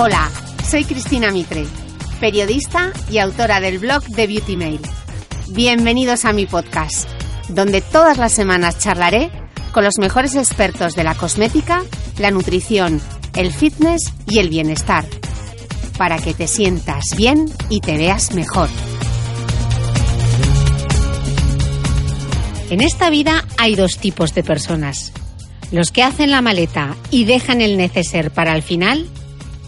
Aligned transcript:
Hola, 0.00 0.30
soy 0.64 0.84
Cristina 0.84 1.32
Mitre, 1.32 1.66
periodista 2.20 2.92
y 3.10 3.18
autora 3.18 3.58
del 3.58 3.80
blog 3.80 4.04
de 4.04 4.28
Beauty 4.28 4.56
Mail. 4.56 4.80
Bienvenidos 5.48 6.24
a 6.24 6.32
mi 6.32 6.46
podcast, 6.46 7.08
donde 7.48 7.80
todas 7.80 8.16
las 8.16 8.30
semanas 8.30 8.78
charlaré 8.78 9.28
con 9.72 9.82
los 9.82 9.98
mejores 9.98 10.36
expertos 10.36 10.94
de 10.94 11.02
la 11.02 11.16
cosmética, 11.16 11.82
la 12.16 12.30
nutrición, 12.30 13.00
el 13.34 13.52
fitness 13.52 14.12
y 14.28 14.38
el 14.38 14.50
bienestar, 14.50 15.04
para 15.98 16.18
que 16.18 16.32
te 16.32 16.46
sientas 16.46 17.16
bien 17.16 17.46
y 17.68 17.80
te 17.80 17.98
veas 17.98 18.34
mejor. 18.34 18.68
En 22.70 22.82
esta 22.82 23.10
vida 23.10 23.44
hay 23.56 23.74
dos 23.74 23.98
tipos 23.98 24.32
de 24.32 24.44
personas. 24.44 25.12
Los 25.72 25.90
que 25.90 26.04
hacen 26.04 26.30
la 26.30 26.40
maleta 26.40 26.94
y 27.10 27.24
dejan 27.24 27.60
el 27.60 27.76
neceser 27.76 28.30
para 28.30 28.54
el 28.54 28.62
final 28.62 29.08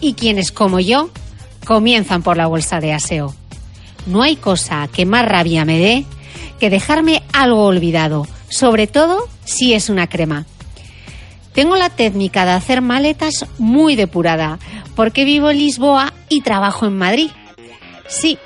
y 0.01 0.13
quienes, 0.13 0.51
como 0.51 0.79
yo, 0.79 1.09
comienzan 1.65 2.23
por 2.23 2.35
la 2.35 2.47
bolsa 2.47 2.79
de 2.79 2.93
aseo. 2.93 3.33
No 4.07 4.23
hay 4.23 4.35
cosa 4.35 4.89
que 4.91 5.05
más 5.05 5.25
rabia 5.25 5.63
me 5.63 5.77
dé 5.77 6.05
que 6.59 6.69
dejarme 6.69 7.23
algo 7.33 7.65
olvidado, 7.65 8.27
sobre 8.49 8.87
todo 8.87 9.27
si 9.45 9.73
es 9.73 9.89
una 9.89 10.07
crema. 10.07 10.45
Tengo 11.53 11.75
la 11.75 11.89
técnica 11.89 12.45
de 12.45 12.51
hacer 12.51 12.81
maletas 12.81 13.45
muy 13.57 13.95
depurada, 13.95 14.59
porque 14.95 15.25
vivo 15.25 15.49
en 15.49 15.57
Lisboa 15.57 16.13
y 16.29 16.41
trabajo 16.41 16.85
en 16.85 16.97
Madrid. 16.97 17.29
Sí, 18.07 18.37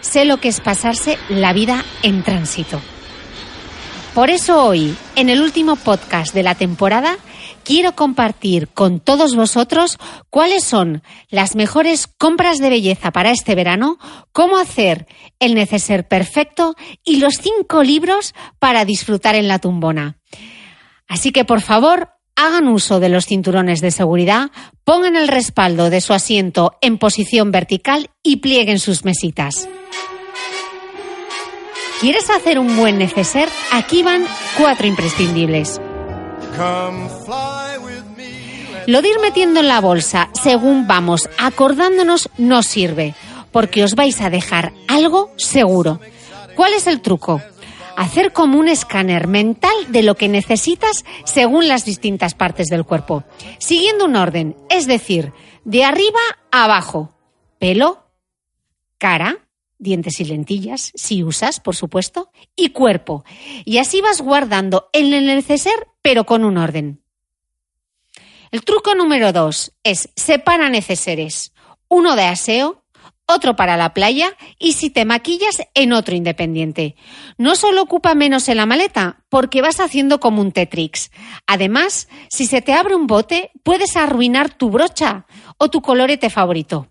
sé 0.00 0.24
lo 0.24 0.38
que 0.38 0.48
es 0.48 0.60
pasarse 0.60 1.18
la 1.28 1.52
vida 1.52 1.84
en 2.02 2.22
tránsito. 2.22 2.80
Por 4.14 4.30
eso 4.30 4.64
hoy, 4.64 4.96
en 5.16 5.28
el 5.28 5.42
último 5.42 5.74
podcast 5.76 6.32
de 6.32 6.44
la 6.44 6.54
temporada, 6.54 7.18
quiero 7.64 7.96
compartir 7.96 8.68
con 8.68 9.00
todos 9.00 9.34
vosotros 9.34 9.98
cuáles 10.30 10.64
son 10.64 11.02
las 11.28 11.56
mejores 11.56 12.06
compras 12.06 12.58
de 12.58 12.70
belleza 12.70 13.10
para 13.10 13.32
este 13.32 13.54
verano, 13.54 13.98
cómo 14.32 14.58
hacer 14.58 15.06
el 15.40 15.54
neceser 15.54 16.06
perfecto 16.06 16.76
y 17.04 17.16
los 17.16 17.34
cinco 17.34 17.82
libros 17.82 18.34
para 18.58 18.84
disfrutar 18.84 19.34
en 19.34 19.48
la 19.48 19.58
tumbona. 19.58 20.18
Así 21.08 21.32
que 21.32 21.44
por 21.44 21.60
favor, 21.60 22.10
hagan 22.36 22.68
uso 22.68 23.00
de 23.00 23.08
los 23.08 23.26
cinturones 23.26 23.80
de 23.80 23.90
seguridad, 23.90 24.50
pongan 24.84 25.16
el 25.16 25.28
respaldo 25.28 25.90
de 25.90 26.00
su 26.00 26.12
asiento 26.12 26.76
en 26.80 26.98
posición 26.98 27.50
vertical 27.50 28.10
y 28.22 28.36
plieguen 28.36 28.78
sus 28.78 29.04
mesitas. 29.04 29.68
¿Quieres 32.00 32.28
hacer 32.28 32.58
un 32.58 32.76
buen 32.76 32.98
neceser? 32.98 33.48
Aquí 33.72 34.02
van 34.02 34.26
cuatro 34.58 34.86
imprescindibles. 34.86 35.80
Lo 38.86 39.00
de 39.00 39.08
ir 39.08 39.18
metiendo 39.20 39.60
en 39.60 39.68
la 39.68 39.80
bolsa 39.80 40.28
según 40.34 40.86
vamos 40.86 41.30
acordándonos 41.38 42.28
no 42.36 42.62
sirve, 42.62 43.14
porque 43.50 43.82
os 43.82 43.94
vais 43.94 44.20
a 44.20 44.28
dejar 44.28 44.72
algo 44.88 45.30
seguro. 45.36 46.00
¿Cuál 46.54 46.74
es 46.74 46.86
el 46.86 47.00
truco? 47.00 47.40
Hacer 47.96 48.32
como 48.32 48.58
un 48.58 48.68
escáner 48.68 49.26
mental 49.26 49.74
de 49.88 50.02
lo 50.02 50.16
que 50.16 50.28
necesitas 50.28 51.04
según 51.24 51.66
las 51.66 51.84
distintas 51.84 52.34
partes 52.34 52.68
del 52.68 52.84
cuerpo, 52.84 53.24
siguiendo 53.58 54.04
un 54.04 54.16
orden, 54.16 54.56
es 54.68 54.86
decir, 54.86 55.32
de 55.64 55.84
arriba 55.84 56.20
a 56.50 56.64
abajo. 56.64 57.14
Pelo, 57.58 58.04
cara, 58.98 59.38
dientes 59.78 60.20
y 60.20 60.24
lentillas, 60.24 60.92
si 60.94 61.24
usas, 61.24 61.60
por 61.60 61.74
supuesto, 61.74 62.30
y 62.54 62.70
cuerpo. 62.70 63.24
Y 63.64 63.78
así 63.78 64.02
vas 64.02 64.20
guardando 64.20 64.90
el 64.92 65.10
neceser, 65.24 65.88
pero 66.02 66.24
con 66.24 66.44
un 66.44 66.58
orden. 66.58 67.03
El 68.54 68.64
truco 68.64 68.94
número 68.94 69.32
dos 69.32 69.72
es 69.82 70.10
separa 70.14 70.68
neceseres. 70.68 71.52
Uno 71.88 72.14
de 72.14 72.22
aseo, 72.22 72.84
otro 73.26 73.56
para 73.56 73.76
la 73.76 73.94
playa 73.94 74.36
y 74.60 74.74
si 74.74 74.90
te 74.90 75.04
maquillas 75.04 75.62
en 75.74 75.92
otro 75.92 76.14
independiente. 76.14 76.94
No 77.36 77.56
solo 77.56 77.82
ocupa 77.82 78.14
menos 78.14 78.48
en 78.48 78.58
la 78.58 78.66
maleta, 78.66 79.24
porque 79.28 79.60
vas 79.60 79.80
haciendo 79.80 80.20
como 80.20 80.40
un 80.40 80.52
Tetrix. 80.52 81.10
Además, 81.48 82.06
si 82.30 82.46
se 82.46 82.62
te 82.62 82.74
abre 82.74 82.94
un 82.94 83.08
bote, 83.08 83.50
puedes 83.64 83.96
arruinar 83.96 84.54
tu 84.54 84.70
brocha 84.70 85.26
o 85.58 85.68
tu 85.68 85.82
colorete 85.82 86.30
favorito. 86.30 86.86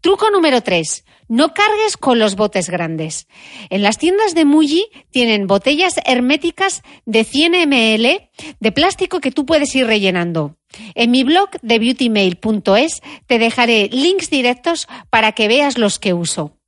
Truco 0.00 0.30
número 0.30 0.62
3. 0.62 1.04
No 1.28 1.54
cargues 1.54 1.96
con 1.96 2.18
los 2.18 2.36
botes 2.36 2.68
grandes. 2.68 3.26
En 3.70 3.82
las 3.82 3.98
tiendas 3.98 4.34
de 4.34 4.44
Muji 4.44 4.86
tienen 5.10 5.46
botellas 5.46 5.94
herméticas 6.04 6.82
de 7.06 7.24
100 7.24 7.68
ml 7.68 8.30
de 8.60 8.72
plástico 8.72 9.20
que 9.20 9.30
tú 9.30 9.46
puedes 9.46 9.74
ir 9.74 9.86
rellenando. 9.86 10.56
En 10.94 11.10
mi 11.10 11.24
blog 11.24 11.50
de 11.62 11.78
beautymail.es 11.78 13.00
te 13.26 13.38
dejaré 13.38 13.88
links 13.92 14.28
directos 14.28 14.86
para 15.10 15.32
que 15.32 15.48
veas 15.48 15.78
los 15.78 15.98
que 15.98 16.14
uso. 16.14 16.58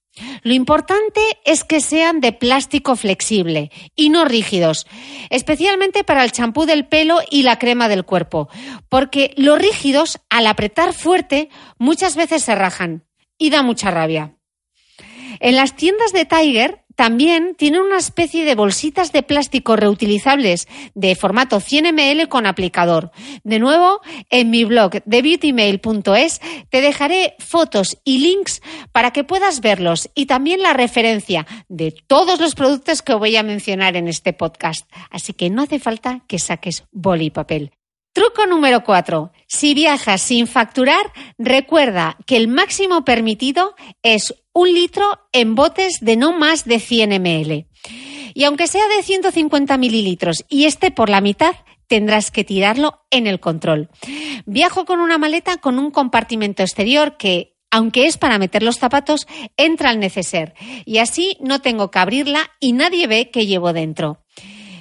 Lo 0.42 0.54
importante 0.54 1.20
es 1.44 1.64
que 1.64 1.80
sean 1.80 2.20
de 2.20 2.32
plástico 2.32 2.96
flexible 2.96 3.70
y 3.94 4.08
no 4.08 4.24
rígidos, 4.24 4.86
especialmente 5.28 6.04
para 6.04 6.24
el 6.24 6.32
champú 6.32 6.64
del 6.64 6.86
pelo 6.86 7.18
y 7.30 7.42
la 7.42 7.58
crema 7.58 7.88
del 7.88 8.04
cuerpo, 8.04 8.48
porque 8.88 9.34
los 9.36 9.58
rígidos, 9.58 10.18
al 10.30 10.46
apretar 10.46 10.94
fuerte, 10.94 11.50
muchas 11.78 12.16
veces 12.16 12.42
se 12.42 12.54
rajan 12.54 13.04
y 13.36 13.50
da 13.50 13.62
mucha 13.62 13.90
rabia. 13.90 14.35
En 15.40 15.56
las 15.56 15.76
tiendas 15.76 16.12
de 16.12 16.24
Tiger 16.24 16.86
también 16.96 17.54
tienen 17.56 17.82
una 17.82 17.98
especie 17.98 18.44
de 18.44 18.54
bolsitas 18.54 19.12
de 19.12 19.22
plástico 19.22 19.76
reutilizables 19.76 20.66
de 20.94 21.14
formato 21.14 21.60
100 21.60 21.94
ml 21.94 22.28
con 22.28 22.46
aplicador. 22.46 23.12
De 23.44 23.58
nuevo, 23.58 24.00
en 24.30 24.50
mi 24.50 24.64
blog 24.64 25.02
de 25.04 25.22
beautymail.es 25.22 26.40
te 26.70 26.80
dejaré 26.80 27.36
fotos 27.38 27.98
y 28.02 28.18
links 28.18 28.62
para 28.92 29.10
que 29.12 29.24
puedas 29.24 29.60
verlos 29.60 30.08
y 30.14 30.24
también 30.24 30.62
la 30.62 30.72
referencia 30.72 31.46
de 31.68 31.94
todos 32.06 32.40
los 32.40 32.54
productos 32.54 33.02
que 33.02 33.14
voy 33.14 33.36
a 33.36 33.42
mencionar 33.42 33.96
en 33.96 34.08
este 34.08 34.32
podcast. 34.32 34.90
Así 35.10 35.34
que 35.34 35.50
no 35.50 35.62
hace 35.62 35.78
falta 35.78 36.22
que 36.26 36.38
saques 36.38 36.84
boli 36.92 37.26
y 37.26 37.30
papel. 37.30 37.72
Truco 38.16 38.46
número 38.46 38.82
4. 38.82 39.30
Si 39.46 39.74
viajas 39.74 40.22
sin 40.22 40.46
facturar, 40.46 41.12
recuerda 41.36 42.16
que 42.24 42.38
el 42.38 42.48
máximo 42.48 43.04
permitido 43.04 43.74
es 44.02 44.34
un 44.56 44.72
litro 44.72 45.04
en 45.32 45.54
botes 45.54 45.98
de 46.00 46.16
no 46.16 46.32
más 46.32 46.64
de 46.64 46.80
100 46.80 47.20
ml. 47.20 47.66
Y 48.32 48.44
aunque 48.44 48.66
sea 48.66 48.88
de 48.88 49.02
150 49.02 49.76
mililitros 49.76 50.46
y 50.48 50.64
esté 50.64 50.90
por 50.90 51.10
la 51.10 51.20
mitad, 51.20 51.54
tendrás 51.88 52.30
que 52.30 52.42
tirarlo 52.42 53.02
en 53.10 53.26
el 53.26 53.38
control. 53.38 53.90
Viajo 54.46 54.86
con 54.86 55.00
una 55.00 55.18
maleta 55.18 55.58
con 55.58 55.78
un 55.78 55.90
compartimento 55.90 56.62
exterior 56.62 57.18
que 57.18 57.54
aunque 57.70 58.06
es 58.06 58.16
para 58.16 58.38
meter 58.38 58.62
los 58.62 58.78
zapatos, 58.78 59.26
entra 59.58 59.90
al 59.90 60.00
neceser 60.00 60.54
y 60.86 60.98
así 60.98 61.36
no 61.40 61.60
tengo 61.60 61.90
que 61.90 61.98
abrirla 61.98 62.50
y 62.58 62.72
nadie 62.72 63.06
ve 63.06 63.30
que 63.30 63.46
llevo 63.46 63.74
dentro. 63.74 64.24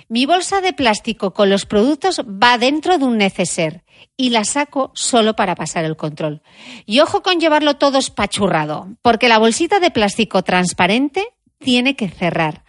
Mi 0.07 0.28
bolsa 0.28 0.62
de 0.62 0.72
plástico 0.72 1.34
con 1.34 1.50
los 1.50 1.66
productos 1.66 2.22
va 2.22 2.60
dentro 2.60 3.00
de 3.00 3.06
un 3.06 3.18
neceser 3.18 3.84
y 4.16 4.30
la 4.30 4.44
saco 4.44 4.92
solo 4.94 5.36
para 5.36 5.56
pasar 5.56 5.84
el 5.84 5.96
control. 5.96 6.44
Y 6.86 7.00
ojo 7.00 7.24
con 7.24 7.40
llevarlo 7.40 7.78
todo 7.78 7.98
espachurrado, 7.98 8.90
porque 9.02 9.28
la 9.28 9.40
bolsita 9.40 9.80
de 9.80 9.90
plástico 9.90 10.44
transparente 10.44 11.25
tiene 11.57 11.96
que 11.96 12.07
cerrar. 12.07 12.66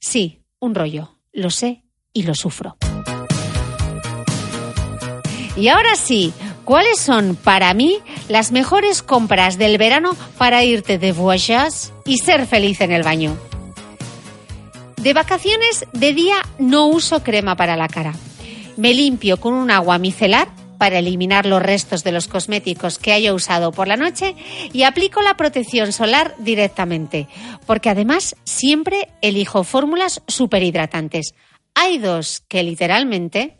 Sí, 0.00 0.40
un 0.58 0.74
rollo, 0.74 1.16
lo 1.32 1.50
sé 1.50 1.84
y 2.12 2.24
lo 2.24 2.34
sufro. 2.34 2.76
Y 5.56 5.68
ahora 5.68 5.94
sí, 5.94 6.32
¿cuáles 6.64 6.98
son 6.98 7.36
para 7.36 7.72
mí 7.72 8.00
las 8.28 8.50
mejores 8.50 9.04
compras 9.04 9.58
del 9.58 9.78
verano 9.78 10.16
para 10.38 10.64
irte 10.64 10.98
de 10.98 11.12
voyage 11.12 11.92
y 12.04 12.18
ser 12.18 12.46
feliz 12.48 12.80
en 12.80 12.90
el 12.90 13.04
baño? 13.04 13.38
De 15.04 15.12
vacaciones, 15.12 15.84
de 15.92 16.14
día 16.14 16.36
no 16.58 16.86
uso 16.86 17.22
crema 17.22 17.56
para 17.56 17.76
la 17.76 17.88
cara. 17.88 18.14
Me 18.78 18.94
limpio 18.94 19.36
con 19.36 19.52
un 19.52 19.70
agua 19.70 19.98
micelar 19.98 20.48
para 20.78 20.98
eliminar 20.98 21.44
los 21.44 21.62
restos 21.62 22.04
de 22.04 22.10
los 22.10 22.26
cosméticos 22.26 22.98
que 22.98 23.12
haya 23.12 23.34
usado 23.34 23.70
por 23.70 23.86
la 23.86 23.98
noche 23.98 24.34
y 24.72 24.84
aplico 24.84 25.20
la 25.20 25.36
protección 25.36 25.92
solar 25.92 26.34
directamente, 26.38 27.28
porque 27.66 27.90
además 27.90 28.34
siempre 28.44 29.08
elijo 29.20 29.62
fórmulas 29.62 30.22
superhidratantes. 30.26 31.34
Hay 31.74 31.98
dos 31.98 32.42
que 32.48 32.62
literalmente 32.62 33.56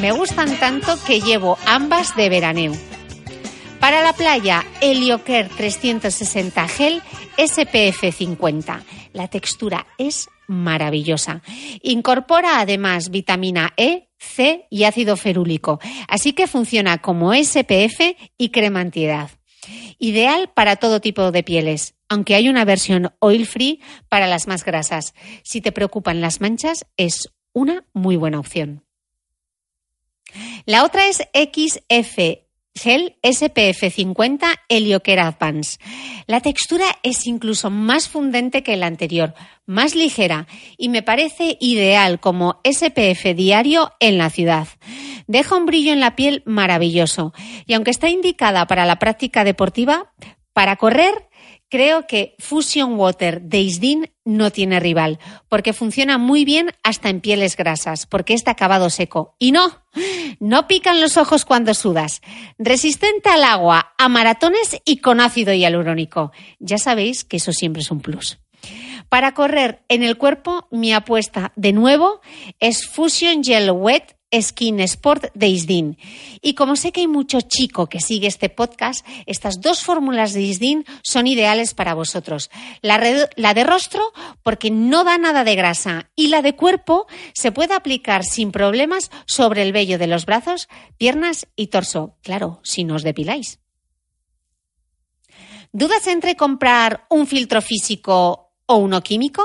me 0.00 0.10
gustan 0.12 0.58
tanto 0.58 0.96
que 1.06 1.20
llevo 1.20 1.58
ambas 1.66 2.16
de 2.16 2.30
veraneo. 2.30 2.72
Para 3.88 4.02
la 4.02 4.12
playa, 4.12 4.66
Helioker 4.82 5.48
360 5.48 6.68
Gel 6.68 7.02
SPF 7.38 8.14
50. 8.14 8.84
La 9.14 9.28
textura 9.28 9.86
es 9.96 10.28
maravillosa. 10.46 11.40
Incorpora 11.80 12.60
además 12.60 13.08
vitamina 13.08 13.72
E, 13.78 14.10
C 14.18 14.66
y 14.68 14.84
ácido 14.84 15.16
ferúlico, 15.16 15.80
así 16.06 16.34
que 16.34 16.46
funciona 16.46 16.98
como 16.98 17.32
SPF 17.32 18.14
y 18.36 18.50
crema 18.50 18.80
antiedad. 18.80 19.30
Ideal 19.98 20.52
para 20.54 20.76
todo 20.76 21.00
tipo 21.00 21.32
de 21.32 21.42
pieles, 21.42 21.94
aunque 22.10 22.34
hay 22.34 22.50
una 22.50 22.66
versión 22.66 23.14
oil 23.20 23.46
free 23.46 23.80
para 24.10 24.26
las 24.26 24.46
más 24.48 24.66
grasas. 24.66 25.14
Si 25.44 25.62
te 25.62 25.72
preocupan 25.72 26.20
las 26.20 26.42
manchas, 26.42 26.84
es 26.98 27.30
una 27.54 27.86
muy 27.94 28.16
buena 28.16 28.38
opción. 28.38 28.84
La 30.66 30.84
otra 30.84 31.06
es 31.08 31.26
XF 31.32 32.47
Gel 32.78 33.16
SPF 33.22 33.92
50 33.92 34.54
Helioker 34.68 35.20
Advance. 35.20 35.78
La 36.26 36.40
textura 36.40 36.86
es 37.02 37.26
incluso 37.26 37.70
más 37.70 38.08
fundente 38.08 38.62
que 38.62 38.76
la 38.76 38.86
anterior, 38.86 39.34
más 39.66 39.94
ligera 39.94 40.46
y 40.76 40.88
me 40.88 41.02
parece 41.02 41.56
ideal 41.60 42.20
como 42.20 42.60
SPF 42.64 43.34
diario 43.34 43.92
en 44.00 44.16
la 44.16 44.30
ciudad. 44.30 44.68
Deja 45.26 45.56
un 45.56 45.66
brillo 45.66 45.92
en 45.92 46.00
la 46.00 46.16
piel 46.16 46.42
maravilloso 46.46 47.34
y 47.66 47.74
aunque 47.74 47.90
está 47.90 48.08
indicada 48.08 48.66
para 48.66 48.86
la 48.86 48.98
práctica 48.98 49.44
deportiva, 49.44 50.12
para 50.52 50.76
correr 50.76 51.27
Creo 51.70 52.06
que 52.06 52.34
Fusion 52.38 52.94
Water 52.98 53.42
de 53.42 53.60
Isdin 53.60 54.10
no 54.24 54.50
tiene 54.50 54.80
rival, 54.80 55.18
porque 55.48 55.74
funciona 55.74 56.16
muy 56.16 56.46
bien 56.46 56.70
hasta 56.82 57.10
en 57.10 57.20
pieles 57.20 57.56
grasas, 57.56 58.06
porque 58.06 58.32
está 58.32 58.52
acabado 58.52 58.88
seco. 58.88 59.34
Y 59.38 59.52
no, 59.52 59.82
no 60.40 60.66
pican 60.66 61.00
los 61.00 61.18
ojos 61.18 61.44
cuando 61.44 61.74
sudas. 61.74 62.22
Resistente 62.58 63.28
al 63.28 63.44
agua, 63.44 63.92
a 63.98 64.08
maratones 64.08 64.80
y 64.86 64.98
con 64.98 65.20
ácido 65.20 65.52
hialurónico. 65.52 66.32
Ya 66.58 66.78
sabéis 66.78 67.24
que 67.24 67.36
eso 67.36 67.52
siempre 67.52 67.82
es 67.82 67.90
un 67.90 68.00
plus. 68.00 68.38
Para 69.08 69.32
correr 69.32 69.82
en 69.88 70.02
el 70.02 70.18
cuerpo, 70.18 70.68
mi 70.70 70.92
apuesta 70.92 71.52
de 71.56 71.72
nuevo 71.72 72.20
es 72.60 72.86
Fusion 72.86 73.42
Gel 73.42 73.70
Wet 73.70 74.18
Skin 74.38 74.80
Sport 74.80 75.32
de 75.34 75.48
Isdin. 75.48 75.98
Y 76.42 76.54
como 76.54 76.76
sé 76.76 76.92
que 76.92 77.00
hay 77.00 77.06
mucho 77.06 77.40
chico 77.40 77.88
que 77.88 78.00
sigue 78.00 78.26
este 78.26 78.50
podcast, 78.50 79.06
estas 79.26 79.60
dos 79.60 79.82
fórmulas 79.82 80.34
de 80.34 80.42
Isdin 80.42 80.84
son 81.02 81.26
ideales 81.26 81.74
para 81.74 81.94
vosotros. 81.94 82.50
La, 82.82 83.00
la, 83.36 83.54
de 83.54 83.64
rostro 83.64 84.02
porque 84.42 84.70
no 84.70 85.04
da 85.04 85.18
nada 85.18 85.44
de 85.44 85.54
grasa 85.54 86.10
y 86.14 86.28
la 86.28 86.42
de 86.42 86.54
cuerpo 86.54 87.06
se 87.32 87.52
puede 87.52 87.74
aplicar 87.74 88.24
sin 88.24 88.52
problemas 88.52 89.10
sobre 89.26 89.62
el 89.62 89.72
vello 89.72 89.98
de 89.98 90.06
los 90.06 90.26
brazos, 90.26 90.68
piernas 90.98 91.46
y 91.56 91.68
torso. 91.68 92.16
Claro, 92.22 92.60
si 92.62 92.84
no 92.84 92.96
os 92.96 93.02
depiláis. 93.02 93.60
¿Dudas 95.72 96.06
entre 96.06 96.36
comprar 96.36 97.06
un 97.10 97.26
filtro 97.26 97.60
físico 97.60 98.47
o 98.68 98.76
uno 98.76 99.02
químico? 99.02 99.42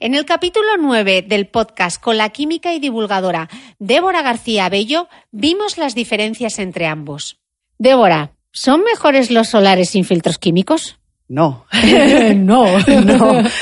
En 0.00 0.14
el 0.14 0.24
capítulo 0.24 0.76
9 0.78 1.22
del 1.22 1.46
podcast 1.46 2.00
con 2.00 2.16
la 2.16 2.28
química 2.30 2.74
y 2.74 2.80
divulgadora 2.80 3.48
Débora 3.78 4.22
García 4.22 4.68
Bello 4.68 5.08
vimos 5.30 5.78
las 5.78 5.94
diferencias 5.94 6.58
entre 6.58 6.86
ambos. 6.86 7.38
Débora, 7.78 8.32
¿son 8.50 8.82
mejores 8.82 9.30
los 9.30 9.48
solares 9.48 9.90
sin 9.90 10.04
filtros 10.04 10.38
químicos? 10.38 10.98
No. 11.28 11.66
no. 12.34 12.78
no. 13.04 13.42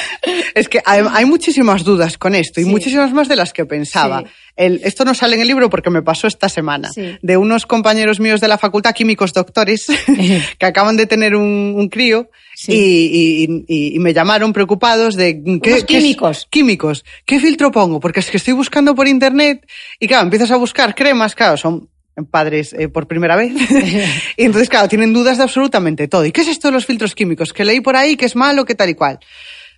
Es 0.55 0.71
que 0.71 0.81
hay, 0.87 1.27
muchísimas 1.27 1.85
dudas 1.85 2.17
con 2.17 2.35
esto 2.35 2.63
y 2.63 2.65
muchísimas 2.65 3.13
más 3.13 3.29
de 3.29 3.37
las 3.37 3.53
que 3.53 3.67
pensaba. 3.67 4.25
esto 4.57 5.05
no 5.05 5.13
sale 5.13 5.37
en 5.37 5.43
el 5.43 5.49
libro 5.49 5.69
porque 5.69 5.91
me 5.91 6.01
pasó 6.01 6.27
esta 6.27 6.49
semana. 6.49 6.91
De 7.21 7.37
unos 7.37 7.67
compañeros 7.67 8.21
míos 8.21 8.41
de 8.41 8.49
la 8.49 8.57
facultad, 8.57 8.95
químicos 8.95 9.35
doctores, 9.35 9.87
que 10.59 10.67
acaban 10.67 10.97
de 10.97 11.05
tener 11.07 11.37
un, 11.37 11.89
crío 11.91 12.31
y, 12.69 13.99
me 13.99 14.13
llamaron 14.13 14.53
preocupados 14.53 15.17
de... 15.17 15.43
¿qué, 15.63 15.83
químicos? 15.85 16.47
químicos. 16.51 17.05
¿Qué 17.25 17.41
filtro 17.41 17.71
pongo? 17.71 18.01
Porque 18.01 18.21
es 18.21 18.31
que 18.31 18.37
estoy 18.37 18.55
buscando 18.55 18.95
por 18.95 19.09
internet 19.09 19.67
y 19.99 20.07
claro, 20.07 20.25
empiezas 20.25 20.51
a 20.51 20.57
buscar 20.57 20.95
cremas, 20.95 21.35
claro, 21.35 21.57
son 21.57 21.89
padres 22.31 22.73
eh, 22.73 22.89
por 22.89 23.07
primera 23.07 23.37
vez. 23.37 23.53
y 24.37 24.45
entonces, 24.45 24.69
claro, 24.69 24.89
tienen 24.89 25.13
dudas 25.13 25.37
de 25.37 25.45
absolutamente 25.45 26.09
todo. 26.09 26.25
¿Y 26.25 26.33
qué 26.33 26.41
es 26.43 26.49
esto 26.49 26.69
de 26.69 26.73
los 26.73 26.87
filtros 26.87 27.15
químicos? 27.15 27.53
Que 27.53 27.65
leí 27.65 27.81
por 27.81 27.97
ahí 27.97 28.17
que 28.17 28.27
es 28.27 28.37
malo, 28.37 28.65
que 28.65 28.75
tal 28.75 28.91
y 28.91 28.95
cual. 28.95 29.19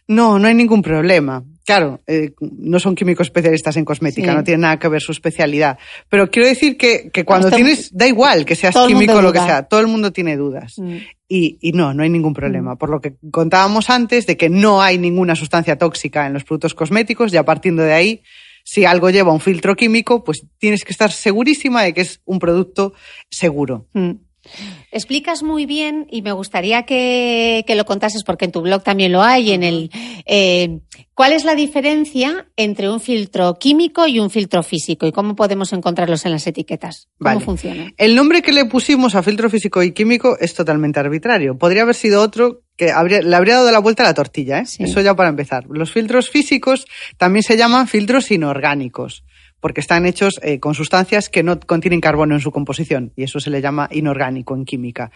No, 0.06 0.38
no 0.38 0.48
hay 0.48 0.54
ningún 0.54 0.82
problema. 0.82 1.44
Claro, 1.66 2.00
eh, 2.06 2.32
no 2.40 2.80
son 2.80 2.94
químicos 2.94 3.26
especialistas 3.26 3.76
en 3.76 3.84
cosmética, 3.84 4.32
no 4.32 4.42
tiene 4.42 4.62
nada 4.62 4.78
que 4.78 4.88
ver 4.88 5.02
su 5.02 5.12
especialidad. 5.12 5.78
Pero 6.08 6.30
quiero 6.30 6.48
decir 6.48 6.78
que, 6.78 7.10
que 7.10 7.26
cuando 7.26 7.50
tienes, 7.50 7.94
da 7.94 8.06
igual 8.06 8.46
que 8.46 8.56
seas 8.56 8.74
químico 8.86 9.12
o 9.16 9.20
lo 9.20 9.34
que 9.34 9.40
sea, 9.40 9.64
todo 9.64 9.80
el 9.80 9.86
mundo 9.86 10.10
tiene 10.10 10.38
dudas. 10.38 10.78
Mm. 10.78 10.96
Y, 11.28 11.58
y, 11.60 11.72
no, 11.72 11.92
no 11.92 12.02
hay 12.02 12.08
ningún 12.08 12.32
problema. 12.32 12.74
Mm. 12.74 12.78
Por 12.78 12.90
lo 12.90 13.00
que 13.00 13.16
contábamos 13.30 13.90
antes 13.90 14.26
de 14.26 14.36
que 14.36 14.48
no 14.48 14.80
hay 14.80 14.96
ninguna 14.96 15.36
sustancia 15.36 15.76
tóxica 15.76 16.26
en 16.26 16.32
los 16.32 16.44
productos 16.44 16.74
cosméticos, 16.74 17.32
ya 17.32 17.44
partiendo 17.44 17.82
de 17.82 17.92
ahí, 17.92 18.22
si 18.64 18.84
algo 18.84 19.10
lleva 19.10 19.32
un 19.32 19.40
filtro 19.40 19.76
químico, 19.76 20.24
pues 20.24 20.46
tienes 20.58 20.84
que 20.84 20.92
estar 20.92 21.12
segurísima 21.12 21.82
de 21.82 21.94
que 21.94 22.02
es 22.02 22.20
un 22.24 22.38
producto 22.38 22.94
seguro. 23.30 23.86
Mm. 23.92 24.12
Explicas 24.90 25.42
muy 25.42 25.66
bien 25.66 26.06
y 26.10 26.22
me 26.22 26.32
gustaría 26.32 26.84
que, 26.84 27.64
lo 27.76 27.84
contases 27.84 28.24
porque 28.24 28.46
en 28.46 28.52
tu 28.52 28.62
blog 28.62 28.82
también 28.82 29.12
lo 29.12 29.22
hay. 29.22 29.52
En 29.52 29.62
el 29.62 29.90
eh, 30.26 30.80
¿Cuál 31.18 31.32
es 31.32 31.44
la 31.44 31.56
diferencia 31.56 32.46
entre 32.56 32.88
un 32.88 33.00
filtro 33.00 33.58
químico 33.58 34.06
y 34.06 34.20
un 34.20 34.30
filtro 34.30 34.62
físico 34.62 35.04
y 35.04 35.10
cómo 35.10 35.34
podemos 35.34 35.72
encontrarlos 35.72 36.24
en 36.26 36.30
las 36.30 36.46
etiquetas? 36.46 37.08
¿Cómo 37.18 37.40
funciona? 37.40 37.92
El 37.96 38.14
nombre 38.14 38.40
que 38.40 38.52
le 38.52 38.66
pusimos 38.66 39.16
a 39.16 39.24
filtro 39.24 39.50
físico 39.50 39.82
y 39.82 39.90
químico 39.90 40.38
es 40.38 40.54
totalmente 40.54 41.00
arbitrario. 41.00 41.58
Podría 41.58 41.82
haber 41.82 41.96
sido 41.96 42.22
otro 42.22 42.62
que 42.76 42.92
le 43.24 43.34
habría 43.34 43.56
dado 43.56 43.72
la 43.72 43.80
vuelta 43.80 44.04
a 44.04 44.06
la 44.06 44.14
tortilla. 44.14 44.60
¿eh? 44.60 44.64
Eso 44.78 45.00
ya 45.00 45.16
para 45.16 45.30
empezar. 45.30 45.64
Los 45.68 45.90
filtros 45.90 46.30
físicos 46.30 46.86
también 47.16 47.42
se 47.42 47.56
llaman 47.56 47.88
filtros 47.88 48.30
inorgánicos 48.30 49.24
porque 49.60 49.80
están 49.80 50.06
hechos 50.06 50.40
eh, 50.42 50.60
con 50.60 50.74
sustancias 50.74 51.28
que 51.28 51.42
no 51.42 51.58
contienen 51.60 52.00
carbono 52.00 52.34
en 52.34 52.40
su 52.40 52.50
composición 52.50 53.12
y 53.16 53.24
eso 53.24 53.40
se 53.40 53.50
le 53.50 53.60
llama 53.60 53.88
inorgánico 53.90 54.54
en 54.54 54.64
química. 54.64 55.10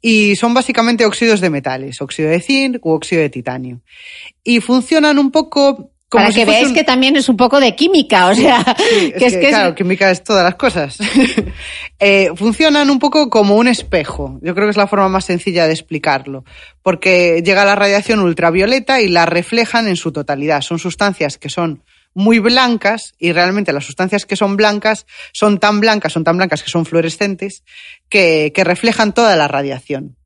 Y 0.00 0.36
son 0.36 0.54
básicamente 0.54 1.06
óxidos 1.06 1.40
de 1.40 1.50
metales, 1.50 2.00
óxido 2.00 2.30
de 2.30 2.40
zinc 2.40 2.84
u 2.84 2.90
óxido 2.90 3.22
de 3.22 3.30
titanio. 3.30 3.80
Y 4.44 4.60
funcionan 4.60 5.18
un 5.18 5.30
poco 5.30 5.92
como 6.08 6.26
Para 6.26 6.34
que 6.34 6.44
veáis 6.44 6.70
que 6.70 6.84
también 6.84 7.16
es 7.16 7.28
un 7.28 7.36
poco 7.36 7.58
de 7.58 7.74
química, 7.74 8.28
o 8.28 8.34
sea, 8.34 8.62
que, 9.18 9.26
es 9.26 9.36
que, 9.36 9.48
claro, 9.48 9.74
química 9.74 10.08
es 10.08 10.22
todas 10.22 10.44
las 10.44 10.54
cosas. 10.54 10.98
eh, 11.98 12.30
funcionan 12.36 12.90
un 12.90 13.00
poco 13.00 13.28
como 13.28 13.56
un 13.56 13.66
espejo. 13.66 14.38
Yo 14.40 14.54
creo 14.54 14.68
que 14.68 14.70
es 14.70 14.76
la 14.76 14.86
forma 14.86 15.08
más 15.08 15.24
sencilla 15.24 15.66
de 15.66 15.72
explicarlo, 15.72 16.44
porque 16.82 17.42
llega 17.44 17.64
la 17.64 17.74
radiación 17.74 18.20
ultravioleta 18.20 19.00
y 19.00 19.08
la 19.08 19.26
reflejan 19.26 19.88
en 19.88 19.96
su 19.96 20.12
totalidad. 20.12 20.60
Son 20.60 20.78
sustancias 20.78 21.38
que 21.38 21.48
son 21.48 21.82
muy 22.16 22.38
blancas 22.38 23.14
y 23.18 23.32
realmente 23.32 23.74
las 23.74 23.84
sustancias 23.84 24.24
que 24.24 24.36
son 24.36 24.56
blancas 24.56 25.06
son 25.32 25.58
tan 25.58 25.80
blancas, 25.80 26.14
son 26.14 26.24
tan 26.24 26.38
blancas 26.38 26.62
que 26.62 26.70
son 26.70 26.86
fluorescentes 26.86 27.62
que, 28.08 28.50
reflejan 28.56 29.12
toda 29.12 29.36
la 29.36 29.48
radiación. 29.48 30.16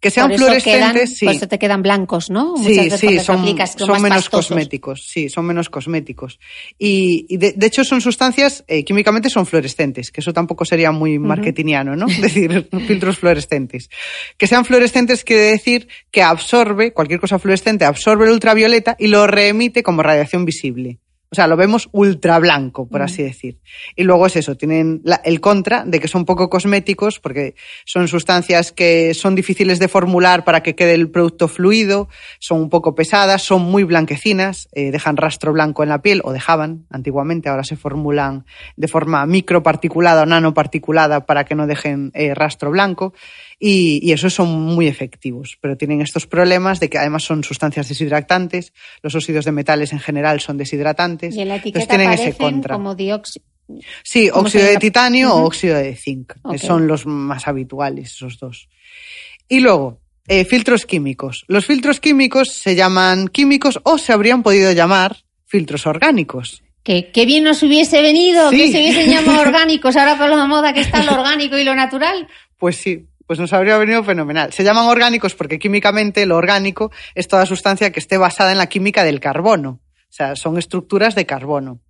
Que 0.00 0.10
sean 0.10 0.32
fluorescentes, 0.34 1.18
sí. 1.18 1.26
Por 1.26 1.34
eso 1.34 1.46
te 1.46 1.58
quedan 1.58 1.82
blancos, 1.82 2.30
¿no? 2.30 2.56
sí, 2.56 2.90
sí, 2.90 3.18
son, 3.18 3.44
son, 3.76 4.02
menos 4.02 4.30
cosméticos, 4.30 5.06
sí, 5.06 5.28
son 5.28 5.44
menos 5.44 5.68
cosméticos. 5.68 6.40
Y, 6.78 7.36
de, 7.36 7.54
hecho 7.66 7.84
son 7.84 8.00
sustancias, 8.00 8.64
eh, 8.66 8.82
químicamente 8.82 9.28
son 9.28 9.44
fluorescentes, 9.44 10.10
que 10.10 10.22
eso 10.22 10.32
tampoco 10.32 10.64
sería 10.64 10.90
muy 10.90 11.18
marketingiano, 11.18 11.96
¿no? 11.96 12.06
Es 12.06 12.20
decir, 12.22 12.68
filtros 12.86 13.18
fluorescentes. 13.18 13.90
Que 14.38 14.46
sean 14.46 14.64
fluorescentes 14.64 15.22
quiere 15.22 15.42
decir 15.42 15.88
que 16.10 16.22
absorbe, 16.22 16.94
cualquier 16.94 17.20
cosa 17.20 17.38
fluorescente 17.38 17.84
absorbe 17.84 18.24
el 18.24 18.32
ultravioleta 18.32 18.96
y 18.98 19.08
lo 19.08 19.26
reemite 19.26 19.82
como 19.82 20.02
radiación 20.02 20.46
visible. 20.46 20.98
O 21.32 21.36
sea, 21.36 21.46
lo 21.46 21.56
vemos 21.56 21.88
ultra 21.92 22.40
blanco, 22.40 22.88
por 22.88 23.02
así 23.02 23.22
decir. 23.22 23.60
Y 23.94 24.02
luego 24.02 24.26
es 24.26 24.34
eso, 24.34 24.56
tienen 24.56 25.00
el 25.24 25.40
contra 25.40 25.84
de 25.84 26.00
que 26.00 26.08
son 26.08 26.24
poco 26.24 26.50
cosméticos 26.50 27.20
porque 27.20 27.54
son 27.84 28.08
sustancias 28.08 28.72
que 28.72 29.14
son 29.14 29.36
difíciles 29.36 29.78
de 29.78 29.86
formular 29.86 30.44
para 30.44 30.62
que 30.62 30.74
quede 30.74 30.94
el 30.94 31.08
producto 31.08 31.46
fluido, 31.46 32.08
son 32.40 32.60
un 32.60 32.68
poco 32.68 32.96
pesadas, 32.96 33.42
son 33.42 33.62
muy 33.62 33.84
blanquecinas, 33.84 34.68
eh, 34.72 34.90
dejan 34.90 35.16
rastro 35.16 35.52
blanco 35.52 35.84
en 35.84 35.90
la 35.90 36.02
piel 36.02 36.20
o 36.24 36.32
dejaban 36.32 36.86
antiguamente, 36.90 37.48
ahora 37.48 37.62
se 37.62 37.76
formulan 37.76 38.44
de 38.76 38.88
forma 38.88 39.24
microparticulada 39.26 40.22
o 40.22 40.26
nanoparticulada 40.26 41.26
para 41.26 41.44
que 41.44 41.54
no 41.54 41.68
dejen 41.68 42.10
eh, 42.14 42.34
rastro 42.34 42.70
blanco 42.72 43.14
y, 43.62 44.00
y 44.02 44.12
esos 44.12 44.32
son 44.32 44.48
muy 44.48 44.88
efectivos, 44.88 45.58
pero 45.60 45.76
tienen 45.76 46.00
estos 46.00 46.26
problemas 46.26 46.80
de 46.80 46.88
que 46.88 46.98
además 46.98 47.24
son 47.24 47.44
sustancias 47.44 47.88
deshidratantes, 47.88 48.72
los 49.02 49.14
óxidos 49.14 49.44
de 49.44 49.52
metales 49.52 49.92
en 49.92 50.00
general 50.00 50.40
son 50.40 50.56
deshidratantes. 50.56 51.36
Y 51.36 51.42
en 51.42 51.48
la 51.48 51.56
etiqueta 51.56 51.86
tienen 51.86 52.10
ese 52.10 52.32
contra. 52.32 52.74
como 52.74 52.96
Sí, 54.02 54.30
óxido 54.32 54.64
de 54.64 54.76
titanio 54.78 55.34
o 55.34 55.44
óxido 55.44 55.76
de 55.76 55.94
zinc. 55.94 56.32
Son 56.58 56.86
los 56.86 57.06
más 57.06 57.46
habituales, 57.46 58.12
esos 58.14 58.38
dos. 58.38 58.68
Y 59.48 59.60
luego, 59.60 60.00
eh, 60.26 60.44
filtros 60.44 60.86
químicos. 60.86 61.44
Los 61.46 61.66
filtros 61.66 62.00
químicos 62.00 62.52
se 62.52 62.74
llaman 62.74 63.28
químicos 63.28 63.78
o 63.82 63.98
se 63.98 64.12
habrían 64.12 64.42
podido 64.42 64.72
llamar 64.72 65.18
filtros 65.44 65.86
orgánicos. 65.86 66.62
Que, 66.82 67.10
bien 67.26 67.44
nos 67.44 67.62
hubiese 67.62 68.00
venido, 68.00 68.50
que 68.50 68.72
se 68.72 68.80
hubiesen 68.80 69.10
llamado 69.10 69.40
orgánicos, 69.48 69.96
ahora 69.96 70.16
con 70.16 70.30
la 70.30 70.46
moda 70.46 70.72
que 70.72 70.80
está 70.80 71.04
lo 71.04 71.12
orgánico 71.12 71.58
y 71.58 71.64
lo 71.64 71.74
natural. 71.74 72.26
Pues 72.58 72.76
sí, 72.76 73.06
pues 73.30 73.38
nos 73.38 73.52
habría 73.52 73.78
venido 73.78 74.02
fenomenal. 74.02 74.52
Se 74.52 74.64
llaman 74.64 74.86
orgánicos 74.86 75.36
porque 75.36 75.60
químicamente 75.60 76.26
lo 76.26 76.36
orgánico 76.36 76.90
es 77.14 77.28
toda 77.28 77.46
sustancia 77.46 77.92
que 77.92 78.00
esté 78.00 78.18
basada 78.18 78.50
en 78.50 78.58
la 78.58 78.66
química 78.66 79.04
del 79.04 79.20
carbono. 79.20 79.78
O 79.94 80.12
sea, 80.12 80.34
son 80.34 80.58
estructuras 80.58 81.14
de 81.14 81.26
carbono. 81.26 81.80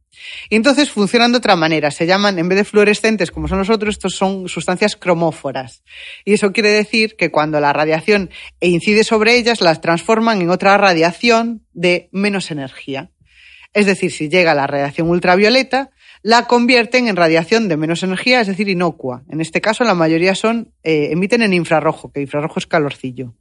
Y 0.50 0.56
entonces 0.56 0.90
funcionan 0.90 1.32
de 1.32 1.38
otra 1.38 1.56
manera. 1.56 1.90
Se 1.90 2.04
llaman, 2.04 2.38
en 2.38 2.46
vez 2.50 2.58
de 2.58 2.64
fluorescentes 2.64 3.30
como 3.30 3.48
son 3.48 3.56
los 3.56 3.70
otros, 3.70 3.94
estos 3.94 4.16
son 4.16 4.50
sustancias 4.50 4.96
cromóforas. 4.96 5.82
Y 6.26 6.34
eso 6.34 6.52
quiere 6.52 6.72
decir 6.72 7.16
que 7.16 7.30
cuando 7.30 7.58
la 7.58 7.72
radiación 7.72 8.28
incide 8.60 9.02
sobre 9.02 9.36
ellas, 9.36 9.62
las 9.62 9.80
transforman 9.80 10.42
en 10.42 10.50
otra 10.50 10.76
radiación 10.76 11.64
de 11.72 12.10
menos 12.12 12.50
energía. 12.50 13.12
Es 13.72 13.86
decir, 13.86 14.12
si 14.12 14.28
llega 14.28 14.52
la 14.52 14.66
radiación 14.66 15.08
ultravioleta, 15.08 15.90
la 16.22 16.46
convierten 16.46 17.08
en 17.08 17.16
radiación 17.16 17.68
de 17.68 17.76
menos 17.76 18.02
energía, 18.02 18.40
es 18.40 18.46
decir, 18.46 18.68
inocua. 18.68 19.22
En 19.30 19.40
este 19.40 19.60
caso, 19.60 19.84
la 19.84 19.94
mayoría 19.94 20.34
son 20.34 20.72
eh, 20.82 21.08
emiten 21.12 21.42
en 21.42 21.54
infrarrojo, 21.54 22.12
que 22.12 22.20
infrarrojo 22.20 22.58
es 22.58 22.66
calorcillo. 22.66 23.34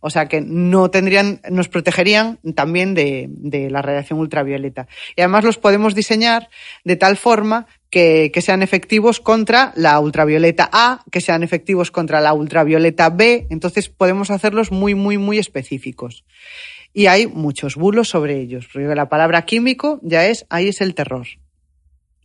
O 0.00 0.10
sea 0.10 0.26
que 0.26 0.42
no 0.42 0.90
tendrían, 0.90 1.40
nos 1.50 1.68
protegerían 1.68 2.38
también 2.54 2.94
de, 2.94 3.68
la 3.70 3.80
radiación 3.80 4.18
ultravioleta. 4.18 4.88
Y 5.16 5.22
además 5.22 5.44
los 5.44 5.56
podemos 5.56 5.94
diseñar 5.94 6.50
de 6.84 6.96
tal 6.96 7.16
forma 7.16 7.66
que, 7.88 8.30
que, 8.32 8.42
sean 8.42 8.62
efectivos 8.62 9.20
contra 9.20 9.72
la 9.74 9.98
ultravioleta 9.98 10.68
A, 10.70 11.04
que 11.10 11.22
sean 11.22 11.42
efectivos 11.42 11.90
contra 11.90 12.20
la 12.20 12.34
ultravioleta 12.34 13.08
B. 13.08 13.46
Entonces 13.48 13.88
podemos 13.88 14.30
hacerlos 14.30 14.70
muy, 14.70 14.94
muy, 14.94 15.16
muy 15.16 15.38
específicos 15.38 16.24
y 16.92 17.06
hay 17.06 17.26
muchos 17.26 17.76
bulos 17.76 18.08
sobre 18.08 18.38
ellos. 18.38 18.68
Porque 18.70 18.94
la 18.94 19.08
palabra 19.08 19.46
químico 19.46 19.98
ya 20.02 20.26
es, 20.26 20.46
ahí 20.50 20.68
es 20.68 20.80
el 20.82 20.94
terror. 20.94 21.26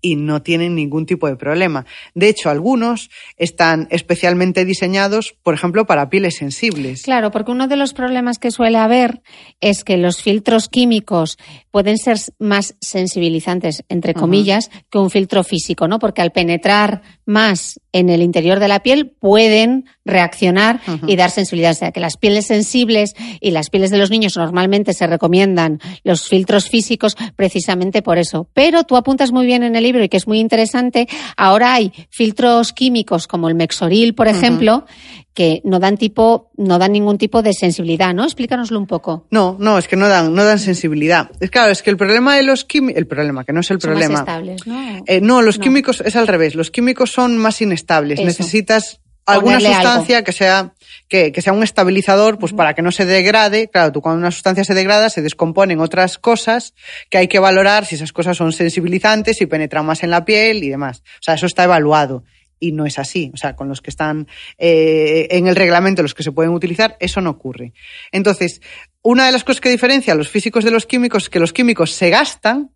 Y 0.06 0.18
no 0.18 0.42
tienen 0.42 0.76
ningún 0.76 1.06
tipo 1.06 1.28
de 1.28 1.38
problema. 1.38 1.86
De 2.14 2.28
hecho, 2.28 2.50
algunos 2.50 3.10
están 3.38 3.88
especialmente 3.90 4.66
diseñados, 4.66 5.34
por 5.44 5.54
ejemplo, 5.54 5.86
para 5.86 6.10
pieles 6.10 6.36
sensibles. 6.36 7.04
Claro, 7.04 7.32
porque 7.32 7.52
uno 7.52 7.70
de 7.70 7.78
los 7.78 7.94
problemas 7.94 8.38
que 8.38 8.52
suele 8.52 8.78
haber 8.78 9.22
es 9.62 9.86
que 9.86 9.96
los 9.96 10.22
filtros 10.22 10.68
químicos 10.68 11.38
pueden 11.72 11.98
ser 11.98 12.18
más 12.38 12.76
sensibilizantes, 12.82 13.86
entre 13.88 14.14
comillas, 14.14 14.70
que 14.92 14.98
un 14.98 15.10
filtro 15.10 15.46
físico, 15.46 15.88
¿no? 15.88 16.00
Porque 16.00 16.22
al 16.22 16.32
penetrar 16.32 17.02
más 17.26 17.80
en 17.94 18.10
el 18.10 18.22
interior 18.22 18.60
de 18.60 18.68
la 18.68 18.82
piel 18.82 19.10
pueden 19.10 19.86
reaccionar 20.04 20.82
y 21.08 21.16
dar 21.16 21.32
sensibilidad. 21.32 21.72
O 21.72 21.76
sea, 21.76 21.92
que 21.92 22.00
las 22.00 22.18
pieles 22.18 22.48
sensibles 22.48 23.14
y 23.40 23.52
las 23.52 23.70
pieles 23.70 23.92
de 23.92 23.98
los 23.98 24.12
niños 24.12 24.36
normalmente 24.36 24.94
se 24.94 25.08
recomiendan 25.08 25.80
los 26.04 26.28
filtros 26.28 26.70
físicos 26.70 27.16
precisamente 27.36 28.02
por 28.02 28.18
eso. 28.18 28.50
Pero 28.54 28.84
tú 28.84 28.98
apuntas 28.98 29.32
muy 29.32 29.46
bien 29.46 29.64
en 29.64 29.76
el 29.76 29.84
libro 29.84 29.93
y 30.02 30.10
que 30.10 30.18
es 30.18 30.28
muy 30.28 30.40
interesante, 30.40 31.08
ahora 31.38 31.74
hay 31.74 31.92
filtros 32.10 32.74
químicos 32.74 33.28
como 33.28 33.50
el 33.50 33.56
Mexoril, 33.56 34.16
por 34.16 34.28
ejemplo, 34.28 34.86
que 35.34 35.62
no 35.64 35.80
dan 35.80 35.98
tipo, 35.98 36.52
no 36.58 36.78
dan 36.80 36.92
ningún 36.94 37.18
tipo 37.18 37.42
de 37.42 37.54
sensibilidad, 37.54 38.14
¿no? 38.14 38.24
Explícanoslo 38.24 38.78
un 38.80 38.88
poco. 38.88 39.26
No, 39.32 39.58
no, 39.60 39.78
es 39.78 39.88
que 39.88 39.96
no 39.96 40.08
dan, 40.08 40.34
no 40.34 40.44
dan 40.44 40.60
sensibilidad. 40.60 41.32
Es 41.40 41.50
claro, 41.50 41.72
es 41.72 41.82
que 41.82 41.90
el 41.90 41.98
problema 41.98 42.36
de 42.36 42.44
los 42.44 42.66
químicos, 42.66 42.98
el 43.00 43.08
problema, 43.08 43.44
que 43.44 43.54
no 43.54 43.62
es 43.62 43.72
el 43.72 43.80
problema. 43.80 44.14
Más 44.14 44.22
estables, 44.22 44.68
¿no? 44.68 45.04
Eh, 45.08 45.22
no, 45.22 45.42
los 45.42 45.58
químicos 45.58 46.02
es 46.06 46.16
al 46.16 46.28
revés. 46.28 46.56
Los 46.56 46.70
químicos 46.72 47.12
son 47.12 47.38
más 47.38 47.62
inestables. 47.62 48.20
Necesitas 48.24 49.00
alguna 49.26 49.60
sustancia 49.60 50.24
que 50.24 50.32
sea 50.32 50.74
que, 51.08 51.32
que, 51.32 51.42
sea 51.42 51.54
un 51.54 51.64
estabilizador, 51.64 52.40
pues 52.40 52.54
para 52.54 52.74
que 52.74 52.82
no 52.82 52.92
se 52.92 53.06
degrade. 53.06 53.70
Claro, 53.70 53.92
tú 53.92 54.02
cuando 54.02 54.20
una 54.20 54.32
sustancia 54.32 54.64
se 54.64 54.74
degrada 54.74 55.10
se 55.10 55.22
descomponen 55.22 55.80
otras 55.80 56.18
cosas 56.18 56.74
que 57.10 57.18
hay 57.18 57.28
que 57.28 57.40
valorar 57.40 57.86
si 57.86 57.96
esas 57.96 58.12
cosas 58.12 58.38
son 58.38 58.52
sensibilizantes, 58.52 59.38
si 59.38 59.46
penetran 59.46 59.86
más 59.86 60.04
en 60.04 60.10
la 60.10 60.26
piel 60.26 60.64
y 60.64 60.70
demás. 60.70 61.04
O 61.06 61.24
sea, 61.24 61.36
eso 61.36 61.46
está 61.46 61.64
evaluado 61.64 62.24
y 62.64 62.72
no 62.72 62.86
es 62.86 62.98
así. 62.98 63.32
O 63.34 63.38
sea, 63.38 63.56
con 63.56 63.68
los 63.68 63.82
que 63.82 63.90
están 63.90 64.28
eh, 64.58 65.28
en 65.32 65.48
el 65.48 65.56
reglamento, 65.56 66.02
los 66.02 66.14
que 66.14 66.24
se 66.24 66.32
pueden 66.32 66.54
utilizar, 66.54 66.96
eso 67.00 67.20
no 67.20 67.32
ocurre. 67.32 67.74
Entonces, 68.12 68.62
una 69.02 69.26
de 69.26 69.34
las 69.34 69.44
cosas 69.44 69.60
que 69.60 69.70
diferencia 69.70 70.14
a 70.14 70.16
los 70.16 70.30
físicos 70.30 70.64
de 70.64 70.72
los 70.72 70.86
químicos 70.86 71.24
es 71.24 71.30
que 71.30 71.40
los 71.40 71.52
químicos 71.52 71.92
se 71.92 72.10
gastan, 72.10 72.72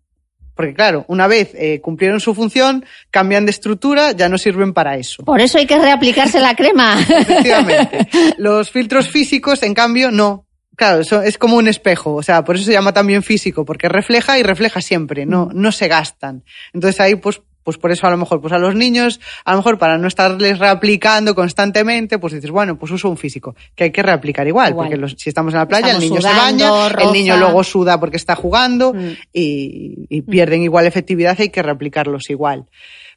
porque 0.58 0.74
claro, 0.74 1.04
una 1.06 1.28
vez 1.28 1.52
eh, 1.54 1.80
cumplieron 1.80 2.18
su 2.18 2.34
función, 2.34 2.84
cambian 3.12 3.46
de 3.46 3.52
estructura, 3.52 4.10
ya 4.10 4.28
no 4.28 4.38
sirven 4.38 4.72
para 4.72 4.96
eso. 4.96 5.22
Por 5.22 5.40
eso 5.40 5.56
hay 5.56 5.66
que 5.68 5.78
reaplicarse 5.78 6.40
la 6.40 6.56
crema. 6.56 7.00
Efectivamente. 7.08 8.08
Los 8.38 8.68
filtros 8.68 9.08
físicos, 9.08 9.62
en 9.62 9.72
cambio, 9.72 10.10
no. 10.10 10.48
Claro, 10.74 11.00
es 11.00 11.38
como 11.38 11.54
un 11.54 11.68
espejo, 11.68 12.16
o 12.16 12.24
sea, 12.24 12.42
por 12.42 12.56
eso 12.56 12.64
se 12.64 12.72
llama 12.72 12.92
también 12.92 13.22
físico, 13.22 13.64
porque 13.64 13.88
refleja 13.88 14.36
y 14.40 14.42
refleja 14.42 14.80
siempre, 14.80 15.26
no, 15.26 15.48
no 15.54 15.70
se 15.70 15.86
gastan. 15.86 16.42
Entonces 16.72 17.00
ahí 17.00 17.14
pues 17.14 17.40
pues 17.68 17.76
por 17.76 17.92
eso 17.92 18.06
a 18.06 18.10
lo 18.10 18.16
mejor, 18.16 18.40
pues 18.40 18.54
a 18.54 18.58
los 18.58 18.74
niños, 18.74 19.20
a 19.44 19.50
lo 19.50 19.58
mejor 19.58 19.76
para 19.76 19.98
no 19.98 20.08
estarles 20.08 20.58
reaplicando 20.58 21.34
constantemente, 21.34 22.18
pues 22.18 22.32
dices, 22.32 22.50
bueno, 22.50 22.78
pues 22.78 22.90
uso 22.92 23.10
un 23.10 23.18
físico, 23.18 23.54
que 23.74 23.84
hay 23.84 23.90
que 23.92 24.02
reaplicar 24.02 24.48
igual, 24.48 24.74
porque 24.74 24.96
si 25.18 25.28
estamos 25.28 25.52
en 25.52 25.58
la 25.58 25.68
playa, 25.68 25.92
el 25.92 26.00
niño 26.00 26.18
se 26.18 26.28
baña, 26.28 26.70
el 26.86 27.12
niño 27.12 27.36
luego 27.36 27.62
suda 27.62 28.00
porque 28.00 28.16
está 28.16 28.36
jugando 28.36 28.94
mm. 28.94 29.10
y, 29.34 30.22
pierden 30.22 30.62
igual 30.62 30.86
efectividad, 30.86 31.36
hay 31.38 31.50
que 31.50 31.62
reaplicarlos 31.62 32.30
igual. 32.30 32.64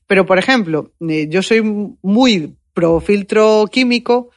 Pero, 0.05 0.25
por 0.25 0.37
ejemplo, 0.37 0.91
eh, 1.07 1.27
yo 1.29 1.41
soy 1.41 1.61
muy 2.01 2.53
pro 2.73 2.99
filtro 2.99 3.67
químico 3.71 4.31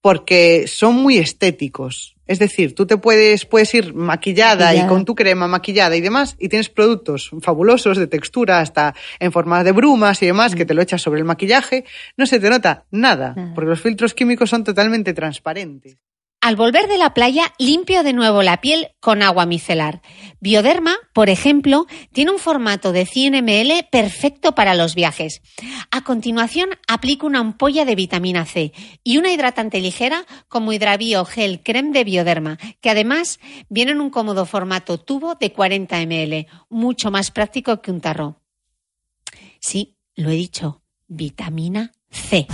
porque 0.00 0.64
son 0.66 0.94
muy 0.94 1.18
estéticos. 1.18 2.16
Es 2.28 2.38
decir, 2.38 2.74
tú 2.74 2.86
te 2.86 2.98
puedes, 2.98 3.46
puedes 3.46 3.74
ir 3.74 3.94
maquillada, 3.94 4.74
y 4.74 4.86
con 4.86 5.04
tu 5.04 5.14
crema 5.14 5.48
maquillada 5.48 5.96
y 5.96 6.00
demás, 6.00 6.36
y 6.38 6.48
tienes 6.48 6.68
productos 6.68 7.30
fabulosos 7.40 7.98
de 7.98 8.06
textura, 8.06 8.60
hasta 8.60 8.94
en 9.18 9.32
forma 9.32 9.64
de 9.64 9.72
brumas 9.72 10.22
y 10.22 10.26
demás, 10.26 10.54
que 10.54 10.64
mm. 10.64 10.68
te 10.68 10.74
lo 10.74 10.82
echas 10.82 11.02
sobre 11.02 11.18
el 11.18 11.24
maquillaje, 11.24 11.84
no 12.16 12.26
se 12.26 12.38
te 12.38 12.48
nota 12.48 12.84
nada, 12.90 13.34
porque 13.54 13.70
los 13.70 13.80
filtros 13.80 14.14
químicos 14.14 14.50
son 14.50 14.62
totalmente 14.62 15.14
transparentes. 15.14 15.96
Al 16.40 16.54
volver 16.54 16.86
de 16.86 16.98
la 16.98 17.14
playa, 17.14 17.52
limpio 17.58 18.04
de 18.04 18.12
nuevo 18.12 18.42
la 18.42 18.60
piel 18.60 18.90
con 19.00 19.22
agua 19.22 19.44
micelar. 19.44 20.02
Bioderma, 20.38 20.96
por 21.12 21.30
ejemplo, 21.30 21.86
tiene 22.12 22.30
un 22.30 22.38
formato 22.38 22.92
de 22.92 23.06
100 23.06 23.42
ml 23.44 23.88
perfecto 23.90 24.54
para 24.54 24.74
los 24.74 24.94
viajes. 24.94 25.42
A 25.90 26.04
continuación, 26.04 26.70
aplico 26.86 27.26
una 27.26 27.40
ampolla 27.40 27.84
de 27.84 27.96
vitamina 27.96 28.46
C 28.46 28.72
y 29.02 29.18
una 29.18 29.32
hidratante 29.32 29.80
ligera 29.80 30.26
como 30.46 30.72
Hidravio 30.72 31.24
Gel 31.24 31.60
Creme 31.64 31.90
de 31.90 32.04
Bioderma, 32.04 32.56
que 32.80 32.90
además 32.90 33.40
viene 33.68 33.90
en 33.90 34.00
un 34.00 34.10
cómodo 34.10 34.46
formato 34.46 34.96
tubo 34.98 35.34
de 35.34 35.52
40 35.52 35.98
ml, 36.06 36.46
mucho 36.68 37.10
más 37.10 37.32
práctico 37.32 37.82
que 37.82 37.90
un 37.90 38.00
tarro. 38.00 38.40
Sí, 39.58 39.96
lo 40.14 40.30
he 40.30 40.34
dicho, 40.34 40.82
vitamina 41.08 41.92
C. 42.10 42.46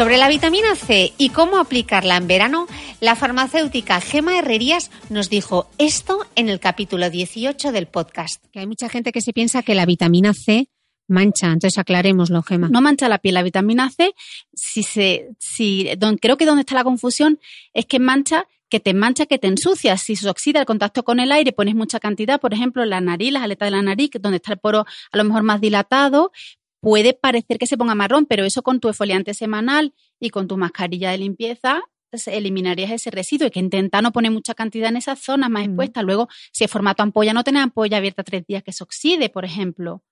Sobre 0.00 0.16
la 0.16 0.30
vitamina 0.30 0.74
C 0.76 1.12
y 1.18 1.28
cómo 1.28 1.58
aplicarla 1.58 2.16
en 2.16 2.26
verano, 2.26 2.66
la 3.02 3.16
farmacéutica 3.16 4.00
Gema 4.00 4.38
Herrerías 4.38 4.90
nos 5.10 5.28
dijo 5.28 5.68
esto 5.76 6.24
en 6.36 6.48
el 6.48 6.58
capítulo 6.58 7.10
18 7.10 7.70
del 7.70 7.86
podcast. 7.86 8.42
Que 8.50 8.60
hay 8.60 8.66
mucha 8.66 8.88
gente 8.88 9.12
que 9.12 9.20
se 9.20 9.34
piensa 9.34 9.62
que 9.62 9.74
la 9.74 9.84
vitamina 9.84 10.32
C 10.32 10.70
mancha, 11.06 11.48
entonces 11.48 11.76
aclarémoslo, 11.76 12.42
Gema. 12.42 12.70
No 12.70 12.80
mancha 12.80 13.10
la 13.10 13.18
piel, 13.18 13.34
la 13.34 13.42
vitamina 13.42 13.90
C, 13.90 14.14
si 14.54 14.84
se, 14.84 15.32
si, 15.38 15.90
creo 16.22 16.38
que 16.38 16.46
donde 16.46 16.60
está 16.60 16.76
la 16.76 16.84
confusión 16.84 17.38
es 17.74 17.84
que 17.84 17.98
mancha 17.98 18.46
que 18.70 18.80
te 18.80 18.94
mancha, 18.94 19.26
que 19.26 19.38
te 19.38 19.48
ensucia. 19.48 19.98
Si 19.98 20.16
se 20.16 20.30
oxida 20.30 20.60
el 20.60 20.66
contacto 20.66 21.02
con 21.02 21.20
el 21.20 21.32
aire, 21.32 21.52
pones 21.52 21.74
mucha 21.74 22.00
cantidad, 22.00 22.40
por 22.40 22.54
ejemplo, 22.54 22.84
la 22.86 23.02
nariz, 23.02 23.32
las 23.32 23.42
aletas 23.42 23.66
de 23.66 23.70
la 23.72 23.82
nariz, 23.82 24.10
donde 24.18 24.36
está 24.36 24.52
el 24.52 24.58
poro 24.58 24.86
a 25.12 25.16
lo 25.16 25.24
mejor 25.24 25.42
más 25.42 25.60
dilatado, 25.60 26.32
puede 26.80 27.14
parecer 27.14 27.58
que 27.58 27.66
se 27.66 27.76
ponga 27.76 27.94
marrón, 27.94 28.26
pero 28.26 28.44
eso 28.44 28.62
con 28.62 28.80
tu 28.80 28.88
esfoliante 28.88 29.34
semanal 29.34 29.94
y 30.18 30.30
con 30.30 30.48
tu 30.48 30.56
mascarilla 30.56 31.10
de 31.10 31.18
limpieza 31.18 31.82
eliminarías 32.26 32.90
ese 32.90 33.10
residuo 33.10 33.46
y 33.46 33.50
que 33.50 33.60
intenta 33.60 34.02
no 34.02 34.12
poner 34.12 34.32
mucha 34.32 34.54
cantidad 34.54 34.88
en 34.88 34.96
esas 34.96 35.20
zonas 35.20 35.50
más 35.50 35.64
expuestas. 35.64 36.04
Luego, 36.04 36.28
si 36.52 36.64
es 36.64 36.70
formato 36.70 37.02
ampolla, 37.02 37.32
no 37.32 37.44
tener 37.44 37.62
ampolla 37.62 37.98
abierta 37.98 38.24
tres 38.24 38.46
días 38.46 38.62
que 38.62 38.72
se 38.72 38.82
oxide, 38.82 39.28
por 39.28 39.44
ejemplo, 39.44 40.02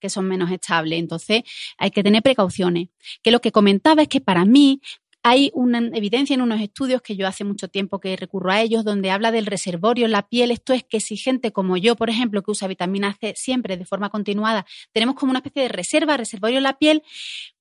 que 0.00 0.10
son 0.10 0.26
menos 0.26 0.50
estables. 0.50 0.98
Entonces, 0.98 1.42
hay 1.76 1.90
que 1.90 2.02
tener 2.02 2.22
precauciones. 2.22 2.88
Que 3.22 3.30
lo 3.30 3.40
que 3.40 3.52
comentaba 3.52 4.02
es 4.02 4.08
que 4.08 4.20
para 4.20 4.44
mí, 4.44 4.80
hay 5.22 5.50
una 5.54 5.78
evidencia 5.94 6.34
en 6.34 6.42
unos 6.42 6.60
estudios 6.60 7.02
que 7.02 7.16
yo 7.16 7.26
hace 7.26 7.44
mucho 7.44 7.68
tiempo 7.68 8.00
que 8.00 8.16
recurro 8.16 8.50
a 8.50 8.60
ellos, 8.60 8.84
donde 8.84 9.10
habla 9.10 9.30
del 9.30 9.46
reservorio 9.46 10.06
en 10.06 10.12
la 10.12 10.28
piel. 10.28 10.50
Esto 10.50 10.72
es 10.72 10.84
que 10.84 11.00
si 11.00 11.16
gente 11.16 11.52
como 11.52 11.76
yo, 11.76 11.96
por 11.96 12.10
ejemplo, 12.10 12.42
que 12.42 12.50
usa 12.50 12.68
vitamina 12.68 13.16
C 13.20 13.34
siempre 13.36 13.76
de 13.76 13.84
forma 13.84 14.10
continuada, 14.10 14.66
tenemos 14.92 15.16
como 15.16 15.30
una 15.30 15.40
especie 15.40 15.62
de 15.62 15.68
reserva, 15.68 16.16
reservorio 16.16 16.58
en 16.58 16.64
la 16.64 16.78
piel, 16.78 17.02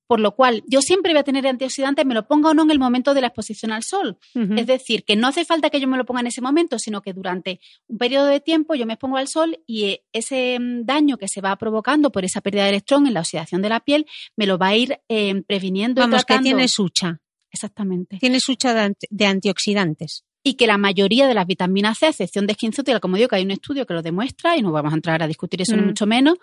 por 0.07 0.21
lo 0.21 0.35
cual 0.35 0.63
yo 0.67 0.81
siempre 0.81 1.11
voy 1.11 1.19
a 1.19 1.23
tener 1.23 1.45
antioxidantes, 1.45 2.05
me 2.05 2.13
lo 2.13 2.27
ponga 2.27 2.49
o 2.49 2.53
no 2.53 2.63
en 2.63 2.71
el 2.71 2.79
momento 2.79 3.13
de 3.13 3.21
la 3.21 3.27
exposición 3.27 3.73
al 3.73 3.83
sol. 3.83 4.17
Es 4.55 4.65
decir, 4.65 5.03
que 5.03 5.17
no 5.17 5.27
hace 5.27 5.43
falta 5.43 5.69
que 5.69 5.81
yo 5.81 5.87
me 5.87 5.97
lo 5.97 6.05
ponga 6.05 6.21
en 6.21 6.27
ese 6.27 6.41
momento, 6.41 6.79
sino 6.79 7.01
que 7.01 7.11
durante 7.11 7.59
un 7.87 7.97
periodo 7.97 8.27
de 8.27 8.39
tiempo 8.39 8.73
yo 8.73 8.85
me 8.85 8.93
expongo 8.93 9.17
al 9.17 9.27
sol 9.27 9.59
y 9.67 9.83
eh, 9.83 10.05
ese 10.13 10.57
mm, 10.59 10.85
daño 10.85 11.17
que 11.17 11.27
se 11.27 11.41
va 11.41 11.55
provocando 11.57 12.11
por 12.11 12.23
esa 12.23 12.39
pérdida 12.39 12.63
de 12.63 12.69
electrón 12.69 13.05
en 13.05 13.15
la 13.15 13.19
oxidación 13.19 13.61
de 13.61 13.69
la 13.69 13.81
piel 13.81 14.05
me 14.37 14.45
lo 14.45 14.57
va 14.57 14.67
a 14.67 14.75
ir 14.77 14.99
eh, 15.09 15.43
previniendo. 15.45 16.01
Vamos, 16.01 16.23
que 16.23 16.39
tiene 16.39 16.69
sucha. 16.69 17.19
Exactamente. 17.57 18.17
Tiene 18.19 18.39
sucha 18.39 18.93
de 19.09 19.25
antioxidantes 19.25 20.26
y 20.47 20.53
que 20.53 20.65
la 20.65 20.77
mayoría 20.77 21.27
de 21.27 21.33
las 21.33 21.45
vitaminas 21.45 21.97
C, 21.97 22.05
a 22.05 22.09
excepción 22.09 22.47
de 22.47 22.53
esquinzútil, 22.53 23.01
como 23.01 23.17
digo, 23.17 23.27
que 23.27 23.35
hay 23.35 23.43
un 23.43 23.51
estudio 23.51 23.85
que 23.85 23.93
lo 23.93 24.01
demuestra 24.01 24.55
y 24.55 24.61
no 24.61 24.71
vamos 24.71 24.93
a 24.93 24.95
entrar 24.95 25.21
a 25.21 25.27
discutir 25.27 25.61
eso 25.61 25.75
ni 25.75 25.81
mm. 25.81 25.87
mucho 25.87 26.07
menos, 26.07 26.37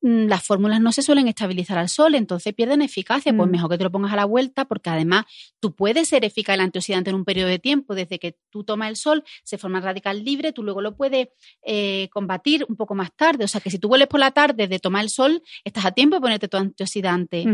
mm, 0.00 0.28
las 0.28 0.42
fórmulas 0.42 0.80
no 0.80 0.92
se 0.92 1.02
suelen 1.02 1.28
estabilizar 1.28 1.76
al 1.76 1.90
sol, 1.90 2.14
entonces 2.14 2.54
pierden 2.54 2.80
eficacia. 2.80 3.36
Pues 3.36 3.48
mm. 3.48 3.52
mejor 3.52 3.70
que 3.70 3.76
te 3.76 3.84
lo 3.84 3.90
pongas 3.90 4.14
a 4.14 4.16
la 4.16 4.24
vuelta, 4.24 4.64
porque 4.64 4.88
además 4.88 5.26
tú 5.60 5.74
puedes 5.74 6.08
ser 6.08 6.24
eficaz 6.24 6.54
el 6.54 6.62
antioxidante 6.62 7.10
en 7.10 7.16
un 7.16 7.26
periodo 7.26 7.48
de 7.48 7.58
tiempo, 7.58 7.94
desde 7.94 8.18
que 8.18 8.38
tú 8.48 8.64
tomas 8.64 8.88
el 8.88 8.96
sol, 8.96 9.24
se 9.44 9.58
forma 9.58 9.78
radical 9.80 10.24
libre, 10.24 10.52
tú 10.52 10.62
luego 10.62 10.80
lo 10.80 10.96
puedes 10.96 11.28
eh, 11.62 12.08
combatir 12.12 12.64
un 12.66 12.76
poco 12.76 12.94
más 12.94 13.10
tarde. 13.14 13.44
O 13.44 13.48
sea 13.48 13.60
que 13.60 13.70
si 13.70 13.78
tú 13.78 13.88
vuelves 13.88 14.08
por 14.08 14.20
la 14.20 14.30
tarde 14.30 14.68
de 14.68 14.78
tomar 14.78 15.04
el 15.04 15.10
sol, 15.10 15.42
estás 15.64 15.84
a 15.84 15.92
tiempo 15.92 16.16
de 16.16 16.22
ponerte 16.22 16.48
tu 16.48 16.56
antioxidante. 16.56 17.44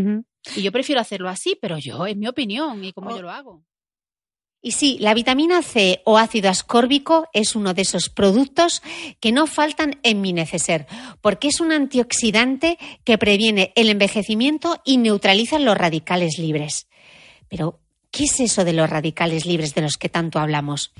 Y 0.54 0.62
yo 0.62 0.70
prefiero 0.70 1.00
hacerlo 1.00 1.28
así, 1.28 1.58
pero 1.60 1.78
yo, 1.78 2.06
es 2.06 2.16
mi 2.16 2.28
opinión 2.28 2.84
y 2.84 2.92
como 2.92 3.10
yo 3.10 3.22
lo 3.22 3.30
hago. 3.30 3.64
Y 4.62 4.72
sí, 4.72 4.96
la 5.00 5.14
vitamina 5.14 5.62
C 5.62 6.02
o 6.04 6.18
ácido 6.18 6.50
ascórbico 6.50 7.28
es 7.32 7.54
uno 7.54 7.72
de 7.72 7.82
esos 7.82 8.08
productos 8.08 8.82
que 9.20 9.30
no 9.30 9.46
faltan 9.46 10.00
en 10.02 10.20
mi 10.20 10.32
neceser, 10.32 10.86
porque 11.20 11.48
es 11.48 11.60
un 11.60 11.72
antioxidante 11.72 12.78
que 13.04 13.18
previene 13.18 13.72
el 13.76 13.90
envejecimiento 13.90 14.80
y 14.84 14.96
neutraliza 14.96 15.58
los 15.58 15.76
radicales 15.76 16.38
libres. 16.38 16.88
Pero, 17.48 17.78
¿qué 18.10 18.24
es 18.24 18.40
eso 18.40 18.64
de 18.64 18.72
los 18.72 18.90
radicales 18.90 19.46
libres 19.46 19.74
de 19.74 19.82
los 19.82 19.96
que 19.98 20.08
tanto 20.08 20.40
hablamos? 20.40 20.92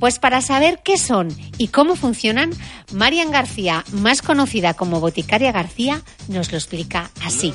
Pues 0.00 0.18
para 0.18 0.40
saber 0.40 0.80
qué 0.82 0.98
son 0.98 1.28
y 1.58 1.68
cómo 1.68 1.94
funcionan, 1.94 2.50
Marian 2.92 3.30
García, 3.30 3.84
más 3.92 4.22
conocida 4.22 4.74
como 4.74 4.98
Boticaria 5.00 5.52
García, 5.52 6.02
nos 6.26 6.50
lo 6.50 6.58
explica 6.58 7.10
así. 7.22 7.54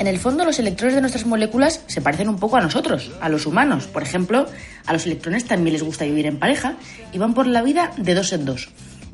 En 0.00 0.06
el 0.06 0.18
fondo, 0.18 0.46
los 0.46 0.58
electrones 0.58 0.94
de 0.94 1.02
nuestras 1.02 1.26
moléculas 1.26 1.82
se 1.86 2.00
parecen 2.00 2.30
un 2.30 2.38
poco 2.38 2.56
a 2.56 2.62
nosotros, 2.62 3.10
a 3.20 3.28
los 3.28 3.44
humanos. 3.44 3.84
Por 3.86 4.02
ejemplo, 4.02 4.46
a 4.86 4.94
los 4.94 5.04
electrones 5.04 5.44
también 5.44 5.74
les 5.74 5.82
gusta 5.82 6.06
vivir 6.06 6.24
en 6.24 6.38
pareja 6.38 6.76
y 7.12 7.18
van 7.18 7.34
por 7.34 7.46
la 7.46 7.60
vida 7.60 7.92
de 7.98 8.14
dos 8.14 8.32
en 8.32 8.46
dos. 8.46 8.70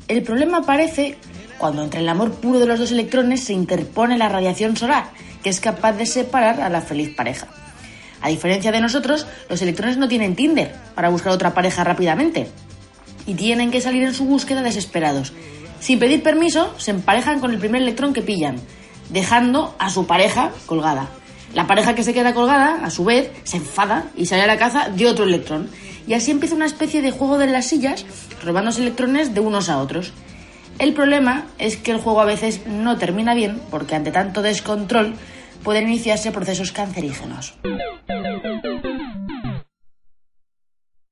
El 0.07 0.23
problema 0.23 0.59
aparece 0.59 1.17
cuando 1.57 1.83
entre 1.83 1.99
el 1.99 2.07
amor 2.07 2.35
puro 2.35 2.61
de 2.61 2.67
los 2.67 2.79
dos 2.79 2.93
electrones 2.93 3.43
se 3.43 3.51
interpone 3.51 4.17
la 4.17 4.29
radiación 4.29 4.77
solar, 4.77 5.09
que 5.43 5.49
es 5.49 5.59
capaz 5.59 5.91
de 5.91 6.05
separar 6.05 6.61
a 6.61 6.69
la 6.69 6.79
feliz 6.79 7.13
pareja. 7.13 7.47
A 8.21 8.29
diferencia 8.29 8.71
de 8.71 8.79
nosotros, 8.79 9.27
los 9.49 9.61
electrones 9.61 9.97
no 9.97 10.07
tienen 10.07 10.37
Tinder 10.37 10.73
para 10.95 11.09
buscar 11.09 11.33
otra 11.33 11.53
pareja 11.53 11.83
rápidamente 11.83 12.47
y 13.25 13.33
tienen 13.33 13.71
que 13.71 13.81
salir 13.81 14.03
en 14.03 14.13
su 14.13 14.23
búsqueda 14.23 14.63
desesperados. 14.63 15.33
Sin 15.81 15.99
pedir 15.99 16.23
permiso, 16.23 16.73
se 16.77 16.91
emparejan 16.91 17.41
con 17.41 17.51
el 17.51 17.59
primer 17.59 17.81
electrón 17.81 18.13
que 18.13 18.21
pillan 18.21 18.61
dejando 19.09 19.75
a 19.79 19.89
su 19.89 20.07
pareja 20.07 20.51
colgada. 20.65 21.07
La 21.53 21.65
pareja 21.65 21.95
que 21.95 22.03
se 22.03 22.13
queda 22.13 22.33
colgada, 22.33 22.85
a 22.85 22.89
su 22.89 23.05
vez, 23.05 23.31
se 23.43 23.57
enfada 23.57 24.05
y 24.15 24.25
sale 24.25 24.43
a 24.43 24.47
la 24.47 24.57
caza 24.57 24.89
de 24.89 25.07
otro 25.07 25.25
electrón. 25.25 25.69
Y 26.05 26.13
así 26.13 26.31
empieza 26.31 26.55
una 26.55 26.65
especie 26.65 27.01
de 27.01 27.11
juego 27.11 27.37
de 27.37 27.47
las 27.47 27.67
sillas, 27.67 28.05
robándose 28.43 28.81
electrones 28.81 29.33
de 29.33 29.39
unos 29.39 29.69
a 29.69 29.79
otros. 29.79 30.13
El 30.79 30.93
problema 30.93 31.45
es 31.57 31.77
que 31.77 31.91
el 31.91 31.99
juego 31.99 32.21
a 32.21 32.25
veces 32.25 32.67
no 32.67 32.97
termina 32.97 33.33
bien 33.33 33.59
porque 33.71 33.95
ante 33.95 34.11
tanto 34.11 34.41
descontrol 34.41 35.15
pueden 35.63 35.87
iniciarse 35.87 36.31
procesos 36.31 36.71
cancerígenos. 36.71 37.55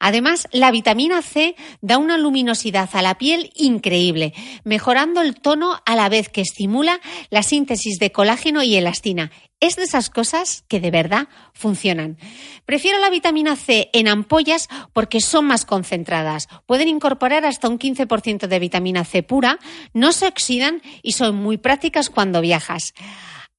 Además, 0.06 0.48
la 0.52 0.70
vitamina 0.70 1.24
C 1.24 1.56
da 1.82 1.98
una 1.98 2.20
luminosidad 2.20 2.92
a 2.94 3.02
la 3.02 3.18
piel 3.18 3.50
increíble, 3.56 4.36
mejorando 4.64 5.20
el 5.20 5.34
tono 5.34 5.82
a 5.84 5.96
la 5.96 6.10
vez 6.10 6.30
que 6.30 6.42
estimula 6.42 7.02
la 7.32 7.42
síntesis 7.42 7.98
de 7.98 8.12
colágeno 8.12 8.62
y 8.62 8.76
elastina. 8.76 9.32
Es 9.60 9.78
de 9.78 9.82
esas 9.82 10.12
cosas 10.12 10.64
que 10.68 10.80
de 10.80 10.92
verdad 10.92 11.28
funcionan. 11.56 12.20
Prefiero 12.66 13.00
la 13.00 13.10
vitamina 13.10 13.56
C 13.56 13.90
en 13.94 14.08
ampollas 14.08 14.70
porque 14.94 15.22
son 15.22 15.46
más 15.46 15.66
concentradas. 15.66 16.50
Pueden 16.68 16.88
incorporar 16.88 17.44
hasta 17.44 17.68
un 17.68 17.80
15% 17.80 18.46
de 18.46 18.60
vitamina 18.60 19.06
C 19.06 19.24
pura, 19.24 19.58
no 19.96 20.12
se 20.12 20.28
oxidan 20.28 20.84
y 21.02 21.14
son 21.14 21.36
muy 21.36 21.58
prácticas 21.58 22.12
cuando 22.12 22.42
viajas. 22.42 22.94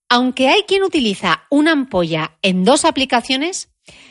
Aunque 0.09 0.49
hay 0.49 0.63
quien 0.63 0.85
utiliza 0.85 1.43
una 1.51 1.73
ampolla 1.73 2.37
en 2.43 2.63
dos 2.63 2.85
aplicaciones, 2.85 3.71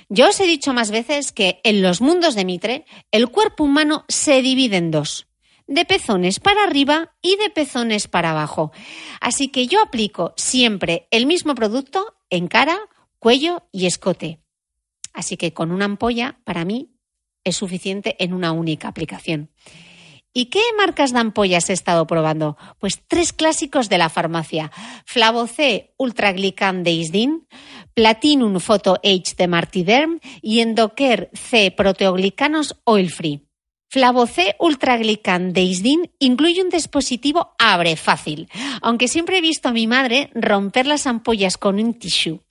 yo 0.09 0.29
os 0.29 0.39
he 0.39 0.45
dicho 0.45 0.73
más 0.73 0.91
veces 0.91 1.31
que 1.31 1.59
en 1.63 1.81
los 1.81 2.01
mundos 2.01 2.35
de 2.35 2.45
Mitre 2.45 2.85
el 3.11 3.29
cuerpo 3.29 3.63
humano 3.63 4.05
se 4.07 4.41
divide 4.41 4.77
en 4.77 4.91
dos, 4.91 5.27
de 5.67 5.85
pezones 5.85 6.39
para 6.39 6.63
arriba 6.63 7.15
y 7.21 7.37
de 7.37 7.49
pezones 7.49 8.07
para 8.07 8.31
abajo. 8.31 8.71
Así 9.19 9.49
que 9.49 9.67
yo 9.67 9.81
aplico 9.81 10.33
siempre 10.37 11.07
el 11.11 11.25
mismo 11.25 11.55
producto 11.55 12.15
en 12.29 12.47
cara, 12.47 12.79
cuello 13.19 13.67
y 13.71 13.85
escote. 13.85 14.39
Así 15.13 15.37
que 15.37 15.53
con 15.53 15.71
una 15.71 15.85
ampolla, 15.85 16.39
para 16.43 16.65
mí, 16.65 16.91
es 17.43 17.55
suficiente 17.55 18.15
en 18.19 18.33
una 18.33 18.51
única 18.51 18.87
aplicación. 18.87 19.49
¿Y 20.37 20.47
qué 20.47 20.59
marcas 20.77 21.13
de 21.13 21.19
ampollas 21.19 21.69
he 21.69 21.73
estado 21.73 22.05
probando? 22.07 22.57
Pues 22.79 23.01
tres 23.07 23.31
clásicos 23.31 23.87
de 23.87 23.97
la 23.97 24.09
farmacia. 24.09 24.69
Flavoc 25.05 25.51
Ultraglican 25.97 26.83
de 26.83 26.91
Isdin, 26.91 27.47
Platinum 27.95 28.59
Photo 28.59 28.99
H 29.05 29.35
de 29.37 29.47
Martiderm 29.47 30.19
y 30.41 30.59
Endoker 30.59 31.29
C 31.33 31.71
Proteoglicanos 31.71 32.75
Oil 32.83 33.09
Free. 33.09 33.47
Flavoc 33.87 34.31
Ultraglican 34.59 35.53
de 35.53 35.61
Isdin 35.61 36.11
incluye 36.19 36.61
un 36.61 36.69
dispositivo 36.69 37.55
abre 37.57 37.95
fácil, 37.95 38.49
aunque 38.81 39.07
siempre 39.07 39.37
he 39.37 39.41
visto 39.41 39.69
a 39.69 39.71
mi 39.71 39.87
madre 39.87 40.29
romper 40.35 40.87
las 40.87 41.07
ampollas 41.07 41.55
con 41.57 41.79
un 41.79 41.93
tissue. 41.93 42.41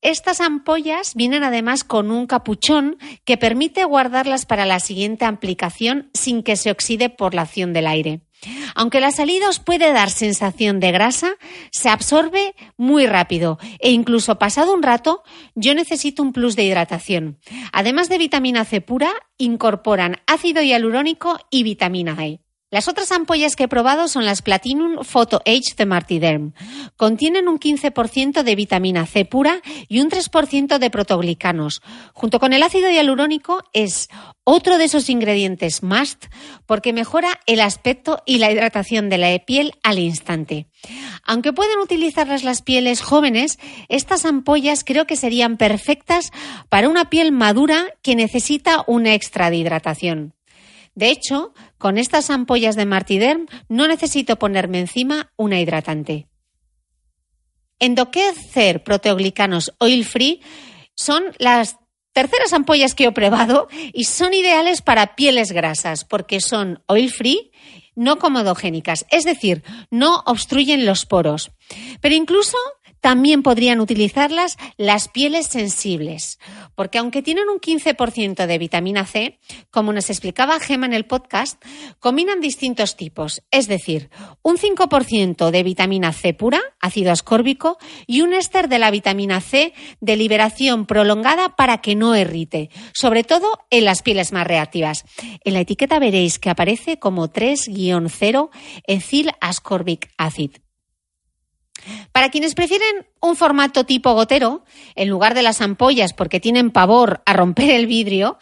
Estas 0.00 0.40
ampollas 0.40 1.14
vienen 1.14 1.44
además 1.44 1.84
con 1.84 2.10
un 2.10 2.26
capuchón 2.26 2.96
que 3.26 3.36
permite 3.36 3.84
guardarlas 3.84 4.46
para 4.46 4.64
la 4.64 4.80
siguiente 4.80 5.26
aplicación 5.26 6.08
sin 6.14 6.42
que 6.42 6.56
se 6.56 6.70
oxide 6.70 7.10
por 7.10 7.34
la 7.34 7.42
acción 7.42 7.74
del 7.74 7.86
aire. 7.86 8.20
Aunque 8.74 9.00
la 9.00 9.10
salida 9.10 9.48
os 9.48 9.58
puede 9.58 9.92
dar 9.92 10.10
sensación 10.10 10.80
de 10.80 10.92
grasa, 10.92 11.36
se 11.70 11.88
absorbe 11.88 12.54
muy 12.76 13.06
rápido 13.06 13.58
e 13.78 13.90
incluso 13.90 14.38
pasado 14.38 14.74
un 14.74 14.82
rato 14.82 15.22
yo 15.54 15.74
necesito 15.74 16.22
un 16.22 16.32
plus 16.32 16.56
de 16.56 16.64
hidratación. 16.64 17.38
Además 17.72 18.08
de 18.08 18.18
vitamina 18.18 18.64
C 18.64 18.80
pura, 18.80 19.12
incorporan 19.38 20.20
ácido 20.26 20.62
hialurónico 20.62 21.38
y 21.50 21.62
vitamina 21.62 22.16
E. 22.24 22.43
Las 22.74 22.88
otras 22.88 23.12
ampollas 23.12 23.54
que 23.54 23.62
he 23.62 23.68
probado 23.68 24.08
son 24.08 24.24
las 24.24 24.42
Platinum 24.42 25.04
Photo 25.04 25.40
Age 25.46 25.76
de 25.76 25.86
Martiderm. 25.86 26.54
Contienen 26.96 27.46
un 27.46 27.60
15% 27.60 28.42
de 28.42 28.56
vitamina 28.56 29.06
C 29.06 29.24
pura 29.24 29.60
y 29.86 30.00
un 30.00 30.10
3% 30.10 30.78
de 30.78 30.90
protoglicanos. 30.90 31.82
Junto 32.14 32.40
con 32.40 32.52
el 32.52 32.64
ácido 32.64 32.90
hialurónico 32.90 33.62
es 33.74 34.08
otro 34.42 34.76
de 34.76 34.86
esos 34.86 35.08
ingredientes 35.08 35.84
must 35.84 36.24
porque 36.66 36.92
mejora 36.92 37.38
el 37.46 37.60
aspecto 37.60 38.24
y 38.26 38.38
la 38.38 38.50
hidratación 38.50 39.08
de 39.08 39.18
la 39.18 39.38
piel 39.38 39.74
al 39.84 40.00
instante. 40.00 40.66
Aunque 41.22 41.52
pueden 41.52 41.78
utilizarlas 41.78 42.42
las 42.42 42.62
pieles 42.62 43.02
jóvenes, 43.02 43.60
estas 43.88 44.24
ampollas 44.24 44.82
creo 44.82 45.06
que 45.06 45.14
serían 45.14 45.58
perfectas 45.58 46.32
para 46.70 46.88
una 46.88 47.08
piel 47.08 47.30
madura 47.30 47.84
que 48.02 48.16
necesita 48.16 48.82
una 48.88 49.14
extra 49.14 49.50
de 49.50 49.58
hidratación. 49.58 50.34
De 50.94 51.10
hecho, 51.10 51.52
con 51.84 51.98
estas 51.98 52.30
ampollas 52.30 52.76
de 52.76 52.86
Martiderm 52.86 53.46
no 53.68 53.86
necesito 53.86 54.36
ponerme 54.36 54.80
encima 54.80 55.30
una 55.36 55.60
hidratante. 55.60 56.28
Endoquecer 57.78 58.82
proteoglicanos 58.82 59.74
oil 59.80 60.06
free 60.06 60.40
son 60.94 61.24
las 61.36 61.76
terceras 62.14 62.54
ampollas 62.54 62.94
que 62.94 63.04
he 63.04 63.12
probado 63.12 63.68
y 63.92 64.04
son 64.04 64.32
ideales 64.32 64.80
para 64.80 65.14
pieles 65.14 65.52
grasas 65.52 66.06
porque 66.06 66.40
son 66.40 66.82
oil 66.86 67.12
free, 67.12 67.52
no 67.94 68.18
comodogénicas, 68.18 69.04
es 69.10 69.24
decir, 69.24 69.62
no 69.90 70.22
obstruyen 70.24 70.86
los 70.86 71.04
poros. 71.04 71.50
Pero 72.00 72.14
incluso 72.14 72.56
también 73.04 73.42
podrían 73.42 73.80
utilizarlas 73.80 74.56
las 74.78 75.08
pieles 75.08 75.48
sensibles, 75.48 76.38
porque 76.74 76.96
aunque 76.96 77.20
tienen 77.20 77.50
un 77.50 77.60
15% 77.60 78.46
de 78.46 78.56
vitamina 78.56 79.04
C, 79.04 79.38
como 79.70 79.92
nos 79.92 80.08
explicaba 80.08 80.58
Gema 80.58 80.86
en 80.86 80.94
el 80.94 81.04
podcast, 81.04 81.62
combinan 81.98 82.40
distintos 82.40 82.96
tipos, 82.96 83.42
es 83.50 83.68
decir, 83.68 84.08
un 84.40 84.56
5% 84.56 85.50
de 85.50 85.62
vitamina 85.62 86.14
C 86.14 86.32
pura, 86.32 86.62
ácido 86.80 87.12
ascórbico, 87.12 87.76
y 88.06 88.22
un 88.22 88.32
éster 88.32 88.70
de 88.70 88.78
la 88.78 88.90
vitamina 88.90 89.42
C 89.42 89.74
de 90.00 90.16
liberación 90.16 90.86
prolongada 90.86 91.56
para 91.56 91.82
que 91.82 91.96
no 91.96 92.16
irrite, 92.16 92.70
sobre 92.94 93.22
todo 93.22 93.50
en 93.68 93.84
las 93.84 94.00
pieles 94.00 94.32
más 94.32 94.46
reactivas. 94.46 95.04
En 95.44 95.52
la 95.52 95.60
etiqueta 95.60 95.98
veréis 95.98 96.38
que 96.38 96.48
aparece 96.48 96.98
como 96.98 97.28
3-0 97.28 98.48
ethyl 98.86 99.30
ascorbic 99.42 100.08
acid. 100.16 100.63
Para 102.12 102.30
quienes 102.30 102.54
prefieren 102.54 103.06
un 103.20 103.36
formato 103.36 103.84
tipo 103.84 104.12
gotero, 104.14 104.64
en 104.94 105.08
lugar 105.08 105.34
de 105.34 105.42
las 105.42 105.60
ampollas 105.60 106.12
porque 106.12 106.40
tienen 106.40 106.70
pavor 106.70 107.22
a 107.26 107.32
romper 107.32 107.70
el 107.70 107.86
vidrio, 107.86 108.38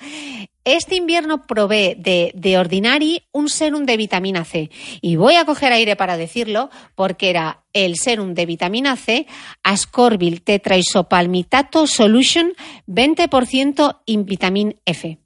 este 0.65 0.95
invierno 0.95 1.47
probé 1.47 1.97
de, 1.99 2.31
de 2.35 2.57
Ordinary 2.57 3.25
un 3.33 3.49
serum 3.49 3.85
de 3.85 3.97
vitamina 3.97 4.45
C. 4.45 4.71
Y 5.01 5.17
voy 5.17 5.35
a 5.35 5.45
coger 5.45 5.73
aire 5.73 5.97
para 5.97 6.17
decirlo 6.17 6.71
porque 6.95 7.31
era 7.31 7.65
el 7.73 7.97
serum 7.97 8.35
de 8.35 8.47
vitamina 8.47 8.97
C 8.97 9.27
Ascorbyl 9.65 10.43
Tetraisopalmitato 10.43 11.87
Solution 11.87 12.53
20% 12.87 14.03
in 14.07 14.25
vitamin 14.25 14.77
F. 14.85 15.19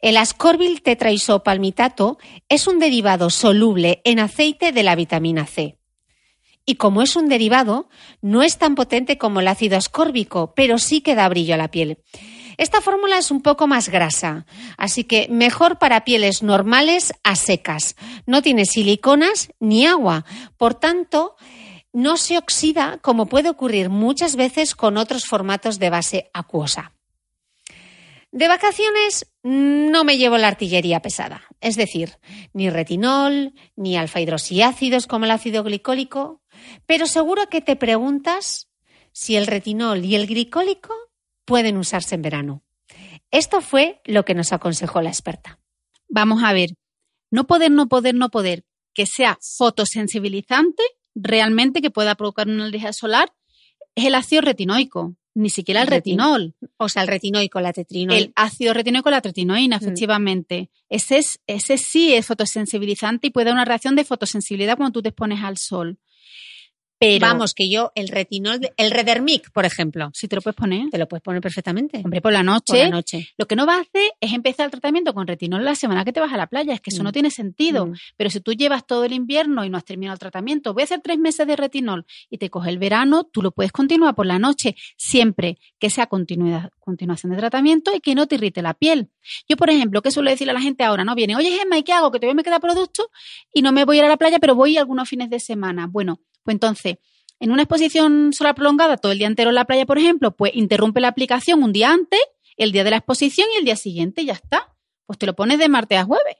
El 0.00 0.18
ascorbyl 0.18 0.82
tetraisopalmitato 0.82 2.18
es 2.48 2.66
un 2.66 2.78
derivado 2.78 3.30
soluble 3.30 4.02
en 4.04 4.20
aceite 4.20 4.70
de 4.70 4.82
la 4.82 4.94
vitamina 4.94 5.46
C 5.46 5.78
y 6.66 6.74
como 6.74 7.00
es 7.00 7.14
un 7.16 7.28
derivado, 7.28 7.88
no 8.20 8.42
es 8.42 8.58
tan 8.58 8.74
potente 8.74 9.16
como 9.16 9.40
el 9.40 9.48
ácido 9.48 9.78
ascórbico, 9.78 10.52
pero 10.54 10.78
sí 10.78 11.00
que 11.00 11.14
da 11.14 11.28
brillo 11.28 11.54
a 11.54 11.58
la 11.58 11.70
piel. 11.70 12.02
Esta 12.58 12.80
fórmula 12.80 13.18
es 13.18 13.30
un 13.30 13.42
poco 13.42 13.66
más 13.66 13.88
grasa, 13.88 14.46
así 14.76 15.04
que 15.04 15.28
mejor 15.30 15.78
para 15.78 16.04
pieles 16.04 16.42
normales 16.42 17.12
a 17.22 17.36
secas. 17.36 17.96
No 18.26 18.42
tiene 18.42 18.64
siliconas 18.64 19.50
ni 19.60 19.86
agua, 19.86 20.24
por 20.56 20.74
tanto, 20.74 21.36
no 21.92 22.16
se 22.16 22.36
oxida 22.36 22.98
como 23.02 23.26
puede 23.26 23.48
ocurrir 23.48 23.88
muchas 23.88 24.36
veces 24.36 24.74
con 24.74 24.96
otros 24.96 25.24
formatos 25.24 25.78
de 25.78 25.90
base 25.90 26.30
acuosa. 26.34 26.92
De 28.32 28.48
vacaciones 28.48 29.32
no 29.42 30.04
me 30.04 30.18
llevo 30.18 30.36
la 30.36 30.48
artillería 30.48 31.00
pesada, 31.00 31.44
es 31.60 31.76
decir, 31.76 32.18
ni 32.52 32.68
retinol, 32.68 33.54
ni 33.76 33.96
alfa 33.96 34.20
hidroxiácidos 34.20 35.06
como 35.06 35.24
el 35.24 35.30
ácido 35.30 35.62
glicólico, 35.62 36.42
pero 36.86 37.06
seguro 37.06 37.48
que 37.48 37.60
te 37.60 37.76
preguntas 37.76 38.68
si 39.12 39.36
el 39.36 39.46
retinol 39.46 40.04
y 40.04 40.14
el 40.14 40.26
glicólico 40.26 40.94
pueden 41.44 41.76
usarse 41.76 42.14
en 42.14 42.22
verano. 42.22 42.62
Esto 43.30 43.60
fue 43.60 44.00
lo 44.04 44.24
que 44.24 44.34
nos 44.34 44.52
aconsejó 44.52 45.00
la 45.00 45.10
experta. 45.10 45.58
Vamos 46.08 46.42
a 46.44 46.52
ver, 46.52 46.70
no 47.30 47.46
poder, 47.46 47.70
no 47.70 47.88
poder, 47.88 48.14
no 48.14 48.30
poder, 48.30 48.64
que 48.94 49.06
sea 49.06 49.38
fotosensibilizante 49.40 50.82
realmente 51.16 51.80
que 51.80 51.90
pueda 51.90 52.14
provocar 52.14 52.46
una 52.46 52.66
alergia 52.66 52.92
solar, 52.92 53.32
es 53.94 54.04
el 54.04 54.14
ácido 54.14 54.42
retinoico, 54.42 55.16
ni 55.34 55.50
siquiera 55.50 55.82
el, 55.82 55.88
retinol. 55.88 56.54
O 56.76 56.88
sea, 56.88 57.02
el 57.02 57.08
retinoico, 57.08 57.60
la 57.60 57.72
tetrinol. 57.72 58.16
El 58.16 58.32
ácido 58.36 58.74
retinoico, 58.74 59.10
la 59.10 59.22
tretinoína, 59.22 59.78
mm. 59.78 59.82
efectivamente. 59.82 60.70
Ese, 60.88 61.18
es, 61.18 61.40
ese 61.46 61.78
sí 61.78 62.14
es 62.14 62.26
fotosensibilizante 62.26 63.26
y 63.26 63.30
puede 63.30 63.46
dar 63.46 63.54
una 63.54 63.64
reacción 63.64 63.96
de 63.96 64.04
fotosensibilidad 64.04 64.76
cuando 64.76 64.92
tú 64.92 65.02
te 65.02 65.08
expones 65.08 65.42
al 65.42 65.56
sol. 65.56 65.98
Pero, 66.98 67.26
Vamos, 67.26 67.52
que 67.52 67.68
yo, 67.68 67.92
el 67.94 68.08
retinol, 68.08 68.60
el 68.76 68.90
Redermic, 68.90 69.50
por 69.52 69.66
ejemplo. 69.66 70.10
Si 70.14 70.28
te 70.28 70.36
lo 70.36 70.42
puedes 70.42 70.56
poner. 70.56 70.88
Te 70.90 70.98
lo 70.98 71.06
puedes 71.06 71.22
poner 71.22 71.42
perfectamente. 71.42 72.00
Hombre, 72.02 72.22
por 72.22 72.32
la 72.32 72.42
noche. 72.42 72.72
Por 72.72 72.78
la 72.78 72.88
noche. 72.88 73.28
Lo 73.36 73.46
que 73.46 73.54
no 73.54 73.66
vas 73.66 73.78
a 73.78 73.80
hacer 73.82 74.10
es 74.18 74.32
empezar 74.32 74.64
el 74.64 74.70
tratamiento 74.70 75.12
con 75.12 75.26
retinol 75.26 75.64
la 75.64 75.74
semana 75.74 76.04
que 76.04 76.12
te 76.12 76.20
vas 76.20 76.32
a 76.32 76.38
la 76.38 76.46
playa. 76.46 76.72
Es 76.72 76.80
que 76.80 76.90
eso 76.90 77.02
no 77.02 77.10
mm. 77.10 77.12
tiene 77.12 77.30
sentido. 77.30 77.86
Mm. 77.86 77.94
Pero 78.16 78.30
si 78.30 78.40
tú 78.40 78.52
llevas 78.52 78.86
todo 78.86 79.04
el 79.04 79.12
invierno 79.12 79.64
y 79.64 79.70
no 79.70 79.76
has 79.76 79.84
terminado 79.84 80.14
el 80.14 80.18
tratamiento, 80.18 80.72
voy 80.72 80.82
a 80.82 80.84
hacer 80.84 81.00
tres 81.02 81.18
meses 81.18 81.46
de 81.46 81.54
retinol 81.56 82.06
y 82.30 82.38
te 82.38 82.48
coge 82.48 82.70
el 82.70 82.78
verano, 82.78 83.24
tú 83.24 83.42
lo 83.42 83.50
puedes 83.50 83.72
continuar 83.72 84.14
por 84.14 84.24
la 84.24 84.38
noche, 84.38 84.74
siempre 84.96 85.58
que 85.78 85.90
sea 85.90 86.06
continuidad, 86.06 86.70
continuación 86.78 87.32
de 87.32 87.38
tratamiento 87.38 87.94
y 87.94 88.00
que 88.00 88.14
no 88.14 88.26
te 88.26 88.36
irrite 88.36 88.62
la 88.62 88.72
piel. 88.72 89.10
Yo, 89.48 89.56
por 89.56 89.68
ejemplo, 89.68 90.00
¿qué 90.00 90.10
suelo 90.10 90.30
decirle 90.30 90.52
a 90.52 90.54
la 90.54 90.60
gente 90.60 90.84
ahora? 90.84 91.04
No 91.04 91.14
viene, 91.14 91.36
oye 91.36 91.50
Gemma, 91.50 91.76
¿y 91.78 91.82
qué 91.82 91.92
hago? 91.92 92.10
Que 92.10 92.18
todavía 92.18 92.36
me 92.36 92.42
queda 92.42 92.58
producto 92.58 93.10
y 93.52 93.60
no 93.60 93.72
me 93.72 93.84
voy 93.84 93.96
a 93.96 93.98
ir 93.98 94.04
a 94.06 94.08
la 94.08 94.16
playa, 94.16 94.38
pero 94.38 94.54
voy 94.54 94.78
algunos 94.78 95.08
fines 95.08 95.28
de 95.28 95.40
semana. 95.40 95.86
Bueno, 95.86 96.20
pues 96.46 96.54
entonces 96.54 96.96
en 97.40 97.50
una 97.50 97.62
exposición 97.62 98.32
solar 98.32 98.54
prolongada 98.54 98.96
todo 98.96 99.12
el 99.12 99.18
día 99.18 99.26
entero 99.26 99.50
en 99.50 99.56
la 99.56 99.66
playa, 99.66 99.84
por 99.84 99.98
ejemplo, 99.98 100.34
pues 100.34 100.52
interrumpe 100.54 101.00
la 101.00 101.08
aplicación 101.08 101.62
un 101.62 101.72
día 101.72 101.92
antes, 101.92 102.20
el 102.56 102.72
día 102.72 102.84
de 102.84 102.90
la 102.90 102.96
exposición 102.96 103.46
y 103.54 103.58
el 103.58 103.64
día 103.64 103.76
siguiente 103.76 104.22
y 104.22 104.26
ya 104.26 104.32
está. 104.32 104.74
Pues 105.04 105.18
te 105.18 105.26
lo 105.26 105.34
pones 105.34 105.58
de 105.58 105.68
martes 105.68 105.98
a 105.98 106.04
jueves. 106.04 106.36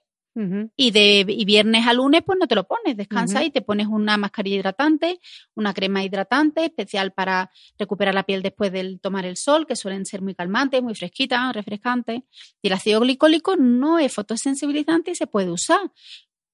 Y 0.76 0.90
de 0.90 1.24
viernes 1.46 1.86
a 1.86 1.94
lunes, 1.94 2.20
pues 2.22 2.38
no 2.38 2.46
te 2.46 2.54
lo 2.54 2.68
pones, 2.68 2.94
descansa 2.94 3.42
y 3.42 3.50
te 3.50 3.62
pones 3.62 3.86
una 3.86 4.18
mascarilla 4.18 4.56
hidratante, 4.56 5.18
una 5.54 5.72
crema 5.72 6.04
hidratante 6.04 6.66
especial 6.66 7.14
para 7.14 7.50
recuperar 7.78 8.14
la 8.14 8.24
piel 8.24 8.42
después 8.42 8.70
del 8.70 9.00
tomar 9.00 9.24
el 9.24 9.38
sol, 9.38 9.66
que 9.66 9.76
suelen 9.76 10.04
ser 10.04 10.20
muy 10.20 10.34
calmantes, 10.34 10.82
muy 10.82 10.94
fresquitas, 10.94 11.54
refrescantes. 11.54 12.20
Y 12.60 12.66
el 12.66 12.74
ácido 12.74 13.00
glicólico 13.00 13.56
no 13.56 13.98
es 13.98 14.12
fotosensibilizante 14.12 15.12
y 15.12 15.14
se 15.14 15.26
puede 15.26 15.50
usar. 15.50 15.90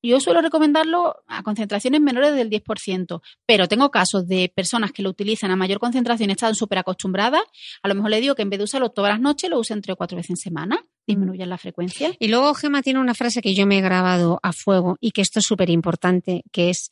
Yo 0.04 0.18
suelo 0.20 0.40
recomendarlo 0.40 1.22
a 1.28 1.44
concentraciones 1.44 2.00
menores 2.00 2.34
del 2.34 2.50
10%, 2.50 3.22
pero 3.46 3.68
tengo 3.68 3.90
casos 3.92 4.26
de 4.26 4.52
personas 4.54 4.90
que 4.90 5.02
lo 5.02 5.10
utilizan 5.10 5.52
a 5.52 5.56
mayor 5.56 5.78
concentración, 5.78 6.30
están 6.30 6.56
súper 6.56 6.78
acostumbradas. 6.78 7.42
A 7.82 7.88
lo 7.88 7.94
mejor 7.94 8.10
le 8.10 8.20
digo 8.20 8.34
que 8.34 8.42
en 8.42 8.50
vez 8.50 8.58
de 8.58 8.64
usarlo 8.64 8.90
todas 8.90 9.12
las 9.12 9.20
noches, 9.20 9.48
lo 9.48 9.60
usen 9.60 9.80
tres 9.80 9.94
o 9.94 9.96
cuatro 9.96 10.16
veces 10.16 10.30
en 10.30 10.36
semana, 10.36 10.84
disminuyan 11.06 11.48
la 11.48 11.56
frecuencia. 11.56 12.12
Y 12.18 12.28
luego 12.28 12.52
Gema 12.54 12.82
tiene 12.82 12.98
una 12.98 13.14
frase 13.14 13.42
que 13.42 13.54
yo 13.54 13.64
me 13.64 13.78
he 13.78 13.80
grabado 13.80 14.40
a 14.42 14.52
fuego 14.52 14.96
y 15.00 15.12
que 15.12 15.22
esto 15.22 15.38
es 15.38 15.46
súper 15.46 15.70
importante, 15.70 16.42
que 16.50 16.70
es 16.70 16.90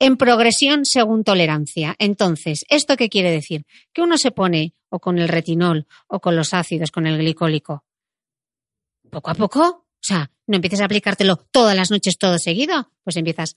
en 0.00 0.16
progresión 0.16 0.84
según 0.84 1.22
tolerancia. 1.22 1.94
Entonces, 1.98 2.64
¿esto 2.68 2.96
qué 2.96 3.08
quiere 3.08 3.30
decir? 3.30 3.66
Que 3.92 4.02
uno 4.02 4.18
se 4.18 4.32
pone 4.32 4.74
o 4.88 4.98
con 4.98 5.18
el 5.18 5.28
retinol 5.28 5.86
o 6.08 6.20
con 6.20 6.34
los 6.34 6.54
ácidos, 6.54 6.90
con 6.90 7.06
el 7.06 7.18
glicólico, 7.18 7.84
poco 9.10 9.30
a 9.30 9.34
poco 9.34 9.87
o 10.00 10.06
sea, 10.06 10.30
no 10.46 10.56
empieces 10.56 10.80
a 10.80 10.84
aplicártelo 10.84 11.36
todas 11.50 11.76
las 11.76 11.90
noches 11.90 12.18
todo 12.18 12.38
seguido, 12.38 12.90
pues 13.04 13.16
empiezas 13.16 13.56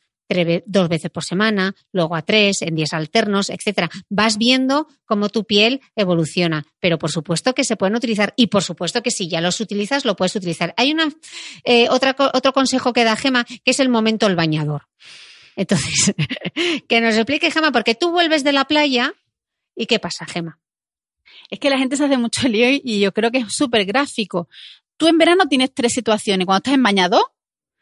dos 0.65 0.89
veces 0.89 1.11
por 1.11 1.23
semana, 1.23 1.75
luego 1.91 2.15
a 2.15 2.21
tres, 2.21 2.61
en 2.61 2.75
días 2.75 2.93
alternos, 2.93 3.49
etcétera. 3.49 3.89
Vas 4.09 4.37
viendo 4.37 4.87
cómo 5.05 5.29
tu 5.29 5.43
piel 5.43 5.81
evoluciona, 5.95 6.65
pero 6.79 6.97
por 6.97 7.11
supuesto 7.11 7.53
que 7.53 7.63
se 7.63 7.75
pueden 7.75 7.95
utilizar 7.95 8.33
y 8.35 8.47
por 8.47 8.63
supuesto 8.63 9.01
que 9.03 9.11
si 9.11 9.27
ya 9.27 9.41
los 9.41 9.59
utilizas, 9.59 10.05
lo 10.05 10.15
puedes 10.15 10.35
utilizar. 10.35 10.73
Hay 10.77 10.91
una, 10.91 11.09
eh, 11.63 11.87
otra, 11.89 12.15
otro 12.33 12.53
consejo 12.53 12.93
que 12.93 13.03
da 13.03 13.15
Gema, 13.15 13.43
que 13.43 13.71
es 13.71 13.79
el 13.79 13.89
momento 13.89 14.27
del 14.27 14.35
bañador. 14.35 14.87
Entonces, 15.55 16.13
que 16.87 17.01
nos 17.01 17.15
explique 17.15 17.51
Gema, 17.51 17.71
porque 17.71 17.95
tú 17.95 18.11
vuelves 18.11 18.43
de 18.43 18.53
la 18.53 18.65
playa 18.65 19.13
y 19.75 19.85
¿qué 19.85 19.99
pasa, 19.99 20.25
Gema? 20.25 20.59
Es 21.49 21.59
que 21.59 21.69
la 21.69 21.77
gente 21.77 21.97
se 21.97 22.05
hace 22.05 22.17
mucho 22.17 22.47
lío 22.47 22.67
y 22.69 22.99
yo 23.01 23.13
creo 23.13 23.31
que 23.31 23.39
es 23.39 23.53
súper 23.53 23.85
gráfico. 23.85 24.47
Tú 24.97 25.07
en 25.07 25.17
verano 25.17 25.45
tienes 25.47 25.73
tres 25.73 25.93
situaciones. 25.93 26.45
Cuando 26.45 26.59
estás 26.59 26.73
en 26.73 26.83
bañador, 26.83 27.23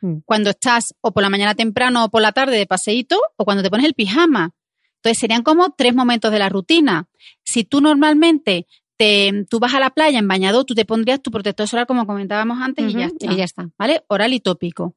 mm. 0.01 0.19
cuando 0.25 0.49
estás 0.51 0.93
o 1.01 1.11
por 1.11 1.23
la 1.23 1.29
mañana 1.29 1.55
temprano 1.55 2.05
o 2.05 2.09
por 2.09 2.21
la 2.21 2.31
tarde 2.31 2.57
de 2.57 2.65
paseíto, 2.65 3.19
o 3.35 3.45
cuando 3.45 3.63
te 3.63 3.69
pones 3.69 3.85
el 3.85 3.93
pijama. 3.93 4.53
Entonces 4.95 5.19
serían 5.19 5.43
como 5.43 5.71
tres 5.71 5.95
momentos 5.95 6.31
de 6.31 6.39
la 6.39 6.49
rutina. 6.49 7.07
Si 7.43 7.63
tú 7.63 7.81
normalmente 7.81 8.67
te, 8.97 9.45
tú 9.49 9.59
vas 9.59 9.73
a 9.73 9.79
la 9.79 9.91
playa 9.91 10.19
en 10.19 10.27
bañador, 10.27 10.65
tú 10.65 10.75
te 10.75 10.83
pondrías 10.83 11.21
tu 11.21 11.31
protector 11.31 11.67
solar 11.67 11.87
como 11.87 12.05
comentábamos 12.05 12.59
antes 12.61 12.89
y, 12.89 12.93
ya 12.93 13.05
está, 13.05 13.31
y 13.31 13.35
ya 13.37 13.43
está. 13.45 13.69
¿Vale? 13.77 14.03
Oral 14.07 14.33
y 14.33 14.41
tópico. 14.41 14.95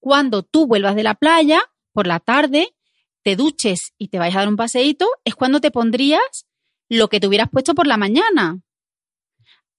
Cuando 0.00 0.42
tú 0.42 0.66
vuelvas 0.66 0.96
de 0.96 1.02
la 1.02 1.14
playa 1.14 1.60
por 1.92 2.06
la 2.06 2.18
tarde, 2.18 2.74
te 3.22 3.36
duches 3.36 3.92
y 3.98 4.08
te 4.08 4.18
vayas 4.18 4.36
a 4.36 4.38
dar 4.40 4.48
un 4.48 4.56
paseíto, 4.56 5.06
es 5.24 5.34
cuando 5.34 5.60
te 5.60 5.70
pondrías 5.70 6.46
lo 6.88 7.08
que 7.08 7.20
te 7.20 7.26
hubieras 7.26 7.50
puesto 7.50 7.74
por 7.74 7.86
la 7.86 7.96
mañana. 7.96 8.60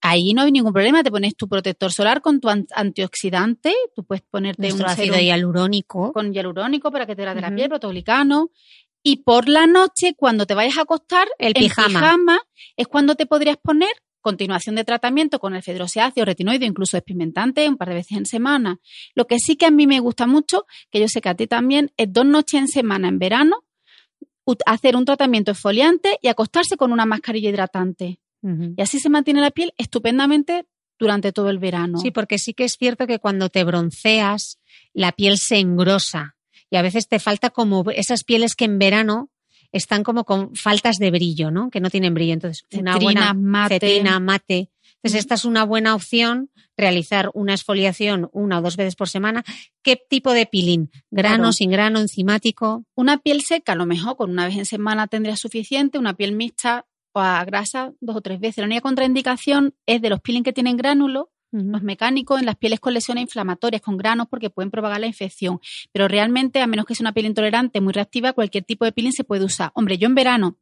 Ahí 0.05 0.33
no 0.33 0.41
hay 0.41 0.51
ningún 0.51 0.73
problema, 0.73 1.01
te 1.01 1.09
pones 1.09 1.33
tu 1.33 1.47
protector 1.47 1.89
solar 1.89 2.21
con 2.21 2.41
tu 2.41 2.49
antioxidante, 2.49 3.73
tú 3.95 4.03
puedes 4.03 4.21
ponerte 4.21 4.73
un 4.73 4.83
ácido 4.83 5.17
hialurónico. 5.17 6.11
Con 6.11 6.33
hialurónico 6.33 6.91
para 6.91 7.05
que 7.05 7.15
te 7.15 7.23
la 7.23 7.33
de 7.33 7.39
la 7.39 7.55
piel, 7.55 7.69
protoglicano. 7.69 8.51
Y 9.01 9.23
por 9.23 9.47
la 9.47 9.65
noche, 9.65 10.13
cuando 10.17 10.45
te 10.45 10.55
vayas 10.55 10.77
a 10.77 10.81
acostar, 10.81 11.29
el 11.39 11.53
pijama. 11.53 12.41
es 12.75 12.87
cuando 12.87 13.15
te 13.15 13.25
podrías 13.25 13.55
poner 13.55 13.91
continuación 14.19 14.75
de 14.75 14.83
tratamiento 14.83 15.39
con 15.39 15.55
el 15.55 15.63
fedroseáceo, 15.63 16.25
retinoide, 16.25 16.65
incluso 16.65 16.97
experimentante, 16.97 17.69
un 17.69 17.77
par 17.77 17.87
de 17.87 17.95
veces 17.95 18.17
en 18.17 18.25
semana. 18.25 18.81
Lo 19.15 19.25
que 19.25 19.39
sí 19.39 19.55
que 19.55 19.67
a 19.67 19.71
mí 19.71 19.87
me 19.87 20.01
gusta 20.01 20.27
mucho, 20.27 20.65
que 20.91 20.99
yo 20.99 21.07
sé 21.07 21.21
que 21.21 21.29
a 21.29 21.35
ti 21.35 21.47
también, 21.47 21.93
es 21.95 22.11
dos 22.11 22.25
noches 22.25 22.59
en 22.59 22.67
semana 22.67 23.07
en 23.07 23.19
verano, 23.19 23.63
hacer 24.65 24.97
un 24.97 25.05
tratamiento 25.05 25.51
exfoliante 25.51 26.19
y 26.21 26.27
acostarse 26.27 26.75
con 26.75 26.91
una 26.91 27.05
mascarilla 27.05 27.49
hidratante. 27.49 28.19
Y 28.75 28.81
así 28.81 28.99
se 28.99 29.09
mantiene 29.09 29.39
la 29.41 29.51
piel 29.51 29.73
estupendamente 29.77 30.65
durante 30.99 31.31
todo 31.31 31.49
el 31.49 31.59
verano. 31.59 31.97
Sí, 31.97 32.11
porque 32.11 32.37
sí 32.37 32.53
que 32.53 32.65
es 32.65 32.73
cierto 32.77 33.07
que 33.07 33.19
cuando 33.19 33.49
te 33.49 33.63
bronceas, 33.63 34.59
la 34.93 35.11
piel 35.13 35.37
se 35.37 35.57
engrosa 35.59 36.35
y 36.69 36.75
a 36.75 36.81
veces 36.81 37.07
te 37.07 37.19
falta 37.19 37.49
como 37.51 37.83
esas 37.91 38.23
pieles 38.23 38.55
que 38.55 38.65
en 38.65 38.79
verano 38.79 39.29
están 39.71 40.03
como 40.03 40.23
con 40.23 40.55
faltas 40.55 40.97
de 40.97 41.09
brillo, 41.11 41.51
¿no? 41.51 41.69
Que 41.69 41.79
no 41.79 41.89
tienen 41.89 42.13
brillo. 42.13 42.33
Entonces, 42.33 42.65
una 42.73 42.97
buena 42.97 43.33
mate. 43.33 43.75
cetrina, 43.75 44.19
mate. 44.19 44.69
Entonces, 44.97 45.19
esta 45.21 45.35
es 45.35 45.45
una 45.45 45.63
buena 45.65 45.95
opción, 45.95 46.49
realizar 46.77 47.29
una 47.33 47.53
exfoliación 47.53 48.29
una 48.33 48.59
o 48.59 48.61
dos 48.61 48.77
veces 48.77 48.95
por 48.95 49.09
semana. 49.09 49.43
¿Qué 49.81 49.95
tipo 49.97 50.31
de 50.31 50.45
peeling? 50.45 50.89
¿Grano, 51.11 51.35
Claro. 51.37 51.51
sin 51.53 51.71
grano, 51.71 51.99
enzimático? 51.99 52.85
Una 52.95 53.17
piel 53.17 53.41
seca, 53.41 53.73
a 53.73 53.75
lo 53.75 53.85
mejor 53.85 54.15
con 54.15 54.29
una 54.31 54.45
vez 54.47 54.55
en 54.57 54.65
semana 54.65 55.07
tendría 55.07 55.35
suficiente. 55.37 55.97
Una 55.97 56.13
piel 56.13 56.33
mixta 56.33 56.85
o 57.13 57.19
a 57.19 57.43
grasa 57.45 57.93
dos 58.01 58.17
o 58.17 58.21
tres 58.21 58.39
veces. 58.39 58.57
La 58.57 58.65
única 58.65 58.81
contraindicación 58.81 59.73
es 59.85 60.01
de 60.01 60.09
los 60.09 60.19
peeling 60.19 60.43
que 60.43 60.53
tienen 60.53 60.77
gránulos, 60.77 61.27
los 61.51 61.83
mecánicos, 61.83 62.39
en 62.39 62.47
las 62.47 62.55
pieles 62.55 62.79
con 62.79 62.95
lesiones 62.95 63.21
inflamatorias, 63.21 63.79
con 63.79 63.95
granos, 63.95 64.27
porque 64.27 64.49
pueden 64.49 64.71
propagar 64.71 64.99
la 64.99 65.05
infección. 65.05 65.59
Pero 65.91 66.07
realmente, 66.07 66.59
a 66.61 66.67
menos 66.67 66.87
que 66.87 66.95
sea 66.95 67.03
una 67.03 67.13
piel 67.13 67.27
intolerante, 67.27 67.79
muy 67.79 67.93
reactiva, 67.93 68.33
cualquier 68.33 68.63
tipo 68.63 68.85
de 68.85 68.91
peeling 68.91 69.11
se 69.11 69.23
puede 69.23 69.45
usar. 69.45 69.69
Hombre, 69.75 69.99
yo 69.99 70.07
en 70.07 70.15
verano, 70.15 70.57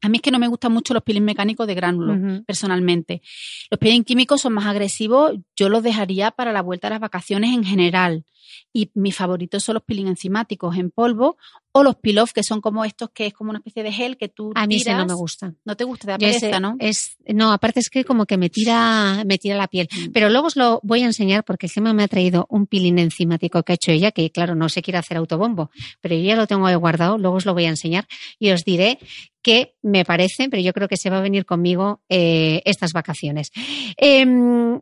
a 0.00 0.08
mí 0.08 0.18
es 0.18 0.22
que 0.22 0.30
no 0.30 0.38
me 0.38 0.48
gustan 0.48 0.72
mucho 0.72 0.94
los 0.94 1.02
peeling 1.02 1.24
mecánicos 1.24 1.66
de 1.66 1.74
gránulos, 1.74 2.42
personalmente. 2.46 3.22
Los 3.70 3.78
peeling 3.78 4.04
químicos 4.04 4.40
son 4.40 4.52
más 4.52 4.66
agresivos, 4.66 5.32
yo 5.56 5.68
los 5.68 5.82
dejaría 5.82 6.30
para 6.30 6.52
la 6.52 6.62
vuelta 6.62 6.88
a 6.88 6.90
las 6.90 7.00
vacaciones 7.00 7.54
en 7.54 7.64
general. 7.64 8.24
Y 8.72 8.90
mis 8.94 9.16
favoritos 9.16 9.62
son 9.64 9.74
los 9.74 9.82
peeling 9.84 10.08
enzimáticos 10.08 10.76
en 10.76 10.90
polvo 10.90 11.36
o 11.72 11.82
los 11.82 11.96
peel-off, 11.96 12.32
que 12.32 12.42
son 12.42 12.60
como 12.60 12.84
estos 12.84 13.10
que 13.10 13.26
es 13.26 13.32
como 13.32 13.50
una 13.50 13.58
especie 13.58 13.82
de 13.82 13.92
gel 13.92 14.16
que 14.18 14.28
tú 14.28 14.52
A 14.54 14.66
mí 14.66 14.76
ese 14.76 14.90
no 14.90 14.96
tiras. 14.98 15.06
me 15.08 15.14
gusta. 15.14 15.54
No 15.64 15.76
te 15.76 15.84
gusta, 15.84 16.18
te 16.18 16.26
pereza, 16.26 16.60
¿no? 16.60 16.76
Es, 16.78 17.16
no, 17.26 17.50
aparte 17.52 17.80
es 17.80 17.88
que 17.88 18.04
como 18.04 18.26
que 18.26 18.36
me 18.36 18.50
tira, 18.50 19.22
me 19.26 19.38
tira 19.38 19.56
la 19.56 19.68
piel. 19.68 19.88
Mm. 19.90 20.12
Pero 20.12 20.28
luego 20.28 20.48
os 20.48 20.56
lo 20.56 20.80
voy 20.82 21.02
a 21.02 21.06
enseñar 21.06 21.44
porque 21.44 21.68
Gemma 21.68 21.94
me 21.94 22.02
ha 22.02 22.08
traído 22.08 22.46
un 22.50 22.66
peeling 22.66 22.98
enzimático 22.98 23.62
que 23.62 23.72
ha 23.72 23.74
hecho 23.74 23.90
ella, 23.90 24.12
que 24.12 24.30
claro, 24.30 24.54
no 24.54 24.68
se 24.68 24.82
quiere 24.82 24.98
hacer 24.98 25.16
autobombo, 25.16 25.70
pero 26.00 26.14
yo 26.14 26.22
ya 26.22 26.36
lo 26.36 26.46
tengo 26.46 26.66
ahí 26.66 26.74
guardado, 26.74 27.16
luego 27.16 27.36
os 27.36 27.46
lo 27.46 27.54
voy 27.54 27.64
a 27.64 27.70
enseñar 27.70 28.06
y 28.38 28.50
os 28.50 28.64
diré 28.64 28.98
qué 29.40 29.74
me 29.82 30.04
parece, 30.04 30.48
pero 30.48 30.62
yo 30.62 30.72
creo 30.72 30.88
que 30.88 30.96
se 30.96 31.10
va 31.10 31.18
a 31.18 31.22
venir 31.22 31.46
conmigo 31.46 32.02
eh, 32.08 32.62
estas 32.64 32.92
vacaciones. 32.92 33.50
Em, 33.96 34.80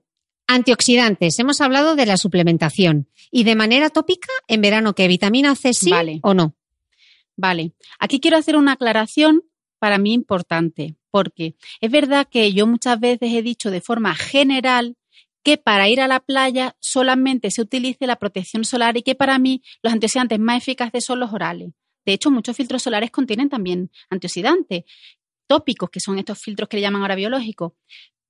antioxidantes, 0.49 1.39
hemos 1.39 1.61
hablado 1.61 1.95
de 1.95 2.07
la 2.07 2.17
suplementación 2.17 3.09
y 3.31 3.45
de 3.45 3.55
manera 3.55 3.91
tópica 3.91 4.29
en 4.49 4.61
verano, 4.61 4.95
¿qué 4.95 5.07
vitamina 5.07 5.55
C 5.55 5.73
sí 5.73 5.91
Vale. 5.91 6.19
o 6.23 6.35
no? 6.35 6.57
Vale. 7.41 7.73
Aquí 7.99 8.21
quiero 8.21 8.37
hacer 8.37 8.55
una 8.55 8.73
aclaración 8.73 9.43
para 9.79 9.97
mí 9.97 10.13
importante, 10.13 10.97
porque 11.11 11.55
es 11.81 11.91
verdad 11.91 12.29
que 12.31 12.53
yo 12.53 12.67
muchas 12.67 13.01
veces 13.01 13.33
he 13.33 13.41
dicho 13.41 13.71
de 13.71 13.81
forma 13.81 14.15
general 14.15 14.99
que 15.43 15.57
para 15.57 15.89
ir 15.89 16.03
a 16.03 16.07
la 16.07 16.21
playa 16.21 16.77
solamente 16.81 17.51
se 17.51 17.63
utilice 17.63 18.07
la 18.07 18.17
protección 18.17 18.67
solar 18.67 18.99
y 18.99 19.03
que 19.03 19.15
para 19.15 19.39
mí 19.39 19.63
los 19.83 19.91
antioxidantes 19.91 20.39
más 20.39 20.59
eficaces 20.59 21.03
son 21.03 21.19
los 21.19 21.33
orales. 21.33 21.71
De 22.05 22.13
hecho, 22.13 22.31
muchos 22.31 22.55
filtros 22.55 22.83
solares 22.83 23.11
contienen 23.11 23.49
también 23.49 23.91
antioxidantes 24.11 24.85
tópicos, 25.47 25.89
que 25.89 26.01
son 26.01 26.19
estos 26.19 26.39
filtros 26.39 26.69
que 26.69 26.77
le 26.77 26.83
llaman 26.83 27.01
ahora 27.01 27.15
biológicos. 27.15 27.73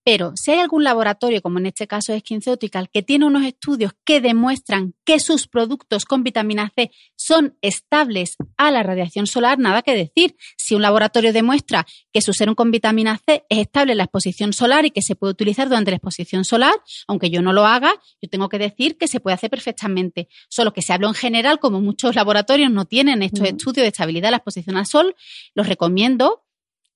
Pero 0.02 0.32
si 0.34 0.52
hay 0.52 0.60
algún 0.60 0.82
laboratorio, 0.82 1.42
como 1.42 1.58
en 1.58 1.66
este 1.66 1.86
caso 1.86 2.12
es 2.12 2.20
SkinCeutical, 2.20 2.88
que 2.90 3.02
tiene 3.02 3.26
unos 3.26 3.44
estudios 3.44 3.92
que 4.04 4.20
demuestran 4.20 4.94
que 5.04 5.20
sus 5.20 5.46
productos 5.46 6.04
con 6.06 6.22
vitamina 6.22 6.72
C 6.74 6.90
son 7.16 7.58
estables 7.60 8.36
a 8.56 8.70
la 8.70 8.82
radiación 8.82 9.26
solar, 9.26 9.58
nada 9.58 9.82
que 9.82 9.94
decir. 9.94 10.36
Si 10.56 10.74
un 10.74 10.82
laboratorio 10.82 11.32
demuestra 11.32 11.86
que 12.12 12.22
su 12.22 12.32
serum 12.32 12.54
con 12.54 12.70
vitamina 12.70 13.20
C 13.26 13.44
es 13.50 13.58
estable 13.58 13.92
en 13.92 13.98
la 13.98 14.04
exposición 14.04 14.52
solar 14.52 14.86
y 14.86 14.90
que 14.90 15.02
se 15.02 15.16
puede 15.16 15.32
utilizar 15.32 15.68
durante 15.68 15.90
la 15.90 15.98
exposición 15.98 16.44
solar, 16.44 16.74
aunque 17.06 17.28
yo 17.28 17.42
no 17.42 17.52
lo 17.52 17.66
haga, 17.66 17.92
yo 18.22 18.28
tengo 18.30 18.48
que 18.48 18.58
decir 18.58 18.96
que 18.96 19.06
se 19.06 19.20
puede 19.20 19.34
hacer 19.34 19.50
perfectamente. 19.50 20.28
Solo 20.48 20.72
que 20.72 20.82
se 20.82 20.94
hablo 20.94 21.08
en 21.08 21.14
general, 21.14 21.58
como 21.58 21.80
muchos 21.80 22.14
laboratorios 22.14 22.70
no 22.70 22.86
tienen 22.86 23.22
estos 23.22 23.46
estudios 23.46 23.84
de 23.84 23.88
estabilidad 23.88 24.28
de 24.28 24.32
la 24.32 24.36
exposición 24.38 24.76
al 24.76 24.86
sol, 24.86 25.14
los 25.54 25.66
recomiendo 25.68 26.44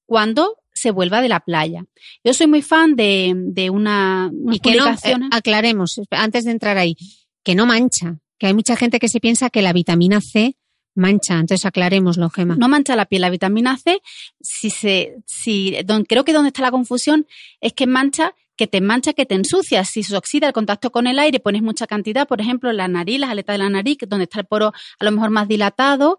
cuando 0.07 0.64
se 0.85 0.91
vuelva 0.93 1.21
de 1.23 1.29
la 1.29 1.41
playa. 1.41 1.81
Yo 2.23 2.33
soy 2.35 2.47
muy 2.47 2.63
fan 2.63 2.95
de, 2.95 3.33
de 3.35 3.71
una, 3.71 4.31
unas 4.33 4.57
y 4.57 4.61
que 4.61 4.75
no, 4.77 4.87
eh, 4.89 5.17
aclaremos, 5.31 6.01
antes 6.11 6.45
de 6.45 6.51
entrar 6.53 6.77
ahí, 6.79 6.95
que 7.43 7.55
no 7.55 7.65
mancha, 7.67 8.19
que 8.39 8.47
hay 8.49 8.55
mucha 8.55 8.77
gente 8.77 8.99
que 8.99 9.09
se 9.09 9.21
piensa 9.21 9.51
que 9.51 9.63
la 9.63 9.73
vitamina 9.73 10.21
C 10.21 10.57
mancha, 10.97 11.35
entonces 11.35 11.65
aclarémoslo, 11.67 12.31
Gema. 12.31 12.55
no 12.57 12.69
mancha 12.69 12.95
la 12.95 13.07
piel. 13.07 13.23
La 13.23 13.31
vitamina 13.31 13.77
C, 13.77 14.01
si 14.41 14.71
se, 14.71 15.17
si, 15.27 15.77
don- 15.85 16.05
creo 16.05 16.25
que 16.25 16.33
donde 16.33 16.49
está 16.49 16.63
la 16.63 16.71
confusión 16.71 17.27
es 17.61 17.73
que 17.73 17.87
mancha, 17.87 18.33
que 18.57 18.69
te 18.69 18.81
mancha, 18.81 19.13
que 19.13 19.27
te 19.27 19.35
ensucia. 19.35 19.85
Si 19.85 20.05
se 20.05 20.17
oxida 20.17 20.47
el 20.47 20.53
contacto 20.53 20.93
con 20.93 21.09
el 21.09 21.19
aire, 21.19 21.41
pones 21.41 21.63
mucha 21.63 21.89
cantidad, 21.89 22.29
por 22.29 22.41
ejemplo, 22.41 22.71
en 22.71 22.77
la 22.77 22.87
nariz, 22.87 23.19
las 23.19 23.31
aletas 23.31 23.55
de 23.55 23.59
la 23.65 23.71
nariz, 23.71 23.99
donde 24.07 24.25
está 24.25 24.39
el 24.39 24.47
poro 24.47 24.69
a 25.01 25.05
lo 25.05 25.11
mejor 25.11 25.31
más 25.31 25.49
dilatado, 25.49 26.19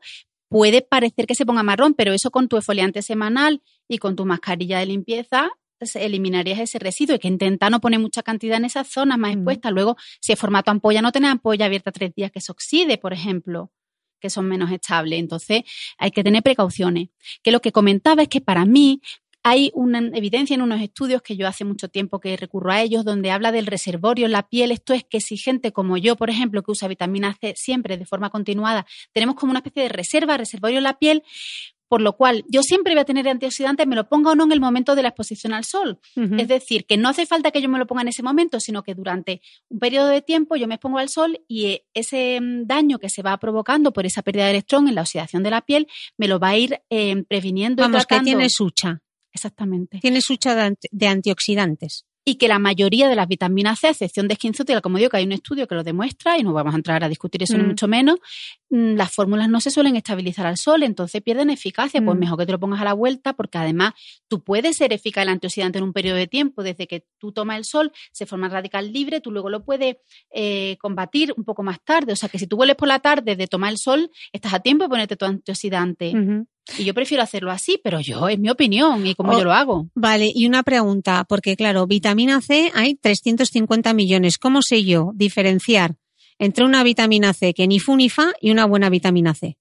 puede 0.50 0.82
parecer 0.82 1.28
que 1.28 1.36
se 1.36 1.46
ponga 1.46 1.64
marrón, 1.64 1.94
pero 1.94 2.14
eso 2.14 2.32
con 2.32 2.48
tu 2.48 2.58
exfoliante 2.58 3.02
semanal 3.02 3.62
y 3.88 3.98
con 3.98 4.16
tu 4.16 4.26
mascarilla 4.26 4.80
de 4.80 4.86
limpieza 4.86 5.52
se 5.82 6.06
eliminarías 6.06 6.60
ese 6.60 6.80
residuo 6.80 7.16
y 7.16 7.20
que 7.20 7.28
intenta 7.28 7.70
no 7.70 7.80
poner 7.80 8.00
mucha 8.00 8.24
cantidad 8.24 8.58
en 8.58 8.66
esas 8.66 8.88
zonas 8.88 9.18
más 9.18 9.34
expuestas. 9.34 9.72
Luego, 9.72 9.98
si 10.22 10.32
es 10.32 10.40
formato 10.40 10.72
ampolla, 10.72 11.02
no 11.02 11.12
tener 11.12 11.30
ampolla 11.32 11.66
abierta 11.66 11.92
tres 11.92 12.14
días 12.16 12.32
que 12.32 12.42
se 12.42 12.52
oxide, 12.52 12.98
por 12.98 13.14
ejemplo, 13.14 13.72
que 14.20 14.30
son 14.30 14.48
menos 14.48 14.72
estables. 14.72 15.20
Entonces, 15.20 15.64
hay 15.98 16.12
que 16.12 16.24
tener 16.24 16.44
precauciones. 16.44 17.10
Que 17.44 17.52
lo 17.52 17.62
que 17.62 17.72
comentaba 17.72 18.24
es 18.24 18.30
que 18.30 18.42
para 18.42 18.66
mí 18.66 19.02
hay 19.48 19.70
una 19.76 20.00
evidencia 20.00 20.56
en 20.56 20.64
unos 20.64 20.82
estudios 20.82 21.22
que 21.22 21.38
yo 21.38 21.48
hace 21.48 21.66
mucho 21.66 21.88
tiempo 21.88 22.20
que 22.20 22.36
recurro 22.36 22.72
a 22.72 22.82
ellos, 22.82 23.06
donde 23.06 23.30
habla 23.30 23.52
del 23.52 23.68
reservorio 23.68 24.26
en 24.26 24.32
la 24.32 24.50
piel. 24.50 24.72
Esto 24.72 24.96
es 24.96 25.04
que 25.04 25.22
si 25.22 25.38
gente 25.38 25.72
como 25.72 25.98
yo, 25.98 26.16
por 26.16 26.32
ejemplo, 26.32 26.64
que 26.64 26.72
usa 26.72 26.88
vitamina 26.88 27.38
C 27.40 27.54
siempre 27.56 27.96
de 27.96 28.06
forma 28.06 28.32
continuada, 28.32 28.88
tenemos 29.14 29.36
como 29.36 29.52
una 29.52 29.60
especie 29.60 29.84
de 29.84 29.90
reserva, 29.90 30.36
reservorio 30.38 30.80
en 30.80 30.86
la 30.86 30.98
piel, 30.98 31.22
por 31.88 32.02
lo 32.02 32.14
cual 32.14 32.44
yo 32.50 32.64
siempre 32.64 32.96
voy 32.96 33.02
a 33.02 33.06
tener 33.06 33.30
antioxidantes, 33.30 33.86
me 33.86 33.96
lo 33.96 34.10
ponga 34.10 34.32
o 34.32 34.36
no 34.36 34.46
en 34.46 34.52
el 34.52 34.60
momento 34.60 34.96
de 34.96 35.04
la 35.04 35.10
exposición 35.10 35.54
al 35.54 35.64
sol. 35.64 36.00
Es 36.16 36.48
decir, 36.48 36.88
que 36.88 36.98
no 36.98 37.10
hace 37.10 37.28
falta 37.28 37.52
que 37.52 37.62
yo 37.62 37.70
me 37.70 37.78
lo 37.78 37.86
ponga 37.86 38.02
en 38.02 38.08
ese 38.08 38.24
momento, 38.24 38.60
sino 38.60 38.82
que 38.82 38.96
durante 38.96 39.42
un 39.70 39.78
periodo 39.78 40.08
de 40.08 40.24
tiempo 40.24 40.56
yo 40.56 40.68
me 40.68 40.76
expongo 40.76 40.98
al 40.98 41.10
sol 41.10 41.40
y 41.48 41.68
eh, 41.68 41.86
ese 41.94 42.42
mm, 42.42 42.66
daño 42.66 42.98
que 42.98 43.10
se 43.10 43.22
va 43.22 43.38
provocando 43.38 43.94
por 43.94 44.08
esa 44.08 44.24
pérdida 44.24 44.46
de 44.46 44.52
electrón 44.52 44.88
en 44.88 44.96
la 44.96 45.02
oxidación 45.02 45.44
de 45.44 45.52
la 45.52 45.62
piel 45.62 45.88
me 46.18 46.28
lo 46.28 46.40
va 46.40 46.50
a 46.50 46.58
ir 46.58 46.82
eh, 46.90 47.24
previniendo 47.28 47.84
y 47.84 47.86
Vamos, 47.86 48.02
que 48.02 48.08
tratando. 48.08 48.26
tiene 48.30 48.50
sucha, 48.50 49.04
Exactamente. 49.36 50.00
tiene 50.00 50.22
sucha 50.22 50.56
de, 50.56 50.62
anti- 50.62 50.88
de 50.92 51.08
antioxidantes. 51.08 52.06
Y 52.28 52.38
que 52.38 52.48
la 52.48 52.58
mayoría 52.58 53.08
de 53.08 53.16
las 53.16 53.28
vitaminas 53.28 53.80
C, 53.80 53.86
a 53.86 53.92
excepción 53.92 54.28
de 54.28 54.34
SkinCeuticals, 54.34 54.82
como 54.82 54.98
digo, 54.98 55.12
que 55.12 55.18
hay 55.18 55.26
un 55.26 55.32
estudio 55.34 55.68
que 55.68 55.76
lo 55.76 55.84
demuestra 55.84 56.40
y 56.40 56.44
no 56.44 56.54
vamos 56.54 56.74
a 56.74 56.78
entrar 56.78 57.04
a 57.04 57.08
discutir 57.08 57.44
eso 57.44 57.56
ni 57.56 57.64
Mm. 57.64 57.68
mucho 57.68 57.88
menos, 57.88 58.18
las 58.98 59.12
fórmulas 59.12 59.50
no 59.50 59.60
se 59.62 59.72
suelen 59.72 59.96
estabilizar 59.96 60.46
al 60.46 60.58
sol, 60.58 60.84
entonces 60.84 61.22
pierden 61.22 61.50
eficacia. 61.50 62.02
Pues 62.04 62.16
Mm. 62.16 62.20
mejor 62.20 62.38
que 62.40 62.46
te 62.46 62.52
lo 62.52 62.60
pongas 62.60 62.82
a 62.82 62.84
la 62.84 62.94
vuelta, 62.94 63.34
porque 63.34 63.58
además 63.58 63.94
tú 64.28 64.44
puedes 64.44 64.78
ser 64.78 64.94
eficaz 64.94 65.24
el 65.24 65.30
antioxidante 65.30 65.78
en 65.78 65.84
un 65.84 65.94
periodo 65.94 66.18
de 66.18 66.28
tiempo. 66.28 66.64
Desde 66.64 66.88
que 66.88 67.06
tú 67.18 67.32
tomas 67.32 67.58
el 67.58 67.66
sol, 67.66 67.92
se 68.12 68.26
forma 68.26 68.48
el 68.48 68.52
radical 68.54 68.92
libre, 68.92 69.22
tú 69.22 69.32
luego 69.32 69.50
lo 69.50 69.64
puedes 69.64 69.98
eh, 70.34 70.78
combatir 70.80 71.34
un 71.38 71.44
poco 71.44 71.64
más 71.64 71.78
tarde. 71.84 72.14
O 72.14 72.16
sea 72.16 72.30
que 72.30 72.40
si 72.40 72.48
tú 72.48 72.58
vuelves 72.58 72.76
por 72.76 72.88
la 72.88 73.00
tarde 73.00 73.36
de 73.36 73.48
tomar 73.48 73.72
el 73.72 73.78
sol, 73.78 74.12
estás 74.34 74.54
a 74.54 74.60
tiempo 74.60 74.84
de 74.86 74.90
ponerte 74.90 75.16
tu 75.16 75.26
antioxidante. 75.26 76.14
Y 76.80 76.84
yo 76.84 76.94
prefiero 76.96 77.22
hacerlo 77.22 77.52
así, 77.52 77.80
pero 77.84 78.00
yo, 78.00 78.28
es 78.28 78.40
mi 78.40 78.50
opinión 78.50 79.06
y 79.06 79.14
como 79.14 79.34
Oh. 79.34 79.38
yo 79.38 79.44
lo 79.44 79.54
hago. 79.54 79.88
Vale, 79.94 80.32
y 80.34 80.48
una 80.48 80.64
pregunta, 80.64 81.24
porque 81.30 81.56
claro, 81.56 81.86
vitamina 81.86 82.42
C 82.42 82.72
hay 82.74 82.96
350 82.96 83.94
millones. 83.94 84.38
¿Cómo 84.40 84.62
sé 84.64 84.84
yo 84.84 85.12
diferenciar 85.14 85.96
entre 86.40 86.66
una 86.66 86.84
vitamina 86.84 87.34
C 87.34 87.54
que 87.54 87.68
ni 87.68 87.80
fu 87.80 87.96
ni 87.96 88.10
fa 88.10 88.32
y 88.42 88.52
una 88.52 88.66
buena 88.66 88.90
vitamina 88.90 89.34
C? 89.34 89.58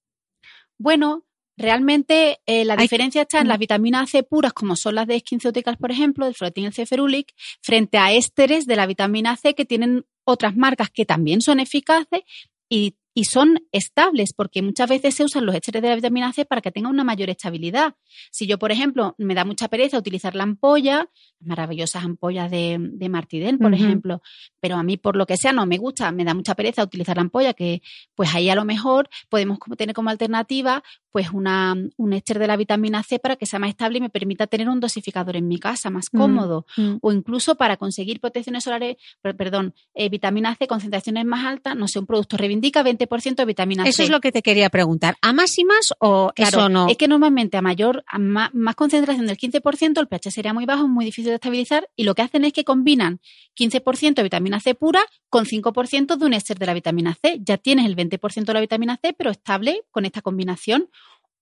Bueno, 0.77 1.25
realmente 1.57 2.39
eh, 2.45 2.65
la 2.65 2.73
Hay- 2.73 2.81
diferencia 2.81 3.21
está 3.21 3.39
en 3.39 3.47
las 3.47 3.59
vitaminas 3.59 4.09
C 4.09 4.23
puras, 4.23 4.53
como 4.53 4.75
son 4.75 4.95
las 4.95 5.07
de 5.07 5.19
SkinCeuticals, 5.19 5.77
por 5.77 5.91
ejemplo, 5.91 6.25
del 6.25 6.35
floretín 6.35 6.65
y 6.65 6.67
el 6.67 6.73
ceferulic, 6.73 7.33
frente 7.61 7.97
a 7.97 8.11
ésteres 8.13 8.65
de 8.65 8.75
la 8.75 8.85
vitamina 8.85 9.35
C 9.37 9.53
que 9.55 9.65
tienen 9.65 10.05
otras 10.25 10.55
marcas 10.57 10.89
que 10.89 11.05
también 11.05 11.41
son 11.41 11.59
eficaces 11.59 12.21
y, 12.69 12.95
y 13.17 13.23
son 13.23 13.65
estables, 13.71 14.33
porque 14.33 14.61
muchas 14.61 14.89
veces 14.89 15.15
se 15.15 15.23
usan 15.23 15.45
los 15.45 15.55
ésteres 15.55 15.81
de 15.81 15.87
la 15.87 15.95
vitamina 15.95 16.33
C 16.33 16.43
para 16.43 16.59
que 16.59 16.69
tengan 16.69 16.91
una 16.91 17.05
mayor 17.05 17.29
estabilidad. 17.29 17.95
Si 18.29 18.45
yo, 18.45 18.59
por 18.59 18.73
ejemplo, 18.73 19.15
me 19.17 19.33
da 19.33 19.45
mucha 19.45 19.69
pereza 19.69 19.97
utilizar 19.97 20.35
la 20.35 20.43
ampolla, 20.43 21.09
maravillosas 21.39 22.03
ampollas 22.03 22.51
de, 22.51 22.77
de 22.77 23.09
Martidel, 23.09 23.57
por 23.57 23.73
ejemplo, 23.73 24.21
pero 24.59 24.75
a 24.75 24.83
mí 24.83 24.97
por 24.97 25.15
lo 25.15 25.25
que 25.25 25.37
sea 25.37 25.53
no 25.53 25.65
me 25.65 25.77
gusta, 25.77 26.11
me 26.11 26.25
da 26.25 26.33
mucha 26.33 26.55
pereza 26.55 26.83
utilizar 26.83 27.15
la 27.15 27.21
ampolla, 27.21 27.53
que 27.53 27.81
pues 28.15 28.35
ahí 28.35 28.49
a 28.49 28.55
lo 28.55 28.65
mejor 28.65 29.07
podemos 29.29 29.59
tener 29.77 29.95
como 29.95 30.09
alternativa 30.09 30.83
pues 31.15 31.29
una, 31.31 31.73
un 31.95 32.11
éster 32.11 32.39
de 32.39 32.45
la 32.47 32.57
vitamina 32.57 33.01
C 33.01 33.19
para 33.19 33.37
que 33.37 33.45
sea 33.45 33.57
más 33.57 33.69
estable 33.69 33.99
y 33.99 34.01
me 34.01 34.09
permita 34.09 34.47
tener 34.47 34.67
un 34.67 34.81
dosificador 34.81 35.37
en 35.37 35.47
mi 35.47 35.59
casa 35.59 35.89
más 35.89 36.09
Mm. 36.11 36.17
cómodo. 36.17 36.65
Mm. 36.75 36.95
O 37.01 37.13
incluso 37.13 37.55
para 37.55 37.77
conseguir 37.77 38.19
protecciones 38.19 38.65
solares, 38.65 38.97
per- 39.21 39.37
perdón, 39.37 39.73
eh, 39.93 40.09
vitamina 40.09 40.53
C, 40.57 40.67
concentraciones 40.67 41.23
más 41.23 41.45
altas, 41.45 41.77
no 41.77 41.87
sé, 41.87 41.99
un 41.99 42.05
producto 42.05 42.35
reivindica 42.35 42.83
20% 42.83 43.35
de 43.43 43.45
vitamina 43.45 43.83
C. 43.83 43.89
Eso 43.91 44.03
es 44.03 44.09
lo 44.09 44.19
que 44.19 44.33
te 44.33 44.41
quería 44.41 44.69
preguntar. 44.69 45.15
¿A 45.21 45.31
más 45.31 45.57
y 45.57 45.63
más 45.63 45.93
o 45.99 46.33
Claro, 46.35 46.57
eso 46.59 46.67
no? 46.69 46.89
es 46.89 46.97
que 46.97 47.07
normalmente 47.07 47.55
a 47.55 47.61
mayor, 47.61 48.03
a 48.07 48.19
más, 48.19 48.51
concentración 48.75 49.25
del 49.25 49.37
15%, 49.37 50.01
el 50.01 50.07
pH 50.09 50.31
sería 50.31 50.53
muy 50.53 50.65
bajo, 50.65 50.85
muy 50.89 51.05
difícil 51.05 51.29
de 51.29 51.35
estabilizar, 51.35 51.87
y 51.95 52.03
lo 52.03 52.13
que 52.13 52.23
hacen 52.23 52.43
es 52.43 52.51
que 52.51 52.65
combinan 52.65 53.21
15% 53.57 54.15
de 54.15 54.23
vitamina 54.23 54.59
C 54.59 54.75
pura 54.75 54.99
con 55.29 55.45
5% 55.45 56.17
de 56.17 56.25
un 56.25 56.33
éster 56.33 56.59
de 56.59 56.65
la 56.65 56.73
vitamina 56.73 57.15
C. 57.21 57.39
Ya 57.41 57.57
tienes 57.57 57.85
el 57.85 57.95
20% 57.95 58.43
de 58.47 58.53
la 58.53 58.59
vitamina 58.59 58.97
C, 59.01 59.13
pero 59.17 59.31
estable 59.31 59.83
con 59.91 60.03
esta 60.03 60.21
combinación. 60.21 60.89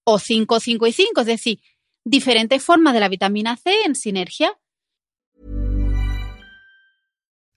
O 0.03 0.19
5, 0.19 0.59
5 0.59 0.85
y 0.85 0.91
5, 0.91 1.21
es 1.21 1.27
decir, 1.27 1.59
diferentes 2.03 2.61
formas 2.63 2.93
de 2.93 2.99
la 2.99 3.09
vitamina 3.09 3.57
C 3.57 3.83
en 3.85 3.95
sinergia. 3.95 4.57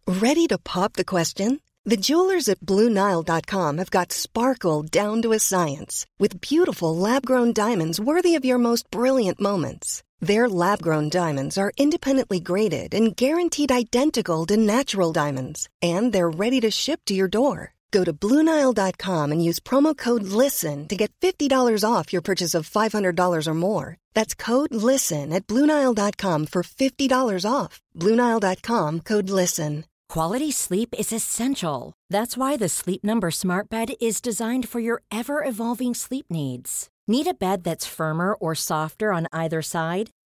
Ready 0.07 0.47
to 0.47 0.59
pop 0.59 0.93
the 0.93 1.05
question? 1.05 1.61
The 1.85 1.97
jewelers 1.97 2.49
at 2.49 2.61
BlueNile.com 2.61 3.79
have 3.79 3.91
got 3.91 4.13
sparkle 4.13 4.83
down 4.83 5.23
to 5.23 5.33
a 5.33 5.39
science 5.39 6.05
with 6.19 6.41
beautiful 6.41 6.97
lab-grown 6.97 7.53
diamonds 7.53 8.01
worthy 8.01 8.35
of 8.35 8.45
your 8.45 8.59
most 8.59 8.91
brilliant 8.91 9.41
moments. 9.41 10.03
Their 10.21 10.49
lab-grown 10.49 11.11
diamonds 11.11 11.57
are 11.59 11.73
independently 11.77 12.41
graded 12.41 12.95
and 12.95 13.15
guaranteed 13.15 13.71
identical 13.71 14.47
to 14.47 14.57
natural 14.57 15.13
diamonds, 15.13 15.69
and 15.81 16.13
they're 16.13 16.31
ready 16.31 16.61
to 16.61 16.71
ship 16.73 17.01
to 17.07 17.15
your 17.15 17.29
door. 17.29 17.76
Go 17.91 18.05
to 18.05 18.13
Bluenile.com 18.13 19.33
and 19.33 19.45
use 19.45 19.61
promo 19.61 19.97
code 19.97 20.23
LISTEN 20.23 20.89
to 20.89 20.97
get 20.97 21.13
$50 21.21 21.85
off 21.85 22.13
your 22.13 22.23
purchase 22.23 22.55
of 22.55 22.69
$500 22.69 23.47
or 23.47 23.55
more. 23.55 23.97
That's 24.15 24.35
code 24.35 24.75
LISTEN 24.75 25.33
at 25.33 25.47
Bluenile.com 25.47 26.47
for 26.47 26.63
$50 26.63 27.51
off. 27.51 27.81
Bluenile.com 27.95 29.01
code 29.01 29.31
LISTEN. 29.31 29.85
Quality 30.09 30.53
sleep 30.53 30.95
is 30.97 31.13
essential. 31.13 31.93
That's 32.11 32.37
why 32.37 32.57
the 32.57 32.69
Sleep 32.69 33.03
Number 33.03 33.31
Smart 33.31 33.69
Bed 33.69 33.95
is 34.01 34.21
designed 34.21 34.69
for 34.69 34.79
your 34.79 35.03
ever 35.11 35.45
evolving 35.45 35.95
sleep 35.95 36.27
needs. 36.31 36.89
Need 37.09 37.27
a 37.27 37.35
bed 37.35 37.65
that's 37.65 37.87
firmer 37.87 38.35
or 38.35 38.55
softer 38.55 39.13
on 39.13 39.27
either 39.33 39.63
side? 39.63 40.11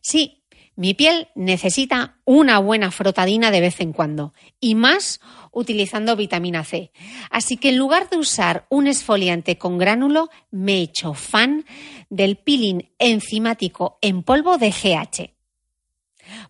Sí, 0.00 0.42
mi 0.76 0.94
piel 0.94 1.26
necesita 1.34 2.18
una 2.24 2.60
buena 2.60 2.92
frotadina 2.92 3.50
de 3.50 3.60
vez 3.60 3.80
en 3.80 3.92
cuando 3.92 4.32
y 4.60 4.76
más 4.76 5.20
utilizando 5.50 6.14
vitamina 6.14 6.62
C. 6.62 6.92
Así 7.30 7.56
que 7.56 7.70
en 7.70 7.78
lugar 7.78 8.08
de 8.10 8.16
usar 8.16 8.64
un 8.68 8.86
esfoliante 8.86 9.58
con 9.58 9.78
gránulo, 9.78 10.30
me 10.52 10.74
he 10.74 10.82
hecho 10.82 11.14
fan 11.14 11.64
del 12.10 12.36
peeling 12.36 12.90
enzimático 13.00 13.98
en 14.02 14.22
polvo 14.22 14.56
de 14.56 14.70
GH. 14.70 15.37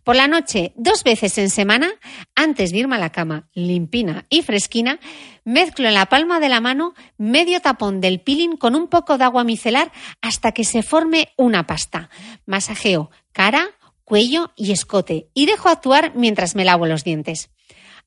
Por 0.04 0.16
la 0.16 0.28
noche, 0.28 0.72
dos 0.76 1.04
veces 1.04 1.38
en 1.38 1.50
semana, 1.50 1.90
antes 2.34 2.72
de 2.72 2.78
irme 2.78 2.96
a 2.96 2.98
la 2.98 3.12
cama, 3.12 3.48
limpina 3.54 4.26
y 4.28 4.42
fresquina, 4.42 4.98
mezclo 5.44 5.88
en 5.88 5.94
la 5.94 6.06
palma 6.06 6.40
de 6.40 6.48
la 6.48 6.60
mano 6.60 6.94
medio 7.16 7.60
tapón 7.60 8.00
del 8.00 8.20
peeling 8.20 8.56
con 8.56 8.74
un 8.74 8.88
poco 8.88 9.18
de 9.18 9.24
agua 9.24 9.44
micelar 9.44 9.92
hasta 10.20 10.52
que 10.52 10.64
se 10.64 10.82
forme 10.82 11.28
una 11.36 11.66
pasta. 11.66 12.10
Masajeo 12.46 13.10
cara, 13.32 13.68
cuello 14.04 14.52
y 14.56 14.72
escote 14.72 15.28
y 15.34 15.46
dejo 15.46 15.68
actuar 15.68 16.12
mientras 16.14 16.54
me 16.54 16.64
lavo 16.64 16.86
los 16.86 17.04
dientes. 17.04 17.50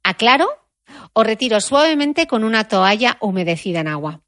Aclaro 0.04 0.50
o 1.14 1.24
retiro 1.24 1.62
suavemente 1.62 2.28
con 2.28 2.44
una 2.44 2.68
toalla 2.68 3.18
humedecida 3.22 3.82
en 3.82 3.88
agua. 3.88 4.22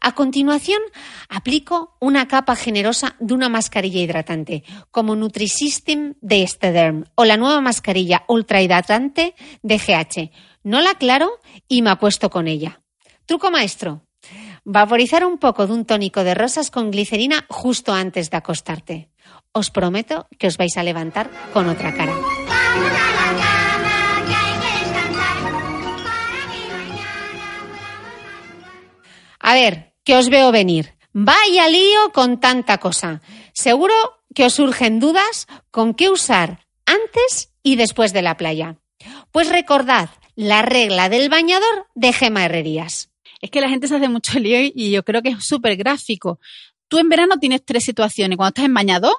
A 0.00 0.14
continuación, 0.14 0.80
aplico 1.28 1.96
una 2.00 2.26
capa 2.26 2.56
generosa 2.56 3.16
de 3.20 3.34
una 3.34 3.50
mascarilla 3.50 4.00
hidratante, 4.00 4.64
como 4.90 5.14
Nutrisystem 5.14 6.14
de 6.22 6.42
Estederm 6.42 7.04
o 7.16 7.26
la 7.26 7.36
nueva 7.36 7.60
mascarilla 7.60 8.24
ultra 8.26 8.62
hidratante 8.62 9.34
de 9.62 9.76
GH. 9.76 10.30
No 10.62 10.80
la 10.80 10.92
aclaro 10.92 11.40
y 11.68 11.82
me 11.82 11.90
acuesto 11.90 12.30
con 12.30 12.48
ella. 12.48 12.80
Truco 13.26 13.50
maestro. 13.50 14.06
Vaporizar 14.64 15.24
un 15.24 15.38
poco 15.38 15.66
de 15.66 15.74
un 15.74 15.84
tónico 15.84 16.24
de 16.24 16.34
rosas 16.34 16.70
con 16.70 16.90
glicerina 16.90 17.44
justo 17.48 17.92
antes 17.92 18.30
de 18.30 18.36
acostarte. 18.38 19.10
Os 19.52 19.70
prometo 19.70 20.28
que 20.38 20.46
os 20.46 20.56
vais 20.56 20.76
a 20.76 20.82
levantar 20.82 21.30
con 21.52 21.68
otra 21.68 21.94
cara. 21.94 22.14
A 29.40 29.54
ver, 29.54 29.89
que 30.04 30.16
os 30.16 30.28
veo 30.28 30.52
venir. 30.52 30.94
Vaya 31.12 31.68
lío 31.68 32.12
con 32.12 32.40
tanta 32.40 32.78
cosa. 32.78 33.20
Seguro 33.52 33.94
que 34.34 34.44
os 34.44 34.54
surgen 34.54 35.00
dudas 35.00 35.46
con 35.70 35.94
qué 35.94 36.08
usar 36.08 36.66
antes 36.86 37.52
y 37.62 37.76
después 37.76 38.12
de 38.12 38.22
la 38.22 38.36
playa. 38.36 38.76
Pues 39.32 39.48
recordad 39.48 40.10
la 40.36 40.62
regla 40.62 41.08
del 41.08 41.28
bañador 41.28 41.86
de 41.94 42.12
Gema 42.12 42.44
Herrerías. 42.44 43.10
Es 43.40 43.50
que 43.50 43.60
la 43.60 43.68
gente 43.68 43.88
se 43.88 43.96
hace 43.96 44.08
mucho 44.08 44.38
lío 44.38 44.58
y 44.60 44.90
yo 44.90 45.02
creo 45.02 45.22
que 45.22 45.30
es 45.30 45.44
súper 45.44 45.76
gráfico. 45.76 46.38
Tú 46.88 46.98
en 46.98 47.08
verano 47.08 47.38
tienes 47.38 47.64
tres 47.64 47.84
situaciones. 47.84 48.36
Cuando 48.36 48.50
estás 48.50 48.64
en 48.64 48.74
bañador, 48.74 49.14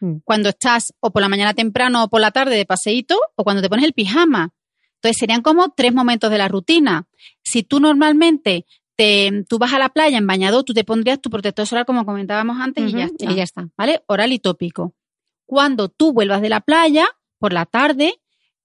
hmm. 0.00 0.16
cuando 0.24 0.50
estás 0.50 0.94
o 1.00 1.10
por 1.10 1.22
la 1.22 1.28
mañana 1.28 1.54
temprano 1.54 2.04
o 2.04 2.08
por 2.08 2.20
la 2.20 2.30
tarde 2.30 2.56
de 2.56 2.66
paseíto, 2.66 3.18
o 3.34 3.44
cuando 3.44 3.62
te 3.62 3.68
pones 3.68 3.84
el 3.84 3.92
pijama. 3.92 4.52
Entonces 4.96 5.18
serían 5.18 5.42
como 5.42 5.70
tres 5.70 5.92
momentos 5.92 6.30
de 6.30 6.38
la 6.38 6.48
rutina. 6.48 7.06
Si 7.42 7.62
tú 7.62 7.80
normalmente 7.80 8.66
te, 8.96 9.44
tú 9.48 9.58
vas 9.58 9.72
a 9.72 9.78
la 9.78 9.90
playa 9.90 10.18
en 10.18 10.26
bañador, 10.26 10.64
tú 10.64 10.74
te 10.74 10.84
pondrías 10.84 11.20
tu 11.20 11.30
protector 11.30 11.66
solar 11.66 11.86
como 11.86 12.04
comentábamos 12.04 12.58
antes 12.60 12.88
y 12.88 12.92
ya 12.92 13.04
está. 13.04 13.32
Y 13.32 13.36
ya 13.36 13.42
está. 13.42 13.68
¿Vale? 13.76 14.02
Oral 14.06 14.32
y 14.32 14.38
tópico. 14.38 14.94
Cuando 15.44 15.88
tú 15.88 16.12
vuelvas 16.12 16.40
de 16.40 16.48
la 16.48 16.60
playa, 16.60 17.06
por 17.38 17.52
la 17.52 17.66
tarde, 17.66 18.14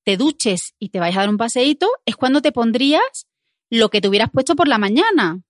te 0.04 0.17
duches 0.17 0.74
y 0.80 0.89
te 0.89 1.00
vayas 1.00 1.17
a 1.17 1.20
dar 1.22 1.30
un 1.30 1.38
paseíto, 1.38 1.88
es 2.06 2.15
cuando 2.15 2.41
te 2.41 2.52
pondrías 2.52 3.28
lo 3.70 3.89
que 3.89 4.02
te 4.02 4.08
hubieras 4.08 4.30
puesto 4.32 4.56
por 4.56 4.67
la 4.67 4.78
mañana. 4.78 5.41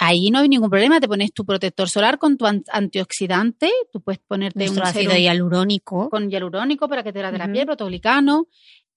Ahí 0.00 0.30
no 0.30 0.38
hay 0.38 0.48
ningún 0.48 0.70
problema, 0.70 1.00
te 1.00 1.08
pones 1.08 1.32
tu 1.32 1.44
protector 1.44 1.88
solar 1.88 2.18
con 2.18 2.36
tu 2.36 2.46
antioxidante, 2.46 3.70
tú 3.92 4.00
puedes 4.00 4.20
ponerte 4.20 4.70
un 4.70 4.80
ácido 4.80 5.16
hialurónico. 5.16 6.08
Con 6.08 6.30
hialurónico 6.30 6.88
para 6.88 7.02
que 7.02 7.12
te 7.12 7.18
hidrate 7.18 7.38
la 7.38 7.50
piel, 7.50 7.66
protoglicano. 7.66 8.46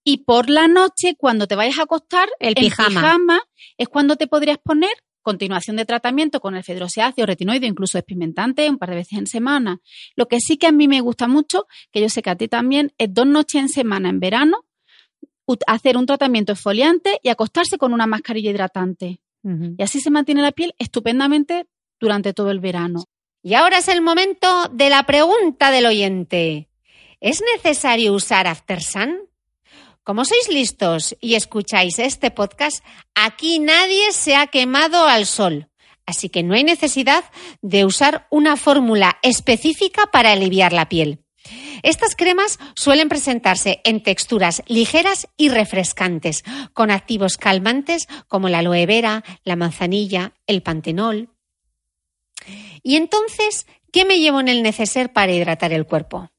Y 0.04 0.18
por 0.18 0.50
la 0.50 0.68
noche, 0.68 1.14
cuando 1.16 1.46
te 1.46 1.54
vayas 1.54 1.78
a 1.78 1.82
acostar, 1.82 2.28
el 2.40 2.54
pijama. 2.54 3.40
es 3.78 3.88
cuando 3.88 4.16
te 4.16 4.26
podrías 4.26 4.58
poner 4.58 4.90
continuación 5.22 5.76
de 5.76 5.84
tratamiento 5.84 6.40
con 6.40 6.56
el 6.56 6.64
fedroseáceo, 6.64 7.24
retinoide, 7.24 7.66
incluso 7.66 7.96
experimentante, 7.96 8.68
un 8.68 8.78
par 8.78 8.90
de 8.90 8.96
veces 8.96 9.18
en 9.18 9.26
semana. 9.26 9.80
Lo 10.16 10.26
que 10.26 10.40
sí 10.40 10.56
que 10.56 10.66
a 10.66 10.72
mí 10.72 10.88
me 10.88 11.00
gusta 11.00 11.28
mucho, 11.28 11.66
que 11.92 12.00
yo 12.00 12.08
sé 12.08 12.22
que 12.22 12.30
a 12.30 12.36
ti 12.36 12.48
también, 12.48 12.92
es 12.98 13.14
dos 13.14 13.26
noches 13.26 13.60
en 13.60 13.68
semana 13.68 14.08
en 14.08 14.20
verano, 14.20 14.64
hacer 15.66 15.96
un 15.96 16.06
tratamiento 16.06 16.52
exfoliante 16.52 17.20
y 17.22 17.28
acostarse 17.28 17.78
con 17.78 17.92
una 17.92 18.06
mascarilla 18.06 18.50
hidratante. 18.50 19.20
Y 19.76 19.82
así 19.82 20.00
se 20.00 20.10
mantiene 20.10 20.40
la 20.40 20.52
piel 20.52 20.72
estupendamente 20.78 21.66
durante 21.98 22.32
todo 22.32 22.52
el 22.52 22.60
verano. 22.60 23.04
Y 23.42 23.54
ahora 23.54 23.78
es 23.78 23.88
el 23.88 24.00
momento 24.00 24.68
de 24.72 24.88
la 24.88 25.02
pregunta 25.04 25.72
del 25.72 25.86
oyente. 25.86 26.68
¿Es 27.20 27.42
necesario 27.56 28.12
usar 28.12 28.46
After 28.46 28.80
como 30.04 30.24
sois 30.24 30.48
listos 30.48 31.16
y 31.20 31.34
escucháis 31.34 31.98
este 31.98 32.30
podcast, 32.30 32.84
aquí 33.14 33.58
nadie 33.58 34.12
se 34.12 34.34
ha 34.34 34.48
quemado 34.48 35.06
al 35.06 35.26
sol. 35.26 35.68
Así 36.06 36.28
que 36.28 36.42
no 36.42 36.54
hay 36.54 36.64
necesidad 36.64 37.24
de 37.60 37.84
usar 37.84 38.26
una 38.30 38.56
fórmula 38.56 39.18
específica 39.22 40.08
para 40.12 40.32
aliviar 40.32 40.72
la 40.72 40.88
piel. 40.88 41.20
Estas 41.82 42.14
cremas 42.16 42.58
suelen 42.74 43.08
presentarse 43.08 43.80
en 43.84 44.02
texturas 44.02 44.62
ligeras 44.66 45.28
y 45.36 45.48
refrescantes, 45.48 46.44
con 46.72 46.90
activos 46.90 47.36
calmantes 47.36 48.08
como 48.28 48.48
la 48.48 48.58
aloe 48.58 48.86
vera, 48.86 49.24
la 49.44 49.56
manzanilla, 49.56 50.32
el 50.46 50.62
pantenol. 50.62 51.30
Y 52.82 52.96
entonces, 52.96 53.66
¿qué 53.92 54.04
me 54.04 54.18
llevo 54.18 54.40
en 54.40 54.48
el 54.48 54.62
neceser 54.62 55.12
para 55.12 55.32
hidratar 55.32 55.72
el 55.72 55.86
cuerpo? 55.86 56.31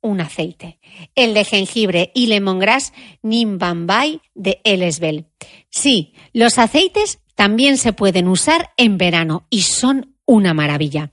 Un 0.00 0.20
aceite, 0.20 0.78
el 1.14 1.34
de 1.34 1.44
jengibre 1.44 2.12
y 2.14 2.26
lemongrass 2.26 2.92
Nimbambay 3.22 4.20
de 4.34 4.60
Elesbel. 4.64 5.26
Sí, 5.70 6.14
los 6.32 6.58
aceites 6.58 7.20
también 7.34 7.76
se 7.78 7.92
pueden 7.92 8.28
usar 8.28 8.70
en 8.76 8.98
verano 8.98 9.46
y 9.50 9.62
son 9.62 10.16
una 10.28 10.52
maravilla. 10.52 11.10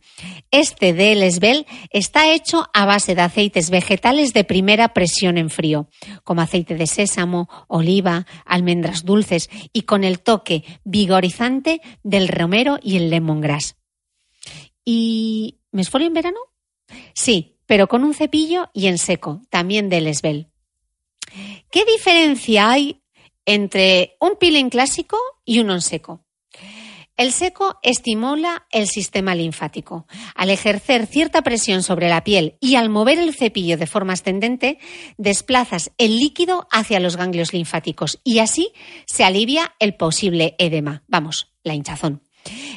Este 0.52 0.94
de 0.94 1.14
Elesbel 1.14 1.66
está 1.90 2.34
hecho 2.34 2.70
a 2.74 2.86
base 2.86 3.16
de 3.16 3.22
aceites 3.22 3.70
vegetales 3.70 4.34
de 4.34 4.44
primera 4.44 4.94
presión 4.94 5.38
en 5.38 5.50
frío, 5.50 5.88
como 6.26 6.42
aceite 6.42 6.76
de 6.76 6.86
sésamo, 6.86 7.48
oliva, 7.70 8.28
almendras 8.46 9.06
dulces 9.06 9.50
y 9.72 9.84
con 9.84 10.04
el 10.04 10.20
toque 10.20 10.66
vigorizante 10.84 11.82
del 12.04 12.28
romero 12.28 12.78
y 12.84 12.98
el 12.98 13.10
lemongrass. 13.10 13.78
¿Y 14.84 15.60
me 15.72 15.82
esfolio 15.82 16.08
en 16.08 16.14
verano? 16.14 16.40
Sí, 17.14 17.55
pero 17.66 17.88
con 17.88 18.04
un 18.04 18.14
cepillo 18.14 18.70
y 18.74 18.88
en 18.88 18.98
seco, 18.98 19.42
también 19.50 19.90
del 19.90 20.08
Esbel. 20.08 20.50
¿Qué 21.72 21.86
diferencia 21.86 22.72
hay 22.72 23.02
entre 23.46 24.16
un 24.20 24.38
peeling 24.40 24.70
clásico 24.70 25.18
y 25.44 25.60
uno 25.60 25.74
en 25.74 25.82
seco? 25.82 26.26
El 27.18 27.32
seco 27.32 27.80
estimula 27.82 28.66
el 28.72 28.88
sistema 28.88 29.36
linfático. 29.36 30.06
Al 30.36 30.50
ejercer 30.50 31.08
cierta 31.08 31.44
presión 31.44 31.82
sobre 31.82 32.10
la 32.10 32.26
piel 32.26 32.58
y 32.60 32.76
al 32.76 32.90
mover 32.90 33.20
el 33.20 33.34
cepillo 33.34 33.78
de 33.78 33.88
forma 33.88 34.14
ascendente, 34.14 34.80
desplazas 35.18 35.92
el 35.98 36.20
líquido 36.20 36.68
hacia 36.72 37.00
los 37.00 37.16
ganglios 37.16 37.54
linfáticos 37.54 38.20
y 38.26 38.40
así 38.40 38.74
se 39.06 39.24
alivia 39.24 39.76
el 39.80 39.96
posible 39.96 40.56
edema. 40.60 41.04
Vamos, 41.08 41.54
la 41.64 41.74
hinchazón. 41.74 42.22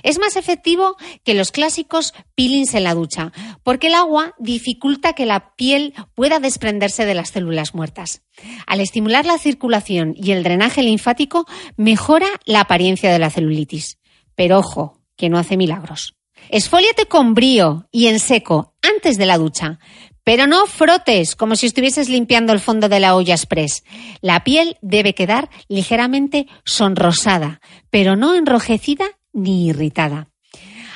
Es 0.03 0.19
más 0.19 0.37
efectivo 0.37 0.97
que 1.25 1.35
los 1.35 1.53
clásicos 1.53 2.15
peelings 2.35 2.75
en 2.75 2.85
la 2.85 2.95
ducha, 2.95 3.33
porque 3.63 3.89
el 3.89 3.95
agua 3.95 4.35
dificulta 4.39 5.13
que 5.13 5.27
la 5.27 5.55
piel 5.57 5.95
pueda 6.15 6.41
desprenderse 6.41 7.05
de 7.05 7.15
las 7.15 7.31
células 7.31 7.75
muertas. 7.75 8.23
Al 8.67 8.81
estimular 8.81 9.27
la 9.27 9.39
circulación 9.39 10.15
y 10.17 10.33
el 10.33 10.43
drenaje 10.43 10.83
linfático, 10.83 11.47
mejora 11.77 12.29
la 12.45 12.61
apariencia 12.61 13.13
de 13.13 13.19
la 13.19 13.31
celulitis. 13.31 13.99
Pero 14.35 14.59
ojo, 14.59 15.01
que 15.17 15.29
no 15.29 15.39
hace 15.39 15.57
milagros. 15.57 16.15
Esfóliate 16.49 17.07
con 17.07 17.35
brío 17.35 17.89
y 17.91 18.07
en 18.07 18.21
seco 18.21 18.75
antes 18.81 19.19
de 19.19 19.27
la 19.27 19.37
ducha, 19.37 19.81
pero 20.25 20.47
no 20.47 20.67
frotes 20.67 21.35
como 21.37 21.57
si 21.57 21.67
estuvieses 21.67 22.09
limpiando 22.09 22.53
el 22.53 22.61
fondo 22.61 22.89
de 22.89 23.01
la 23.01 23.17
olla 23.17 23.35
express. 23.35 23.83
La 24.21 24.45
piel 24.45 24.77
debe 24.83 25.15
quedar 25.15 25.49
ligeramente 25.69 26.47
sonrosada, 26.65 27.61
pero 27.91 28.15
no 28.15 28.35
enrojecida 28.35 29.07
ni 29.33 29.67
irritada. 29.67 30.29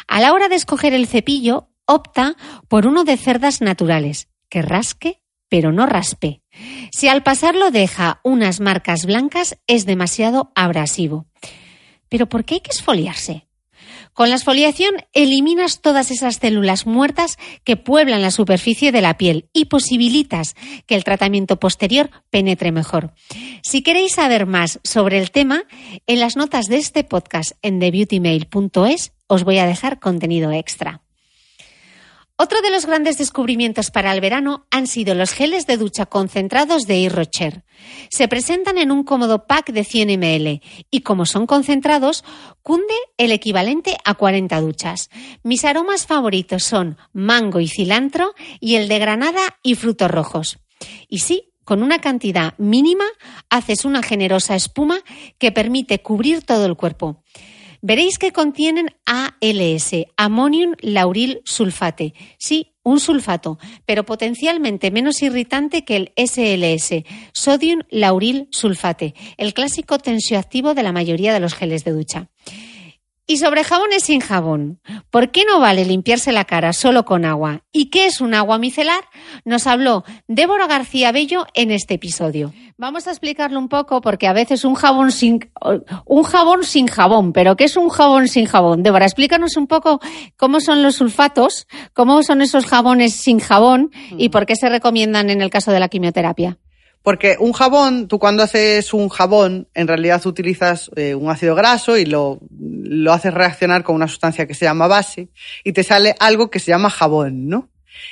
A 0.08 0.20
la 0.20 0.32
hora 0.32 0.48
de 0.48 0.56
escoger 0.56 0.94
el 0.94 1.06
cepillo, 1.06 1.68
opta 1.86 2.36
por 2.68 2.86
uno 2.86 3.04
de 3.04 3.16
cerdas 3.16 3.60
naturales, 3.60 4.28
que 4.48 4.62
rasque 4.62 5.22
pero 5.52 5.70
no 5.70 5.84
raspe. 5.84 6.40
Si 6.92 7.08
al 7.08 7.22
pasarlo 7.22 7.70
deja 7.70 8.22
unas 8.24 8.60
marcas 8.60 9.04
blancas, 9.04 9.58
es 9.66 9.84
demasiado 9.84 10.50
abrasivo. 10.54 11.26
Pero 12.08 12.26
¿por 12.26 12.46
qué 12.46 12.54
hay 12.54 12.60
que 12.60 12.70
esfoliarse? 12.70 13.46
Con 14.14 14.28
la 14.28 14.36
esfoliación 14.36 14.94
eliminas 15.12 15.80
todas 15.80 16.10
esas 16.10 16.36
células 16.36 16.86
muertas 16.86 17.38
que 17.64 17.76
pueblan 17.76 18.22
la 18.22 18.30
superficie 18.30 18.92
de 18.92 19.00
la 19.00 19.16
piel 19.16 19.48
y 19.52 19.66
posibilitas 19.66 20.54
que 20.86 20.94
el 20.94 21.04
tratamiento 21.04 21.58
posterior 21.58 22.10
penetre 22.30 22.72
mejor. 22.72 23.12
Si 23.62 23.82
queréis 23.82 24.14
saber 24.14 24.46
más 24.46 24.80
sobre 24.84 25.18
el 25.18 25.30
tema, 25.30 25.64
en 26.06 26.20
las 26.20 26.36
notas 26.36 26.66
de 26.66 26.76
este 26.76 27.04
podcast 27.04 27.52
en 27.62 27.80
thebeautymail.es 27.80 29.12
os 29.26 29.44
voy 29.44 29.58
a 29.58 29.66
dejar 29.66 29.98
contenido 29.98 30.52
extra. 30.52 31.01
Otro 32.42 32.60
de 32.60 32.72
los 32.72 32.86
grandes 32.86 33.18
descubrimientos 33.18 33.92
para 33.92 34.12
el 34.12 34.20
verano 34.20 34.66
han 34.72 34.88
sido 34.88 35.14
los 35.14 35.30
geles 35.30 35.68
de 35.68 35.76
ducha 35.76 36.06
concentrados 36.06 36.88
de 36.88 37.08
Rocher. 37.08 37.62
Se 38.10 38.26
presentan 38.26 38.78
en 38.78 38.90
un 38.90 39.04
cómodo 39.04 39.46
pack 39.46 39.70
de 39.70 39.84
100 39.84 40.18
ml 40.18 40.60
y 40.90 41.00
como 41.02 41.24
son 41.24 41.46
concentrados, 41.46 42.24
cunde 42.62 42.94
el 43.16 43.30
equivalente 43.30 43.96
a 44.04 44.14
40 44.14 44.60
duchas. 44.60 45.08
Mis 45.44 45.64
aromas 45.64 46.08
favoritos 46.08 46.64
son 46.64 46.98
mango 47.12 47.60
y 47.60 47.68
cilantro 47.68 48.34
y 48.58 48.74
el 48.74 48.88
de 48.88 48.98
granada 48.98 49.60
y 49.62 49.76
frutos 49.76 50.10
rojos. 50.10 50.58
Y 51.08 51.20
sí, 51.20 51.52
con 51.62 51.80
una 51.84 52.00
cantidad 52.00 52.58
mínima 52.58 53.04
haces 53.50 53.84
una 53.84 54.02
generosa 54.02 54.56
espuma 54.56 54.98
que 55.38 55.52
permite 55.52 56.02
cubrir 56.02 56.42
todo 56.42 56.66
el 56.66 56.74
cuerpo. 56.74 57.22
Veréis 57.84 58.16
que 58.16 58.30
contienen 58.30 58.94
ALS, 59.06 60.06
Ammonium 60.16 60.76
Lauril 60.82 61.40
Sulfate. 61.44 62.14
Sí, 62.38 62.74
un 62.84 63.00
sulfato, 63.00 63.58
pero 63.86 64.04
potencialmente 64.04 64.92
menos 64.92 65.20
irritante 65.20 65.84
que 65.84 65.96
el 65.96 66.12
SLS, 66.16 67.02
Sodium 67.32 67.80
Lauril 67.90 68.46
Sulfate, 68.52 69.14
el 69.36 69.52
clásico 69.52 69.98
tensioactivo 69.98 70.74
de 70.74 70.84
la 70.84 70.92
mayoría 70.92 71.32
de 71.32 71.40
los 71.40 71.54
geles 71.54 71.84
de 71.84 71.90
ducha. 71.90 72.28
Y 73.32 73.38
sobre 73.38 73.64
jabones 73.64 74.04
sin 74.04 74.20
jabón. 74.20 74.78
¿Por 75.08 75.30
qué 75.30 75.46
no 75.46 75.58
vale 75.58 75.86
limpiarse 75.86 76.32
la 76.32 76.44
cara 76.44 76.74
solo 76.74 77.06
con 77.06 77.24
agua? 77.24 77.62
¿Y 77.72 77.86
qué 77.86 78.04
es 78.04 78.20
un 78.20 78.34
agua 78.34 78.58
micelar? 78.58 79.04
Nos 79.46 79.66
habló 79.66 80.04
Débora 80.28 80.66
García 80.66 81.12
Bello 81.12 81.46
en 81.54 81.70
este 81.70 81.94
episodio. 81.94 82.52
Vamos 82.76 83.06
a 83.06 83.10
explicarlo 83.10 83.58
un 83.58 83.70
poco 83.70 84.02
porque 84.02 84.26
a 84.26 84.34
veces 84.34 84.66
un 84.66 84.74
jabón 84.74 85.12
sin 85.12 85.50
un 86.04 86.22
jabón 86.24 86.64
sin 86.64 86.88
jabón, 86.88 87.32
pero 87.32 87.56
¿qué 87.56 87.64
es 87.64 87.78
un 87.78 87.88
jabón 87.88 88.28
sin 88.28 88.44
jabón? 88.44 88.82
Débora, 88.82 89.06
explícanos 89.06 89.56
un 89.56 89.66
poco 89.66 90.00
cómo 90.36 90.60
son 90.60 90.82
los 90.82 90.96
sulfatos, 90.96 91.66
cómo 91.94 92.22
son 92.22 92.42
esos 92.42 92.66
jabones 92.66 93.14
sin 93.14 93.38
jabón 93.38 93.92
y 94.18 94.28
por 94.28 94.44
qué 94.44 94.56
se 94.56 94.68
recomiendan 94.68 95.30
en 95.30 95.40
el 95.40 95.48
caso 95.48 95.72
de 95.72 95.80
la 95.80 95.88
quimioterapia. 95.88 96.58
Porque 97.02 97.36
un 97.38 97.52
jabón, 97.52 98.06
tú 98.06 98.18
cuando 98.18 98.42
haces 98.42 98.94
un 98.94 99.08
jabón, 99.08 99.68
en 99.74 99.88
realidad 99.88 100.24
utilizas 100.24 100.90
eh, 100.94 101.14
un 101.14 101.30
ácido 101.30 101.54
graso 101.54 101.98
y 101.98 102.04
lo, 102.04 102.40
lo 102.50 103.12
haces 103.12 103.34
reaccionar 103.34 103.82
con 103.82 103.96
una 103.96 104.08
sustancia 104.08 104.46
que 104.46 104.54
se 104.54 104.64
llama 104.64 104.86
base 104.86 105.28
y 105.64 105.72
te 105.72 105.82
sale 105.82 106.14
algo 106.20 106.50
que 106.50 106.60
se 106.60 106.70
llama 106.70 106.90
jabón, 106.90 107.48
¿no? 107.48 107.68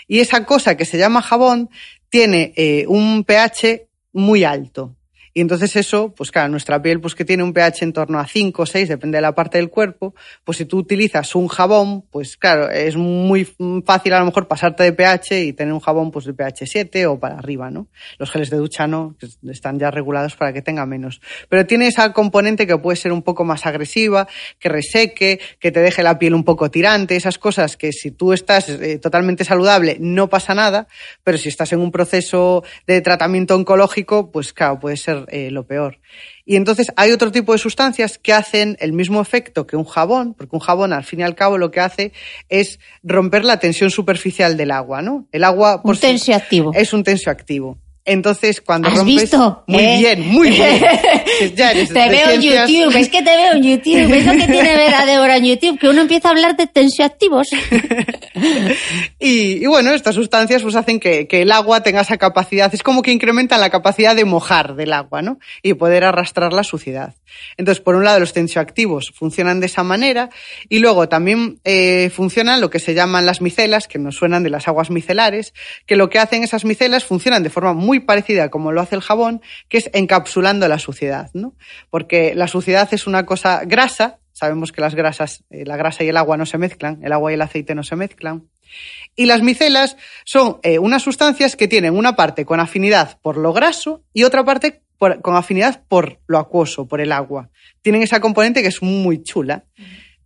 Y 0.08 0.20
esa 0.20 0.44
cosa 0.44 0.76
que 0.76 0.84
se 0.84 0.98
llama 0.98 1.22
jabón 1.22 1.70
tiene 2.08 2.52
eh, 2.56 2.84
un 2.88 3.24
pH 3.24 3.86
muy 4.12 4.44
alto. 4.44 4.96
Y 5.40 5.42
entonces 5.42 5.74
eso, 5.74 6.12
pues 6.14 6.30
claro, 6.30 6.50
nuestra 6.50 6.82
piel, 6.82 7.00
pues 7.00 7.14
que 7.14 7.24
tiene 7.24 7.42
un 7.42 7.54
pH 7.54 7.82
en 7.82 7.94
torno 7.94 8.18
a 8.18 8.26
5 8.26 8.60
o 8.60 8.66
6, 8.66 8.90
depende 8.90 9.16
de 9.16 9.22
la 9.22 9.34
parte 9.34 9.56
del 9.56 9.70
cuerpo, 9.70 10.14
pues 10.44 10.58
si 10.58 10.66
tú 10.66 10.76
utilizas 10.76 11.34
un 11.34 11.48
jabón, 11.48 12.02
pues 12.02 12.36
claro, 12.36 12.68
es 12.68 12.94
muy 12.94 13.48
fácil 13.86 14.12
a 14.12 14.18
lo 14.18 14.26
mejor 14.26 14.48
pasarte 14.48 14.82
de 14.82 14.92
pH 14.92 15.40
y 15.40 15.54
tener 15.54 15.72
un 15.72 15.80
jabón 15.80 16.10
pues 16.10 16.26
de 16.26 16.34
pH 16.34 16.66
7 16.66 17.06
o 17.06 17.18
para 17.18 17.38
arriba, 17.38 17.70
¿no? 17.70 17.88
Los 18.18 18.30
geles 18.30 18.50
de 18.50 18.58
ducha 18.58 18.86
no, 18.86 19.16
están 19.48 19.78
ya 19.78 19.90
regulados 19.90 20.36
para 20.36 20.52
que 20.52 20.60
tenga 20.60 20.84
menos. 20.84 21.22
Pero 21.48 21.64
tiene 21.64 21.86
esa 21.86 22.12
componente 22.12 22.66
que 22.66 22.76
puede 22.76 22.96
ser 22.96 23.10
un 23.10 23.22
poco 23.22 23.42
más 23.46 23.64
agresiva, 23.64 24.28
que 24.58 24.68
reseque, 24.68 25.40
que 25.58 25.72
te 25.72 25.80
deje 25.80 26.02
la 26.02 26.18
piel 26.18 26.34
un 26.34 26.44
poco 26.44 26.70
tirante, 26.70 27.16
esas 27.16 27.38
cosas 27.38 27.78
que 27.78 27.92
si 27.92 28.10
tú 28.10 28.34
estás 28.34 28.68
eh, 28.68 28.98
totalmente 28.98 29.46
saludable 29.46 29.96
no 30.00 30.28
pasa 30.28 30.54
nada, 30.54 30.86
pero 31.24 31.38
si 31.38 31.48
estás 31.48 31.72
en 31.72 31.80
un 31.80 31.90
proceso 31.90 32.62
de 32.86 33.00
tratamiento 33.00 33.54
oncológico, 33.54 34.30
pues 34.30 34.52
claro, 34.52 34.78
puede 34.78 34.98
ser 34.98 35.29
eh, 35.30 35.50
lo 35.50 35.66
peor. 35.66 35.98
Y 36.44 36.56
entonces 36.56 36.92
hay 36.96 37.12
otro 37.12 37.30
tipo 37.32 37.52
de 37.52 37.58
sustancias 37.58 38.18
que 38.18 38.32
hacen 38.32 38.76
el 38.80 38.92
mismo 38.92 39.20
efecto 39.20 39.66
que 39.66 39.76
un 39.76 39.84
jabón, 39.84 40.34
porque 40.34 40.56
un 40.56 40.60
jabón 40.60 40.92
al 40.92 41.04
fin 41.04 41.20
y 41.20 41.22
al 41.22 41.34
cabo 41.34 41.58
lo 41.58 41.70
que 41.70 41.80
hace 41.80 42.12
es 42.48 42.80
romper 43.02 43.44
la 43.44 43.58
tensión 43.58 43.90
superficial 43.90 44.56
del 44.56 44.70
agua, 44.70 45.02
¿no? 45.02 45.26
El 45.32 45.44
agua 45.44 45.82
por 45.82 45.94
un 45.94 46.00
tensioactivo. 46.00 46.72
es 46.74 46.92
un 46.92 47.04
tensioactivo. 47.04 47.78
Entonces, 48.04 48.60
cuando 48.60 48.88
¿Has 48.88 48.94
rompes. 48.96 49.22
visto? 49.22 49.62
Muy 49.66 49.82
¿Eh? 49.82 49.96
bien, 49.98 50.28
muy 50.28 50.50
bien. 50.52 50.80
Ya 51.54 51.72
te 51.72 52.08
veo 52.08 52.30
en. 52.30 52.40
YouTube, 52.40 52.96
es 52.96 53.08
que 53.08 53.22
te 53.22 53.36
veo 53.36 53.52
en 53.52 53.62
YouTube. 53.62 54.14
Es 54.14 54.26
lo 54.26 54.32
que 54.32 54.46
tiene 54.46 54.76
ver 54.76 54.94
a 54.94 55.04
Débora 55.06 55.36
en 55.36 55.44
YouTube, 55.44 55.78
que 55.78 55.88
uno 55.88 56.00
empieza 56.00 56.28
a 56.28 56.30
hablar 56.32 56.56
de 56.56 56.66
tensioactivos. 56.66 57.48
Y, 59.18 59.62
y 59.62 59.66
bueno, 59.66 59.92
estas 59.92 60.14
sustancias 60.14 60.62
pues 60.62 60.74
hacen 60.74 60.98
que, 60.98 61.26
que 61.28 61.42
el 61.42 61.52
agua 61.52 61.82
tenga 61.82 62.00
esa 62.00 62.16
capacidad, 62.16 62.72
es 62.74 62.82
como 62.82 63.02
que 63.02 63.12
incrementan 63.12 63.60
la 63.60 63.68
capacidad 63.68 64.16
de 64.16 64.24
mojar 64.24 64.76
del 64.76 64.94
agua, 64.94 65.20
¿no? 65.20 65.38
Y 65.62 65.74
poder 65.74 66.04
arrastrar 66.04 66.52
la 66.54 66.64
suciedad. 66.64 67.14
Entonces, 67.56 67.82
por 67.82 67.94
un 67.94 68.04
lado, 68.04 68.20
los 68.20 68.32
tensioactivos 68.32 69.12
funcionan 69.14 69.60
de 69.60 69.66
esa 69.66 69.82
manera 69.82 70.30
y 70.68 70.78
luego 70.78 71.08
también 71.08 71.60
eh, 71.64 72.10
funcionan 72.10 72.60
lo 72.60 72.70
que 72.70 72.78
se 72.78 72.94
llaman 72.94 73.26
las 73.26 73.40
micelas, 73.40 73.88
que 73.88 73.98
nos 73.98 74.16
suenan 74.16 74.42
de 74.42 74.50
las 74.50 74.68
aguas 74.68 74.90
micelares, 74.90 75.54
que 75.86 75.96
lo 75.96 76.10
que 76.10 76.18
hacen 76.18 76.42
esas 76.42 76.64
micelas 76.64 77.04
funcionan 77.04 77.42
de 77.42 77.50
forma 77.50 77.72
muy 77.72 78.00
parecida 78.00 78.50
como 78.50 78.72
lo 78.72 78.80
hace 78.80 78.96
el 78.96 79.02
jabón, 79.02 79.42
que 79.68 79.78
es 79.78 79.90
encapsulando 79.92 80.68
la 80.68 80.78
suciedad, 80.78 81.30
¿no? 81.34 81.54
Porque 81.90 82.34
la 82.34 82.48
suciedad 82.48 82.88
es 82.92 83.06
una 83.06 83.26
cosa 83.26 83.62
grasa, 83.64 84.18
sabemos 84.32 84.72
que 84.72 84.80
las 84.80 84.94
grasas, 84.94 85.44
eh, 85.50 85.64
la 85.66 85.76
grasa 85.76 86.04
y 86.04 86.08
el 86.08 86.16
agua 86.16 86.36
no 86.36 86.46
se 86.46 86.58
mezclan, 86.58 87.00
el 87.02 87.12
agua 87.12 87.30
y 87.30 87.34
el 87.34 87.42
aceite 87.42 87.74
no 87.74 87.82
se 87.82 87.96
mezclan. 87.96 88.48
Y 89.16 89.26
las 89.26 89.42
micelas 89.42 89.96
son 90.24 90.58
eh, 90.62 90.78
unas 90.78 91.02
sustancias 91.02 91.56
que 91.56 91.68
tienen 91.68 91.96
una 91.96 92.14
parte 92.16 92.44
con 92.44 92.60
afinidad 92.60 93.18
por 93.20 93.36
lo 93.36 93.52
graso 93.52 94.02
y 94.14 94.22
otra 94.24 94.44
parte 94.44 94.82
por- 95.00 95.22
con 95.22 95.34
afinidad 95.34 95.82
por 95.88 96.20
lo 96.26 96.38
acuoso, 96.38 96.86
por 96.86 97.00
el 97.00 97.10
agua. 97.10 97.48
Tienen 97.80 98.02
esa 98.02 98.20
componente 98.20 98.60
que 98.60 98.68
es 98.68 98.82
muy 98.82 99.22
chula. 99.24 99.64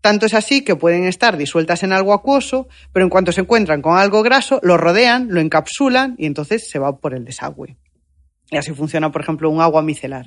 Tanto 0.01 0.27
es 0.27 0.35
así 0.35 0.63
que 0.65 0.75
pueden 0.75 1.05
estar 1.05 1.37
disueltas 1.39 1.85
en 1.85 1.93
algo 1.93 2.13
acuoso, 2.13 2.69
pero 2.93 3.05
en 3.05 3.09
cuanto 3.11 3.31
se 3.31 3.41
encuentran 3.43 3.81
con 3.81 3.97
algo 3.97 4.23
graso, 4.25 4.59
lo 4.65 4.77
rodean, 4.77 5.29
lo 5.31 5.41
encapsulan 5.41 6.17
y 6.19 6.27
entonces 6.27 6.69
se 6.69 6.79
va 6.81 6.99
por 6.99 7.15
el 7.15 7.25
desagüe. 7.25 7.77
Y 8.51 8.57
así 8.57 8.73
funciona, 8.73 9.11
por 9.13 9.23
ejemplo, 9.23 9.49
un 9.49 9.61
agua 9.61 9.81
micelar. 9.81 10.25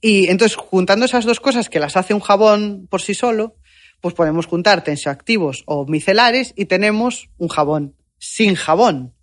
Y 0.00 0.26
entonces, 0.28 0.56
juntando 0.56 1.06
esas 1.06 1.24
dos 1.24 1.38
cosas 1.40 1.70
que 1.70 1.78
las 1.80 1.96
hace 1.96 2.12
un 2.12 2.20
jabón 2.20 2.86
por 2.90 3.00
sí 3.00 3.14
solo, 3.14 3.54
pues 4.00 4.14
podemos 4.14 4.46
juntar 4.46 4.82
tensioactivos 4.84 5.62
o 5.66 5.86
micelares 5.86 6.52
y 6.56 6.66
tenemos 6.66 7.30
un 7.38 7.48
jabón 7.48 7.94
sin 8.18 8.54
jabón. 8.56 9.14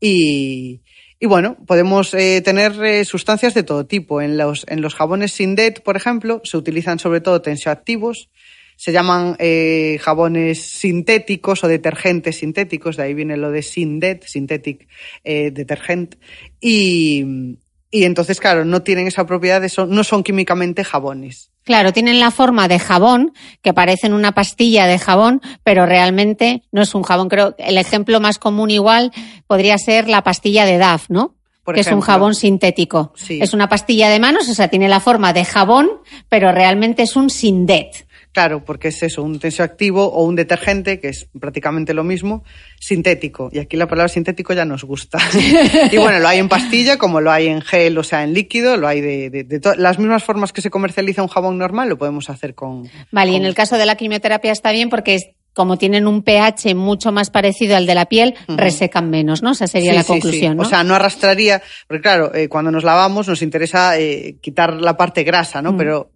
Y, 0.00 0.82
y 1.22 1.26
bueno, 1.26 1.56
podemos 1.68 2.12
eh, 2.14 2.42
tener 2.44 2.72
eh, 2.84 3.04
sustancias 3.04 3.54
de 3.54 3.62
todo 3.62 3.86
tipo. 3.86 4.20
En 4.20 4.36
los, 4.36 4.66
en 4.68 4.82
los 4.82 4.96
jabones 4.96 5.30
Sindet, 5.30 5.80
por 5.84 5.96
ejemplo, 5.96 6.40
se 6.42 6.56
utilizan 6.56 6.98
sobre 6.98 7.20
todo 7.20 7.40
tensioactivos. 7.40 8.28
Se 8.74 8.90
llaman 8.90 9.36
eh, 9.38 10.00
jabones 10.00 10.60
sintéticos 10.60 11.62
o 11.62 11.68
detergentes 11.68 12.38
sintéticos, 12.38 12.96
de 12.96 13.04
ahí 13.04 13.14
viene 13.14 13.36
lo 13.36 13.52
de 13.52 13.62
Sindet, 13.62 14.24
Synthetic 14.24 14.88
Detergent. 15.22 16.16
Y, 16.60 17.56
y 17.92 18.04
entonces, 18.04 18.40
claro, 18.40 18.64
no 18.64 18.82
tienen 18.82 19.06
esa 19.06 19.26
propiedad, 19.26 19.60
de 19.60 19.68
son, 19.68 19.90
no 19.90 20.02
son 20.02 20.24
químicamente 20.24 20.82
jabones. 20.82 21.50
Claro, 21.62 21.92
tienen 21.92 22.18
la 22.18 22.30
forma 22.30 22.66
de 22.66 22.78
jabón, 22.78 23.34
que 23.60 23.74
parecen 23.74 24.14
una 24.14 24.32
pastilla 24.32 24.86
de 24.86 24.98
jabón, 24.98 25.42
pero 25.62 25.84
realmente 25.86 26.62
no 26.72 26.82
es 26.82 26.94
un 26.94 27.02
jabón. 27.02 27.28
Creo 27.28 27.54
que 27.54 27.64
el 27.64 27.76
ejemplo 27.76 28.18
más 28.18 28.38
común 28.38 28.70
igual 28.70 29.12
podría 29.46 29.76
ser 29.76 30.08
la 30.08 30.24
pastilla 30.24 30.64
de 30.64 30.78
DAF, 30.78 31.10
¿no? 31.10 31.36
que 31.72 31.80
es 31.80 31.92
un 31.92 32.00
jabón 32.00 32.34
sintético. 32.34 33.12
Es 33.28 33.52
una 33.52 33.68
pastilla 33.68 34.08
de 34.08 34.18
manos, 34.18 34.48
o 34.48 34.54
sea, 34.54 34.68
tiene 34.68 34.88
la 34.88 34.98
forma 34.98 35.32
de 35.32 35.44
jabón, 35.44 35.88
pero 36.28 36.50
realmente 36.50 37.02
es 37.02 37.14
un 37.14 37.30
Sindet. 37.30 38.06
Claro, 38.32 38.64
porque 38.64 38.88
es 38.88 39.02
eso, 39.02 39.22
un 39.22 39.38
tensioactivo 39.38 40.06
o 40.06 40.24
un 40.24 40.34
detergente, 40.34 40.98
que 41.00 41.08
es 41.08 41.28
prácticamente 41.38 41.92
lo 41.92 42.02
mismo, 42.02 42.44
sintético. 42.80 43.50
Y 43.52 43.58
aquí 43.58 43.76
la 43.76 43.86
palabra 43.86 44.08
sintético 44.08 44.54
ya 44.54 44.64
nos 44.64 44.84
gusta. 44.84 45.18
y 45.92 45.98
bueno, 45.98 46.18
lo 46.18 46.28
hay 46.28 46.38
en 46.38 46.48
pastilla, 46.48 46.96
como 46.96 47.20
lo 47.20 47.30
hay 47.30 47.48
en 47.48 47.60
gel, 47.60 47.98
o 47.98 48.02
sea, 48.02 48.24
en 48.24 48.32
líquido, 48.32 48.78
lo 48.78 48.88
hay 48.88 49.02
de, 49.02 49.28
de, 49.30 49.60
las 49.76 49.98
mismas 49.98 50.24
formas 50.24 50.52
que 50.52 50.62
se 50.62 50.70
comercializa 50.70 51.22
un 51.22 51.28
jabón 51.28 51.58
normal, 51.58 51.90
lo 51.90 51.98
podemos 51.98 52.30
hacer 52.30 52.54
con. 52.54 52.88
Vale, 53.10 53.32
y 53.32 53.36
en 53.36 53.44
el 53.44 53.54
caso 53.54 53.76
de 53.76 53.84
la 53.84 53.96
quimioterapia 53.96 54.52
está 54.52 54.72
bien 54.72 54.88
porque 54.88 55.14
es 55.14 55.28
como 55.52 55.76
tienen 55.76 56.06
un 56.06 56.22
pH 56.22 56.74
mucho 56.74 57.12
más 57.12 57.30
parecido 57.30 57.76
al 57.76 57.84
de 57.84 57.94
la 57.94 58.06
piel, 58.06 58.34
resecan 58.48 59.10
menos, 59.10 59.42
¿no? 59.42 59.52
Esa 59.52 59.66
sería 59.66 59.92
la 59.92 60.04
conclusión, 60.04 60.56
¿no? 60.56 60.62
O 60.62 60.66
sea, 60.66 60.82
no 60.82 60.94
arrastraría, 60.94 61.62
porque 61.86 62.00
claro, 62.00 62.34
eh, 62.34 62.48
cuando 62.48 62.70
nos 62.70 62.84
lavamos 62.84 63.28
nos 63.28 63.42
interesa 63.42 63.98
eh, 63.98 64.36
quitar 64.40 64.72
la 64.74 64.96
parte 64.96 65.24
grasa, 65.24 65.60
¿no? 65.60 65.72
Mm. 65.72 65.76
Pero 65.76 66.11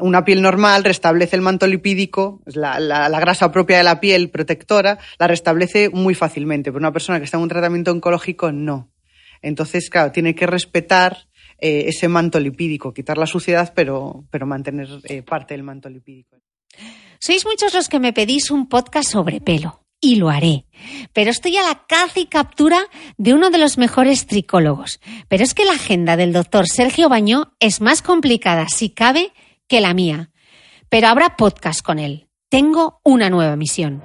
una 0.00 0.24
piel 0.24 0.42
normal 0.42 0.82
restablece 0.82 1.36
el 1.36 1.42
manto 1.42 1.66
lipídico, 1.66 2.42
la, 2.46 2.80
la, 2.80 3.20
grasa 3.20 3.52
propia 3.52 3.78
de 3.78 3.84
la 3.84 4.00
piel 4.00 4.30
protectora, 4.30 4.98
la 5.18 5.28
restablece 5.28 5.90
muy 5.90 6.14
fácilmente, 6.14 6.72
pero 6.72 6.80
una 6.80 6.92
persona 6.92 7.18
que 7.18 7.24
está 7.24 7.36
en 7.36 7.44
un 7.44 7.48
tratamiento 7.48 7.92
oncológico 7.92 8.50
no. 8.50 8.90
Entonces, 9.42 9.90
claro, 9.90 10.10
tiene 10.10 10.34
que 10.34 10.46
respetar 10.46 11.28
eh, 11.58 11.84
ese 11.88 12.08
manto 12.08 12.40
lipídico, 12.40 12.92
quitar 12.92 13.16
la 13.16 13.26
suciedad, 13.26 13.72
pero, 13.74 14.24
pero 14.30 14.46
mantener 14.46 14.88
eh, 15.04 15.22
parte 15.22 15.54
del 15.54 15.62
manto 15.62 15.88
lipídico. 15.88 16.36
Sois 17.20 17.46
muchos 17.46 17.72
los 17.72 17.88
que 17.88 18.00
me 18.00 18.12
pedís 18.12 18.50
un 18.50 18.68
podcast 18.68 19.08
sobre 19.08 19.40
pelo. 19.40 19.80
Y 20.00 20.16
lo 20.16 20.28
haré. 20.28 20.66
Pero 21.14 21.30
estoy 21.30 21.56
a 21.56 21.62
la 21.62 21.86
caza 21.86 22.20
y 22.20 22.26
captura 22.26 22.78
de 23.16 23.32
uno 23.32 23.48
de 23.48 23.56
los 23.56 23.78
mejores 23.78 24.26
tricólogos. 24.26 25.00
Pero 25.28 25.42
es 25.42 25.54
que 25.54 25.64
la 25.64 25.72
agenda 25.72 26.18
del 26.18 26.34
doctor 26.34 26.66
Sergio 26.68 27.08
Bañó 27.08 27.54
es 27.58 27.80
más 27.80 28.02
complicada, 28.02 28.66
si 28.68 28.90
cabe, 28.90 29.32
que 29.68 29.80
la 29.80 29.94
mía. 29.94 30.30
Pero 30.88 31.08
habrá 31.08 31.36
podcast 31.36 31.82
con 31.82 31.98
él. 31.98 32.28
Tengo 32.48 33.00
una 33.04 33.30
nueva 33.30 33.56
misión. 33.56 34.02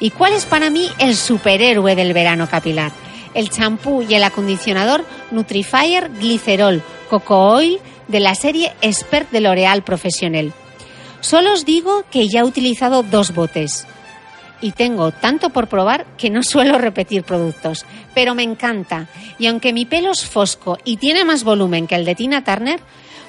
¿Y 0.00 0.10
cuál 0.10 0.32
es 0.32 0.46
para 0.46 0.70
mí 0.70 0.88
el 0.98 1.16
superhéroe 1.16 1.96
del 1.96 2.12
verano 2.12 2.48
capilar? 2.48 2.92
El 3.34 3.50
champú 3.50 4.02
y 4.02 4.14
el 4.14 4.22
acondicionador 4.22 5.04
Nutrifyer 5.30 6.10
Glicerol 6.18 6.82
Coco 7.10 7.52
Oil 7.54 7.78
de 8.06 8.20
la 8.20 8.34
serie 8.34 8.72
Expert 8.80 9.30
de 9.30 9.40
L'Oréal 9.40 9.82
Professionnel. 9.82 10.52
Solo 11.20 11.52
os 11.52 11.64
digo 11.64 12.04
que 12.10 12.28
ya 12.28 12.40
he 12.40 12.44
utilizado 12.44 13.02
dos 13.02 13.34
botes 13.34 13.86
y 14.60 14.72
tengo 14.72 15.12
tanto 15.12 15.50
por 15.50 15.68
probar 15.68 16.06
que 16.16 16.30
no 16.30 16.42
suelo 16.42 16.78
repetir 16.78 17.24
productos, 17.24 17.84
pero 18.14 18.34
me 18.34 18.42
encanta. 18.42 19.08
Y 19.38 19.46
aunque 19.46 19.72
mi 19.72 19.84
pelo 19.84 20.12
es 20.12 20.24
fosco 20.24 20.78
y 20.84 20.96
tiene 20.96 21.24
más 21.24 21.44
volumen 21.44 21.86
que 21.86 21.94
el 21.94 22.04
de 22.04 22.14
Tina 22.14 22.44
Turner, 22.44 22.80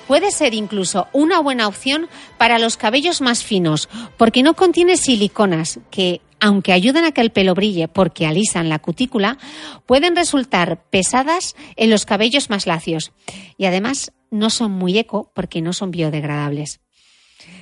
puede 0.07 0.31
ser 0.31 0.53
incluso 0.53 1.07
una 1.13 1.39
buena 1.39 1.67
opción 1.67 2.09
para 2.37 2.57
los 2.59 2.77
cabellos 2.77 3.21
más 3.21 3.43
finos, 3.43 3.89
porque 4.17 4.43
no 4.43 4.55
contiene 4.55 4.97
siliconas 4.97 5.79
que, 5.91 6.21
aunque 6.39 6.73
ayudan 6.73 7.05
a 7.05 7.11
que 7.11 7.21
el 7.21 7.31
pelo 7.31 7.53
brille 7.53 7.87
porque 7.87 8.25
alisan 8.25 8.69
la 8.69 8.79
cutícula, 8.79 9.37
pueden 9.85 10.15
resultar 10.15 10.83
pesadas 10.89 11.55
en 11.75 11.91
los 11.91 12.05
cabellos 12.05 12.49
más 12.49 12.65
lacios. 12.65 13.11
Y 13.57 13.65
además 13.65 14.11
no 14.31 14.49
son 14.49 14.71
muy 14.71 14.97
eco 14.97 15.31
porque 15.35 15.61
no 15.61 15.73
son 15.73 15.91
biodegradables. 15.91 16.79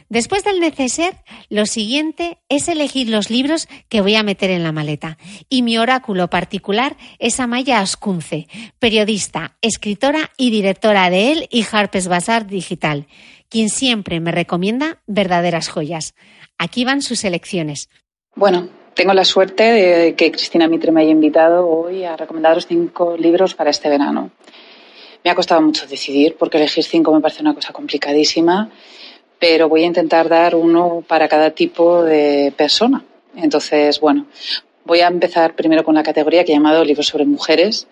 Después 0.09 0.43
del 0.43 0.59
neceser, 0.59 1.15
lo 1.49 1.65
siguiente 1.65 2.37
es 2.49 2.67
elegir 2.67 3.09
los 3.09 3.29
libros 3.29 3.67
que 3.89 4.01
voy 4.01 4.15
a 4.15 4.23
meter 4.23 4.49
en 4.49 4.63
la 4.63 4.71
maleta. 4.71 5.17
Y 5.49 5.61
mi 5.61 5.77
oráculo 5.77 6.29
particular 6.29 6.95
es 7.19 7.39
Amaya 7.39 7.79
Ascunce, 7.79 8.47
periodista, 8.79 9.57
escritora 9.61 10.31
y 10.37 10.49
directora 10.49 11.09
de 11.09 11.31
él 11.31 11.47
y 11.51 11.65
Harper's 11.69 12.07
Bazaar 12.07 12.47
Digital, 12.47 13.07
quien 13.49 13.69
siempre 13.69 14.19
me 14.19 14.31
recomienda 14.31 15.01
verdaderas 15.07 15.69
joyas. 15.69 16.15
Aquí 16.57 16.85
van 16.85 17.01
sus 17.01 17.23
elecciones. 17.23 17.89
Bueno, 18.35 18.69
tengo 18.93 19.13
la 19.13 19.25
suerte 19.25 19.63
de 19.63 20.15
que 20.15 20.31
Cristina 20.31 20.67
Mitre 20.67 20.91
me 20.91 21.01
haya 21.01 21.11
invitado 21.11 21.67
hoy 21.67 22.03
a 22.03 22.15
recomendaros 22.15 22.65
cinco 22.65 23.15
libros 23.17 23.53
para 23.53 23.69
este 23.69 23.89
verano. 23.89 24.31
Me 25.23 25.31
ha 25.31 25.35
costado 25.35 25.61
mucho 25.61 25.85
decidir 25.85 26.35
porque 26.37 26.57
elegir 26.57 26.83
cinco 26.83 27.13
me 27.13 27.19
parece 27.19 27.41
una 27.41 27.53
cosa 27.53 27.73
complicadísima 27.73 28.71
pero 29.39 29.69
voy 29.69 29.83
a 29.83 29.87
intentar 29.87 30.29
dar 30.29 30.55
uno 30.55 31.03
para 31.07 31.27
cada 31.27 31.51
tipo 31.51 32.03
de 32.03 32.53
persona. 32.55 33.03
Entonces, 33.35 33.99
bueno, 33.99 34.25
voy 34.85 35.01
a 35.01 35.07
empezar 35.07 35.55
primero 35.55 35.83
con 35.83 35.95
la 35.95 36.03
categoría 36.03 36.43
que 36.43 36.51
he 36.51 36.55
llamado 36.55 36.83
libros 36.83 37.07
sobre 37.07 37.25
mujeres, 37.25 37.87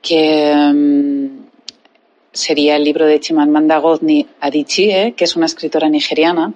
que 0.00 0.54
mm, 0.72 1.48
sería 2.32 2.76
el 2.76 2.84
libro 2.84 3.06
de 3.06 3.18
Chimamanda 3.18 3.80
Ngozi 3.80 4.26
Adichie, 4.40 5.14
que 5.16 5.24
es 5.24 5.34
una 5.36 5.46
escritora 5.46 5.88
nigeriana 5.88 6.54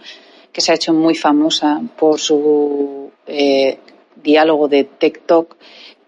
que 0.53 0.61
se 0.61 0.71
ha 0.71 0.75
hecho 0.75 0.93
muy 0.93 1.15
famosa 1.15 1.81
por 1.99 2.21
su 2.21 3.11
eh, 3.27 3.79
diálogo 4.23 4.69
de 4.69 4.85
TikTok, 4.85 5.57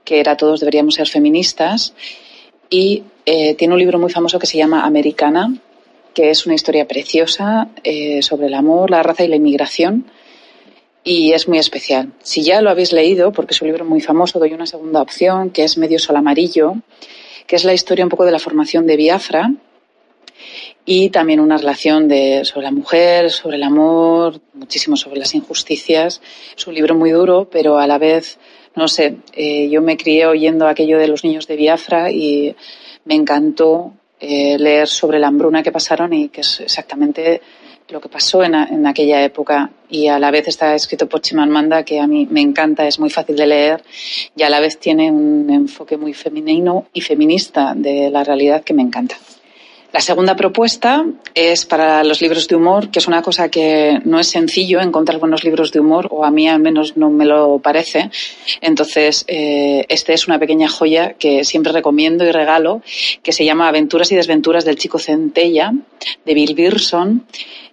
que 0.05 0.21
era 0.21 0.37
Todos 0.37 0.61
deberíamos 0.61 0.95
ser 0.95 1.09
feministas, 1.09 1.95
y 2.69 3.03
eh, 3.25 3.55
tiene 3.55 3.73
un 3.75 3.81
libro 3.81 3.99
muy 3.99 4.12
famoso 4.12 4.39
que 4.39 4.47
se 4.47 4.59
llama 4.59 4.85
Americana, 4.85 5.55
que 6.15 6.31
es 6.31 6.47
una 6.47 6.55
historia 6.55 6.87
preciosa 6.87 7.69
eh, 7.83 8.23
sobre 8.23 8.47
el 8.47 8.55
amor, 8.55 8.91
la 8.91 9.03
raza 9.03 9.25
y 9.25 9.29
la 9.29 9.37
inmigración. 9.37 10.07
Y 11.03 11.33
es 11.33 11.49
muy 11.49 11.59
especial. 11.59 12.12
Si 12.23 12.43
ya 12.43 12.62
lo 12.62 12.71
habéis 12.71 12.93
leído, 12.93 13.33
porque 13.33 13.53
es 13.53 13.61
un 13.61 13.69
libro 13.69 13.85
muy 13.85 14.01
famoso, 14.01 14.39
doy 14.39 14.55
una 14.55 14.65
segunda 14.65 15.03
opción, 15.03 15.51
que 15.51 15.65
es 15.65 15.77
Medio 15.77 15.99
Sol 15.99 16.17
Amarillo, 16.17 16.77
que 17.47 17.57
es 17.57 17.65
la 17.65 17.75
historia 17.75 18.05
un 18.05 18.09
poco 18.09 18.25
de 18.25 18.33
la 18.33 18.39
formación 18.39 18.87
de 18.87 18.97
Biafra 18.97 19.53
y 20.87 21.11
también 21.11 21.41
una 21.41 21.57
relación 21.57 22.09
de, 22.09 22.45
sobre 22.45 22.65
la 22.65 22.71
mujer, 22.71 23.31
sobre 23.31 23.57
el 23.57 23.62
amor, 23.62 24.41
muchísimo 24.55 24.97
sobre 24.97 25.19
las 25.19 25.35
injusticias. 25.35 26.21
Es 26.57 26.67
un 26.67 26.75
libro 26.75 26.95
muy 26.95 27.11
duro, 27.11 27.49
pero 27.51 27.79
a 27.79 27.87
la 27.87 27.99
vez, 27.99 28.39
no 28.75 28.89
sé, 28.89 29.17
eh, 29.33 29.69
yo 29.71 29.83
me 29.83 29.97
crié 29.97 30.27
oyendo 30.27 30.67
aquello 30.67 30.99
de 30.99 31.09
los 31.09 31.25
niños 31.25 31.47
de 31.47 31.57
Biafra 31.57 32.11
y 32.11 32.55
me 33.05 33.15
encantó 33.15 33.93
eh, 34.21 34.57
leer 34.59 34.89
sobre 34.89 35.19
la 35.19 35.29
hambruna 35.29 35.62
que 35.62 35.73
pasaron 35.73 36.12
y 36.12 36.29
que 36.29 36.41
es 36.41 36.61
exactamente 36.61 37.41
lo 37.89 38.01
que 38.01 38.09
pasó 38.09 38.43
en, 38.43 38.87
aquella 38.87 39.23
época 39.23 39.71
y 39.91 40.09
a 40.09 40.19
la 40.19 40.31
vez 40.31 40.49
está 40.49 40.75
escrito 40.75 41.07
por 41.07 41.21
Chimamanda 41.21 41.85
que 41.85 42.01
a 42.01 42.07
mí 42.07 42.27
me 42.31 42.41
encanta, 42.41 42.87
es 42.87 42.99
muy 42.99 43.11
fácil 43.11 43.37
de 43.37 43.47
leer 43.47 43.85
y 44.35 44.43
a 44.43 44.49
la 44.49 44.61
vez 44.61 44.79
tiene 44.79 45.11
un 45.11 45.51
enfoque 45.51 45.97
muy 45.97 46.15
femenino 46.15 46.87
y 46.93 47.03
feminista 47.03 47.75
de 47.75 48.11
la 48.11 48.25
realidad 48.25 48.65
que 48.65 48.73
me 48.73 48.83
encanta. 48.83 49.17
La 49.95 50.01
segunda 50.01 50.34
propuesta 50.34 51.07
es 51.36 51.66
para 51.66 52.03
los 52.03 52.20
libros 52.20 52.49
de 52.49 52.57
humor, 52.57 52.90
que 52.90 52.99
es 52.99 53.07
una 53.07 53.22
cosa 53.22 53.49
que 53.49 54.01
no 54.05 54.18
es 54.18 54.26
sencillo 54.26 54.80
encontrar 54.80 55.20
buenos 55.20 55.45
libros 55.45 55.70
de 55.70 55.78
humor, 55.78 56.09
o 56.11 56.24
a 56.24 56.32
mí 56.32 56.49
al 56.49 56.59
menos 56.59 56.97
no 56.97 57.11
me 57.11 57.24
lo 57.24 57.61
parece. 57.61 58.11
Entonces, 58.61 59.24
eh, 59.28 59.86
este 59.88 60.12
es 60.12 60.26
una 60.26 60.40
pequeña 60.40 60.68
joya 60.68 61.12
que 61.12 61.45
siempre 61.45 61.72
recomiendo 61.72 62.24
y 62.24 62.32
regalo, 62.32 62.82
que 63.22 63.30
se 63.30 63.45
llama 63.45 63.68
Aventuras 63.68 64.11
y 64.11 64.16
desventuras 64.16 64.64
del 64.64 64.78
chico 64.78 64.99
centella, 64.99 65.72
de 66.24 66.34
Bill 66.34 66.57
Birson, 66.57 67.24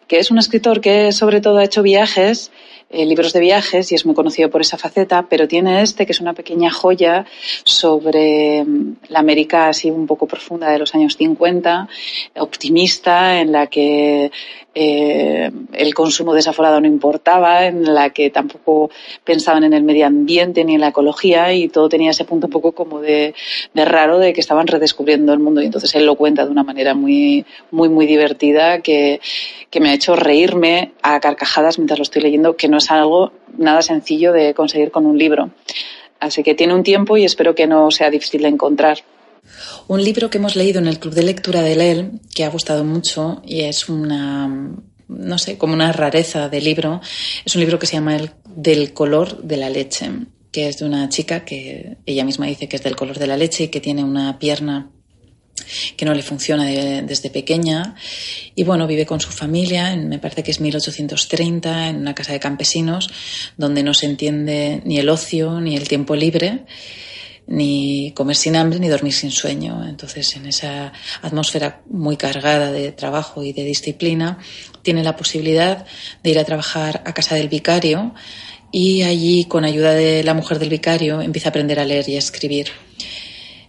que 0.07 0.19
es 0.19 0.29
un 0.29 0.37
escritor 0.37 0.79
que 0.79 1.11
sobre 1.13 1.41
todo 1.41 1.57
ha 1.57 1.63
hecho 1.63 1.81
viajes 1.81 2.51
eh, 2.91 3.05
libros 3.05 3.33
de 3.33 3.39
viajes 3.39 3.91
y 3.91 3.95
es 3.95 4.05
muy 4.05 4.15
conocido 4.15 4.49
por 4.49 4.61
esa 4.61 4.77
faceta, 4.77 5.25
pero 5.29 5.47
tiene 5.47 5.81
este 5.81 6.05
que 6.05 6.11
es 6.11 6.19
una 6.19 6.33
pequeña 6.33 6.69
joya 6.69 7.25
sobre 7.63 8.63
mm, 8.63 8.95
la 9.09 9.19
América 9.19 9.69
así 9.69 9.89
un 9.89 10.05
poco 10.07 10.27
profunda 10.27 10.69
de 10.69 10.79
los 10.79 10.93
años 10.93 11.15
50, 11.15 11.87
optimista, 12.35 13.39
en 13.39 13.51
la 13.51 13.67
que 13.67 14.31
eh, 14.73 15.51
el 15.73 15.93
consumo 15.93 16.33
desaforado 16.33 16.79
no 16.79 16.87
importaba, 16.87 17.65
en 17.65 17.93
la 17.93 18.11
que 18.11 18.29
tampoco 18.29 18.89
pensaban 19.23 19.65
en 19.65 19.73
el 19.73 19.83
medio 19.83 20.07
ambiente 20.07 20.63
ni 20.63 20.75
en 20.75 20.81
la 20.81 20.89
ecología 20.89 21.53
y 21.53 21.67
todo 21.67 21.89
tenía 21.89 22.11
ese 22.11 22.23
punto 22.23 22.47
un 22.47 22.53
poco 22.53 22.71
como 22.71 23.01
de, 23.01 23.33
raro 23.75 24.17
de 24.17 24.31
que 24.31 24.39
estaban 24.39 24.67
redescubriendo 24.67 25.33
el 25.33 25.39
mundo 25.39 25.61
y 25.61 25.65
entonces 25.65 25.93
él 25.95 26.05
lo 26.05 26.15
cuenta 26.15 26.45
de 26.45 26.51
una 26.51 26.63
manera 26.63 26.93
muy, 26.93 27.45
muy, 27.71 27.89
muy 27.89 28.05
divertida 28.05 28.81
que, 28.81 29.19
que 29.69 29.79
me 29.81 29.89
ha 29.89 29.93
hecho 29.93 30.15
reírme 30.15 30.93
a 31.01 31.19
carcajadas 31.19 31.77
mientras 31.77 31.99
lo 31.99 32.03
estoy 32.03 32.21
leyendo, 32.21 32.55
que 32.55 32.69
no 32.69 32.77
es 32.77 32.89
algo 32.91 33.33
nada 33.57 33.81
sencillo 33.81 34.31
de 34.31 34.53
conseguir 34.53 34.91
con 34.91 35.05
un 35.05 35.17
libro. 35.17 35.49
Así 36.21 36.43
que 36.43 36.55
tiene 36.55 36.75
un 36.75 36.83
tiempo 36.83 37.17
y 37.17 37.25
espero 37.25 37.55
que 37.55 37.67
no 37.67 37.91
sea 37.91 38.09
difícil 38.09 38.43
de 38.43 38.49
encontrar. 38.49 38.99
Un 39.91 40.05
libro 40.05 40.29
que 40.29 40.37
hemos 40.37 40.55
leído 40.55 40.79
en 40.79 40.87
el 40.87 40.99
club 40.99 41.13
de 41.13 41.21
lectura 41.21 41.61
de 41.63 41.75
LEL, 41.75 42.21
que 42.33 42.45
ha 42.45 42.49
gustado 42.49 42.85
mucho 42.85 43.41
y 43.45 43.63
es 43.63 43.89
una 43.89 44.49
no 45.09 45.37
sé, 45.37 45.57
como 45.57 45.73
una 45.73 45.91
rareza 45.91 46.47
de 46.47 46.61
libro. 46.61 47.01
Es 47.43 47.55
un 47.55 47.59
libro 47.59 47.77
que 47.77 47.87
se 47.87 47.97
llama 47.97 48.15
El 48.15 48.31
del 48.45 48.93
color 48.93 49.43
de 49.43 49.57
la 49.57 49.69
leche, 49.69 50.09
que 50.49 50.69
es 50.69 50.77
de 50.77 50.85
una 50.85 51.09
chica 51.09 51.43
que 51.43 51.97
ella 52.05 52.23
misma 52.23 52.45
dice 52.45 52.69
que 52.69 52.77
es 52.77 52.83
del 52.83 52.95
color 52.95 53.19
de 53.19 53.27
la 53.27 53.35
leche 53.35 53.65
y 53.65 53.67
que 53.67 53.81
tiene 53.81 54.01
una 54.01 54.39
pierna 54.39 54.91
que 55.97 56.05
no 56.05 56.13
le 56.13 56.23
funciona 56.23 56.67
desde 56.67 57.29
pequeña. 57.29 57.95
Y 58.55 58.63
bueno, 58.63 58.87
vive 58.87 59.05
con 59.05 59.19
su 59.19 59.31
familia, 59.31 59.91
en, 59.91 60.07
me 60.07 60.19
parece 60.19 60.41
que 60.41 60.51
es 60.51 60.61
1830, 60.61 61.89
en 61.89 61.97
una 61.97 62.15
casa 62.15 62.31
de 62.31 62.39
campesinos, 62.39 63.09
donde 63.57 63.83
no 63.83 63.93
se 63.93 64.05
entiende 64.05 64.81
ni 64.85 64.99
el 64.99 65.09
ocio 65.09 65.59
ni 65.59 65.75
el 65.75 65.89
tiempo 65.89 66.15
libre 66.15 66.63
ni 67.47 68.13
comer 68.15 68.35
sin 68.35 68.55
hambre 68.55 68.79
ni 68.79 68.87
dormir 68.87 69.13
sin 69.13 69.31
sueño. 69.31 69.85
Entonces, 69.87 70.35
en 70.35 70.45
esa 70.45 70.93
atmósfera 71.21 71.81
muy 71.89 72.17
cargada 72.17 72.71
de 72.71 72.91
trabajo 72.91 73.43
y 73.43 73.53
de 73.53 73.63
disciplina, 73.63 74.37
tiene 74.81 75.03
la 75.03 75.15
posibilidad 75.15 75.85
de 76.23 76.29
ir 76.29 76.39
a 76.39 76.45
trabajar 76.45 77.01
a 77.05 77.13
casa 77.13 77.35
del 77.35 77.49
vicario 77.49 78.13
y 78.71 79.03
allí, 79.03 79.45
con 79.45 79.65
ayuda 79.65 79.93
de 79.93 80.23
la 80.23 80.33
mujer 80.33 80.59
del 80.59 80.69
vicario, 80.69 81.21
empieza 81.21 81.49
a 81.49 81.51
aprender 81.51 81.79
a 81.79 81.85
leer 81.85 82.07
y 82.07 82.15
a 82.15 82.19
escribir. 82.19 82.69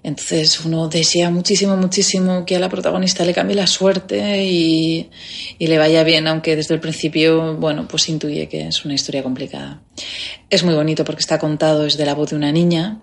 Entonces 0.05 0.65
uno 0.65 0.89
desea 0.89 1.31
muchísimo, 1.31 1.77
muchísimo 1.77 2.45
que 2.45 2.57
a 2.57 2.59
la 2.59 2.69
protagonista 2.69 3.25
le 3.25 3.33
cambie 3.33 3.55
la 3.55 3.69
suerte 3.69 4.45
y, 4.45 5.09
y, 5.59 5.67
le 5.69 5.79
vaya 5.79 6.03
bien, 6.03 6.27
aunque 6.27 6.57
desde 6.57 6.75
el 6.75 6.81
principio, 6.81 7.57
bueno, 7.57 7.87
pues 7.87 8.09
intuye 8.09 8.49
que 8.49 8.67
es 8.67 8.85
una 8.85 8.95
historia 8.95 9.23
complicada. 9.23 9.81
Es 10.51 10.65
muy 10.65 10.75
bonito 10.75 11.05
porque 11.05 11.21
está 11.21 11.39
contado 11.39 11.85
desde 11.85 12.05
la 12.05 12.15
voz 12.15 12.31
de 12.31 12.37
una 12.37 12.51
niña 12.51 13.01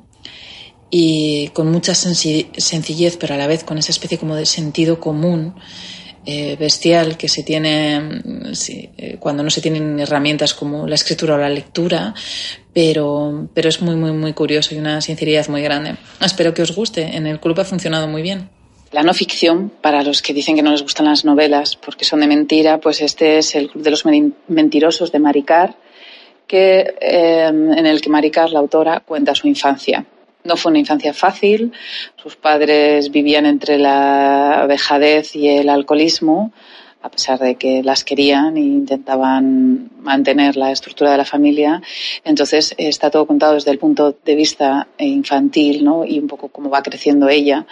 y 0.92 1.50
con 1.50 1.72
mucha 1.72 1.94
sencillez, 1.94 3.18
pero 3.18 3.34
a 3.34 3.38
la 3.38 3.48
vez 3.48 3.64
con 3.64 3.78
esa 3.78 3.92
especie 3.92 4.18
como 4.18 4.36
de 4.36 4.46
sentido 4.46 5.00
común 5.00 5.54
eh, 6.26 6.58
bestial 6.60 7.18
que 7.18 7.30
se 7.30 7.44
tiene 7.44 8.00
mm, 8.00 8.52
eh, 8.98 9.18
cuando 9.20 9.42
no 9.42 9.50
se 9.50 9.62
tienen 9.62 10.00
herramientas 10.00 10.54
como 10.54 10.86
la 10.86 10.96
escritura 10.96 11.36
o 11.36 11.38
la 11.38 11.50
lectura, 11.50 12.14
pero, 12.74 13.48
pero 13.54 13.70
es 13.70 13.82
muy, 13.82 13.96
muy, 13.96 14.12
muy 14.12 14.34
curioso 14.34 14.76
y 14.76 14.80
una 14.80 15.02
sinceridad 15.02 15.48
muy 15.48 15.62
grande. 15.62 15.96
Espero 16.22 16.54
que 16.54 16.62
os 16.62 16.76
guste. 16.76 17.16
En 17.16 17.26
el 17.26 17.40
club 17.40 17.60
ha 17.60 17.66
funcionado 17.66 18.08
muy 18.08 18.22
bien. 18.22 18.50
La 18.92 19.04
no 19.04 19.14
ficción, 19.14 19.72
para 19.82 20.04
los 20.04 20.22
que 20.22 20.34
dicen 20.34 20.56
que 20.56 20.64
no 20.64 20.72
les 20.72 20.82
gustan 20.82 21.06
las 21.06 21.24
novelas 21.24 21.76
porque 21.76 22.06
son 22.06 22.20
de 22.20 22.28
mentira, 22.28 22.80
pues 22.80 23.02
este 23.02 23.38
es 23.38 23.56
el 23.56 23.70
Club 23.70 23.84
de 23.84 23.92
los 23.92 24.04
Mentirosos 24.48 25.12
de 25.12 25.20
Maricar, 25.20 25.76
que, 26.48 26.96
eh, 27.00 27.46
en 27.48 27.86
el 27.86 28.02
que 28.02 28.10
Maricar, 28.10 28.50
la 28.50 28.60
autora, 28.60 29.02
cuenta 29.02 29.36
su 29.36 29.48
infancia 29.48 30.06
no 30.50 30.58
fue 30.58 30.72
una 30.72 30.80
infancia 30.80 31.14
fácil. 31.14 31.72
Sus 32.22 32.36
padres 32.36 33.12
vivían 33.12 33.46
entre 33.46 33.78
la 33.78 34.66
dejadez 34.68 35.36
y 35.36 35.48
el 35.48 35.70
alcoholismo, 35.70 36.52
a 37.02 37.10
pesar 37.10 37.40
de 37.40 37.56
que 37.56 37.82
las 37.84 38.04
querían 38.04 38.58
e 38.58 38.62
intentaban 38.62 39.90
mantener 40.02 40.58
la 40.58 40.72
estructura 40.72 41.12
de 41.12 41.18
la 41.18 41.26
familia. 41.26 41.82
Entonces 42.26 42.76
está 42.78 43.10
todo 43.10 43.26
contado 43.26 43.54
desde 43.54 43.72
el 43.72 43.80
punto 43.80 44.18
de 44.26 44.36
vista 44.36 44.88
infantil 44.98 45.86
¿no? 45.86 46.04
y 46.04 46.20
un 46.20 46.28
poco 46.28 46.50
cómo 46.50 46.70
va 46.70 46.84
creciendo 46.84 47.30
ella. 47.30 47.66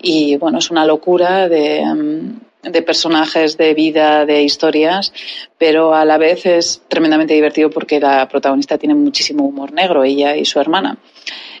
Y 0.00 0.36
bueno, 0.36 0.58
es 0.58 0.70
una 0.70 0.84
locura 0.84 1.48
de, 1.48 1.84
mm, 1.84 2.70
de 2.70 2.82
personajes, 2.82 3.56
de 3.56 3.74
vida, 3.74 4.26
de 4.26 4.42
historias, 4.42 5.12
pero 5.56 5.94
a 5.94 6.04
la 6.04 6.18
vez 6.18 6.44
es 6.46 6.82
tremendamente 6.88 7.34
divertido 7.34 7.70
porque 7.70 8.00
la 8.00 8.28
protagonista 8.28 8.78
tiene 8.78 8.94
muchísimo 8.94 9.44
humor 9.44 9.72
negro, 9.72 10.04
ella 10.04 10.36
y 10.36 10.44
su 10.44 10.60
hermana. 10.60 10.98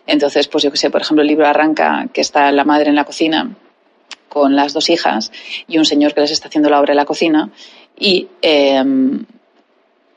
Entonces, 0.08 0.48
pues 0.48 0.64
yo 0.64 0.70
que 0.70 0.78
sé, 0.78 0.90
por 0.90 1.02
ejemplo, 1.02 1.20
el 1.20 1.28
libro 1.28 1.46
arranca 1.46 2.08
que 2.14 2.22
está 2.22 2.50
la 2.50 2.64
madre 2.64 2.88
en 2.88 2.96
la 2.96 3.04
cocina 3.04 3.54
con 4.30 4.56
las 4.56 4.72
dos 4.72 4.88
hijas 4.88 5.30
y 5.68 5.76
un 5.76 5.84
señor 5.84 6.14
que 6.14 6.22
les 6.22 6.30
está 6.30 6.48
haciendo 6.48 6.70
la 6.70 6.80
obra 6.80 6.94
en 6.94 6.96
la 6.96 7.04
cocina 7.04 7.50
y 7.98 8.26
em, 8.40 9.22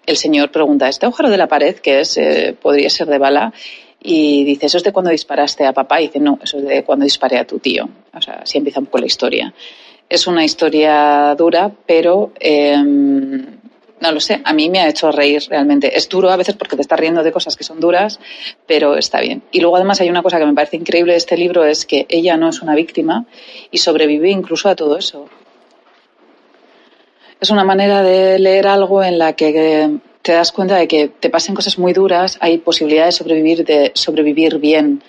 el 0.06 0.18
señor 0.18 0.50
pregunta, 0.50 0.88
¿este 0.88 1.06
agujero 1.06 1.30
de 1.30 1.38
la 1.38 1.48
pared 1.48 1.76
que 1.76 2.00
es, 2.00 2.18
eh, 2.18 2.56
podría 2.60 2.90
ser 2.90 3.08
de 3.08 3.18
bala? 3.18 3.54
Y 4.02 4.46
dice, 4.46 4.68
¿eso 4.68 4.78
es 4.78 4.84
de 4.84 4.94
cuando 4.94 5.12
disparaste 5.12 5.66
a 5.66 5.74
papá? 5.74 6.02
Y 6.02 6.08
dice, 6.08 6.20
no, 6.20 6.40
eso 6.42 6.58
es 6.60 6.66
de 6.66 6.84
cuando 6.84 7.04
disparé 7.04 7.38
a 7.38 7.46
tu 7.46 7.60
tío. 7.60 7.90
O 8.14 8.22
sea, 8.22 8.36
así 8.44 8.58
empieza 8.58 8.80
un 8.80 8.86
poco 8.86 9.00
la 9.00 9.06
historia. 9.08 9.54
Es 10.08 10.26
una 10.26 10.46
historia 10.46 11.36
dura, 11.38 11.70
pero 11.86 12.32
em, 12.40 13.61
no 14.02 14.12
lo 14.12 14.20
sé, 14.20 14.42
a 14.44 14.54
mí 14.54 14.70
me 14.70 14.80
ha 14.80 14.90
hecho 14.90 15.12
reír 15.12 15.44
realmente. 15.48 15.96
Es 15.96 16.10
duro 16.10 16.32
a 16.32 16.36
veces 16.36 16.56
porque 16.56 16.76
te 16.76 16.82
estás 16.82 17.00
riendo 17.00 17.24
de 17.24 17.32
cosas 17.32 17.56
que 17.56 17.64
son 17.64 17.80
duras, 17.80 18.20
pero 18.68 18.98
está 18.98 19.22
bien. 19.22 19.44
Y 19.52 19.62
luego 19.62 19.76
además 19.76 20.02
hay 20.02 20.10
una 20.10 20.24
cosa 20.24 20.40
que 20.40 20.46
me 20.46 20.54
parece 20.54 20.78
increíble 20.78 21.14
de 21.14 21.20
este 21.20 21.38
libro, 21.38 21.64
es 21.64 21.86
que 21.86 22.08
ella 22.10 22.36
no 22.36 22.50
es 22.50 22.62
una 22.62 22.76
víctima 22.76 23.26
y 23.70 23.78
sobrevive 23.78 24.30
incluso 24.30 24.70
a 24.70 24.76
todo 24.76 24.98
eso. 24.98 25.30
Es 27.40 27.50
una 27.52 27.64
manera 27.64 28.02
de 28.02 28.40
leer 28.40 28.68
algo 28.68 29.04
en 29.04 29.18
la 29.18 29.34
que 29.34 30.00
te 30.22 30.34
das 30.34 30.52
cuenta 30.52 30.76
de 30.76 30.88
que 30.88 31.08
te 31.08 31.30
pasen 31.30 31.56
cosas 31.56 31.78
muy 31.78 31.94
duras, 31.94 32.38
hay 32.42 32.58
posibilidad 32.58 33.06
de 33.06 33.12
sobrevivir, 33.12 33.66
de 33.66 33.92
sobrevivir 33.94 34.58
bien. 34.58 35.04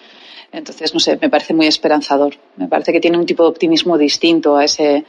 Entonces, 0.53 0.93
no 0.93 1.01
sé, 1.01 1.19
me 1.21 1.31
parece 1.31 1.55
muy 1.55 1.67
esperanzador. 1.67 2.35
Me 2.57 2.69
parece 2.69 2.93
que 2.93 3.01
tiene 3.01 3.17
un 3.17 3.25
tipo 3.25 3.43
de 3.43 3.49
optimismo 3.51 3.97
distinto 3.97 4.57
a 4.57 4.65
ese 4.65 5.05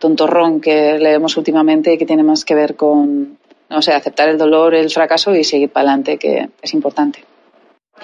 tontorrón 0.00 0.60
que 0.60 0.98
leemos 0.98 1.36
últimamente 1.36 1.92
y 1.92 1.98
que 1.98 2.06
tiene 2.06 2.24
más 2.24 2.44
que 2.44 2.56
ver 2.56 2.74
con, 2.74 3.38
no 3.68 3.82
sé, 3.82 3.92
aceptar 3.92 4.28
el 4.28 4.38
dolor, 4.38 4.74
el 4.74 4.90
fracaso 4.90 5.32
y 5.34 5.44
seguir 5.44 5.70
para 5.70 5.90
adelante, 5.90 6.18
que 6.18 6.48
es 6.60 6.74
importante. 6.74 7.24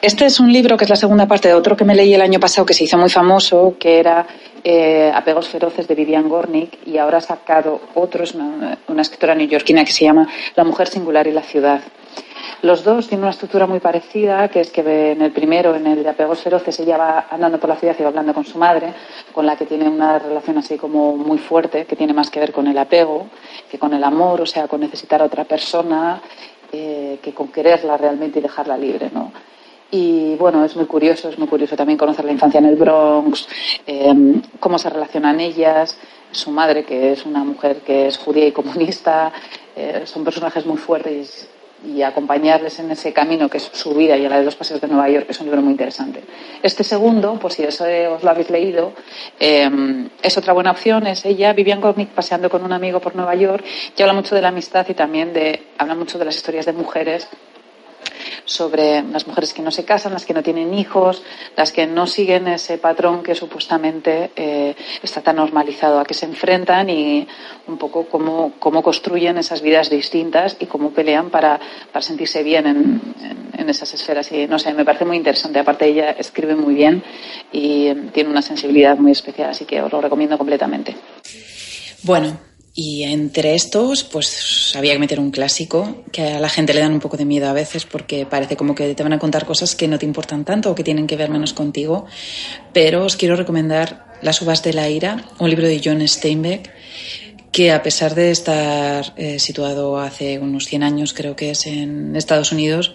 Este 0.03 0.27
es 0.27 0.39
un 0.39 0.53
libro 0.53 0.77
que 0.77 0.85
es 0.85 0.91
la 0.91 0.97
segunda 0.97 1.27
parte 1.27 1.49
de 1.49 1.55
otro 1.55 1.75
que 1.75 1.85
me 1.85 1.95
leí 1.95 2.13
el 2.13 2.21
año 2.21 2.39
pasado 2.39 2.67
que 2.67 2.75
se 2.75 2.85
hizo 2.85 2.99
muy 2.99 3.09
famoso, 3.09 3.77
que 3.81 3.99
era 3.99 4.27
eh, 4.63 5.11
Apegos 5.15 5.49
feroces 5.49 5.89
de 5.89 5.95
Vivian 5.95 6.29
Gornick 6.29 6.87
y 6.87 6.99
ahora 6.99 7.19
ha 7.19 7.23
sacado 7.23 7.81
otro, 7.95 8.23
es 8.25 8.35
una, 8.35 8.79
una 8.89 9.03
escritora 9.03 9.35
neoyorquina 9.35 9.87
que 9.87 9.93
se 9.93 10.05
llama 10.05 10.29
La 10.55 10.65
mujer 10.65 10.89
singular 10.89 11.27
y 11.27 11.33
la 11.33 11.43
ciudad. 11.43 11.81
Los 12.63 12.85
dos 12.85 13.07
tienen 13.07 13.25
una 13.25 13.33
estructura 13.33 13.67
muy 13.67 13.81
parecida, 13.81 14.49
que 14.49 14.61
es 14.61 14.71
que 14.71 15.13
en 15.13 15.21
el 15.21 15.31
primero, 15.33 15.75
en 15.75 15.87
el 15.87 16.03
de 16.03 16.09
apegos 16.09 16.41
feroces, 16.41 16.81
ella 16.81 16.97
va 16.97 17.27
andando 17.31 17.61
por 17.61 17.69
la 17.69 17.77
ciudad 17.77 17.95
y 17.99 18.03
va 18.03 18.09
hablando 18.09 18.33
con 18.33 18.47
su 18.47 18.57
madre, 18.59 18.95
con 19.33 19.45
la 19.45 19.57
que 19.57 19.67
tiene 19.67 19.89
una 19.89 20.19
relación 20.19 20.57
así 20.59 20.79
como 20.79 21.17
muy 21.17 21.39
fuerte, 21.39 21.85
que 21.85 21.97
tiene 21.97 22.15
más 22.15 22.31
que 22.31 22.41
ver 22.41 22.53
con 22.53 22.67
el 22.67 22.79
apego 22.79 23.27
que 23.71 23.79
con 23.79 23.93
el 23.93 24.03
amor, 24.05 24.41
o 24.41 24.47
sea, 24.47 24.69
con 24.69 24.81
necesitar 24.81 25.21
a 25.21 25.27
otra 25.27 25.45
persona, 25.45 26.21
eh, 26.73 27.19
que 27.23 27.35
con 27.35 27.49
quererla 27.49 27.97
realmente 27.97 28.39
y 28.39 28.43
dejarla 28.43 28.77
libre, 28.77 29.11
¿no? 29.13 29.33
Y 29.91 30.35
bueno, 30.37 30.65
es 30.65 30.75
muy 30.77 30.87
curioso, 30.87 31.29
es 31.29 31.39
muy 31.39 31.49
curioso 31.49 31.77
también 31.77 31.99
conocer 31.99 32.25
la 32.25 32.33
infancia 32.33 32.59
en 32.59 32.67
el 32.67 32.77
Bronx, 32.77 33.47
em, 33.87 34.43
cómo 34.59 34.79
se 34.79 34.91
relacionan 34.91 35.41
ellas, 35.41 35.97
su 36.33 36.51
madre, 36.51 36.85
que 36.85 37.13
es 37.13 37.25
una 37.25 37.45
mujer 37.45 37.83
que 37.83 38.09
es 38.09 38.19
judía 38.19 38.47
y 38.47 38.53
comunista, 38.53 39.33
eh, 39.77 40.03
son 40.07 40.25
personajes 40.25 40.67
muy 40.67 40.77
fuertes 40.77 41.49
y 41.87 42.03
acompañarles 42.03 42.79
en 42.79 42.91
ese 42.91 43.13
camino 43.13 43.49
que 43.49 43.59
es 43.59 43.71
su 43.73 43.95
vida 43.95 44.17
y 44.17 44.27
a 44.27 44.29
la 44.29 44.39
de 44.39 44.45
los 44.45 44.57
paseos 44.57 44.81
de 44.81 44.89
Nueva 44.89 45.09
York, 45.09 45.27
que 45.27 45.33
es 45.33 45.41
un 45.41 45.47
libro 45.47 45.63
muy 45.63 45.73
interesante. 45.73 46.23
Este 46.63 46.83
segundo, 46.85 47.39
pues 47.41 47.55
si 47.55 47.63
eso 47.63 47.85
os 48.15 48.23
lo 48.23 48.31
habéis 48.31 48.51
leído, 48.51 48.93
eh, 49.39 50.09
es 50.23 50.37
otra 50.37 50.53
buena 50.53 50.73
opción, 50.73 51.07
es 51.07 51.25
ella, 51.25 51.53
Vivian 51.53 51.81
Gornick, 51.81 52.11
paseando 52.11 52.51
con 52.51 52.65
un 52.65 52.73
amigo 52.73 53.01
por 53.01 53.15
Nueva 53.15 53.35
York, 53.35 53.65
y 53.97 54.03
habla 54.03 54.15
mucho 54.15 54.35
de 54.35 54.43
la 54.43 54.49
amistad 54.49 54.87
y 54.89 54.95
también 54.95 55.33
de, 55.33 55.63
habla 55.79 55.95
mucho 55.95 56.19
de 56.19 56.25
las 56.25 56.37
historias 56.37 56.67
de 56.67 56.73
mujeres 56.73 57.29
sobre 58.47 59.03
las 59.03 59.27
mujeres 59.27 59.53
que 59.53 59.61
no 59.61 59.71
se 59.71 59.85
casan, 59.85 60.13
las 60.13 60.25
que 60.25 60.33
no 60.33 60.43
tienen 60.43 60.73
hijos, 60.73 61.23
las 61.57 61.73
que 61.73 61.87
no 61.87 62.07
siguen 62.07 62.49
ese 62.49 62.79
patrón 62.79 63.23
que 63.23 63.35
supuestamente 63.35 64.31
eh, 64.37 64.75
está 65.03 65.21
tan 65.21 65.37
normalizado, 65.37 66.01
a 66.01 66.05
que 66.05 66.15
se 66.15 66.25
enfrentan 66.25 66.89
y 66.89 67.27
un 67.67 67.77
poco 67.77 68.07
cómo, 68.07 68.55
cómo 68.59 68.83
construyen 68.83 69.37
esas 69.37 69.61
vidas 69.61 69.91
distintas 69.91 70.57
y 70.61 70.67
cómo 70.67 70.91
pelean 70.91 71.29
para, 71.29 71.61
para 71.93 72.03
sentirse 72.03 72.43
bien 72.43 72.67
en, 72.67 73.01
en, 73.59 73.69
esas 73.69 73.93
esferas. 73.93 74.31
Y 74.33 74.47
no 74.47 74.59
sé, 74.59 74.73
me 74.73 74.85
parece 74.85 75.05
muy 75.05 75.17
interesante. 75.17 75.59
Aparte, 75.59 75.87
ella 75.87 76.13
escribe 76.13 76.55
muy 76.55 76.75
bien 76.75 77.03
y 77.53 77.93
tiene 78.13 78.31
una 78.31 78.43
sensibilidad 78.43 78.97
muy 78.97 79.13
especial, 79.13 79.51
así 79.51 79.65
que 79.65 79.83
os 79.83 79.93
lo 79.93 80.01
recomiendo 80.01 80.39
completamente. 80.39 80.97
Bueno, 82.05 82.39
y 82.79 83.05
entre 83.05 83.55
estos, 83.55 84.05
pues 84.05 84.75
había 84.77 84.93
que 84.93 84.99
meter 84.99 85.19
un 85.19 85.31
clásico 85.31 86.05
que 86.13 86.35
a 86.35 86.41
la 86.41 86.51
gente 86.51 86.75
le 86.75 86.81
dan 86.81 86.93
un 86.93 87.01
poco 87.01 87.17
de 87.17 87.25
miedo 87.25 87.49
a 87.49 87.55
veces 87.55 87.87
porque 87.87 88.27
parece 88.27 88.55
como 88.55 88.75
que 88.75 88.95
te 88.95 89.03
van 89.03 89.15
a 89.15 89.19
contar 89.19 89.47
cosas 89.47 89.75
que 89.75 89.89
no 89.89 89.99
te 89.99 90.05
importan 90.05 90.45
tanto 90.45 90.71
o 90.71 90.75
que 90.75 90.85
tienen 90.85 91.07
que 91.07 91.17
ver 91.17 91.31
menos 91.31 91.55
contigo. 91.55 92.05
Pero 92.75 93.07
os 93.07 93.17
quiero 93.17 93.35
recomendar 93.35 94.05
Las 94.21 94.43
uvas 94.43 94.63
de 94.63 94.75
la 94.75 94.89
ira, 94.91 95.25
un 95.39 95.49
libro 95.49 95.67
de 95.67 95.81
John 95.83 96.07
Steinbeck 96.07 96.71
que 97.51 97.73
a 97.73 97.83
pesar 97.83 98.15
de 98.15 98.31
estar 98.31 99.15
eh, 99.17 99.39
situado 99.39 99.99
hace 99.99 100.39
unos 100.39 100.67
100 100.67 100.83
años, 100.83 101.15
creo 101.15 101.35
que 101.35 101.51
es 101.51 101.67
en 101.67 102.15
Estados 102.15 102.53
Unidos, 102.53 102.95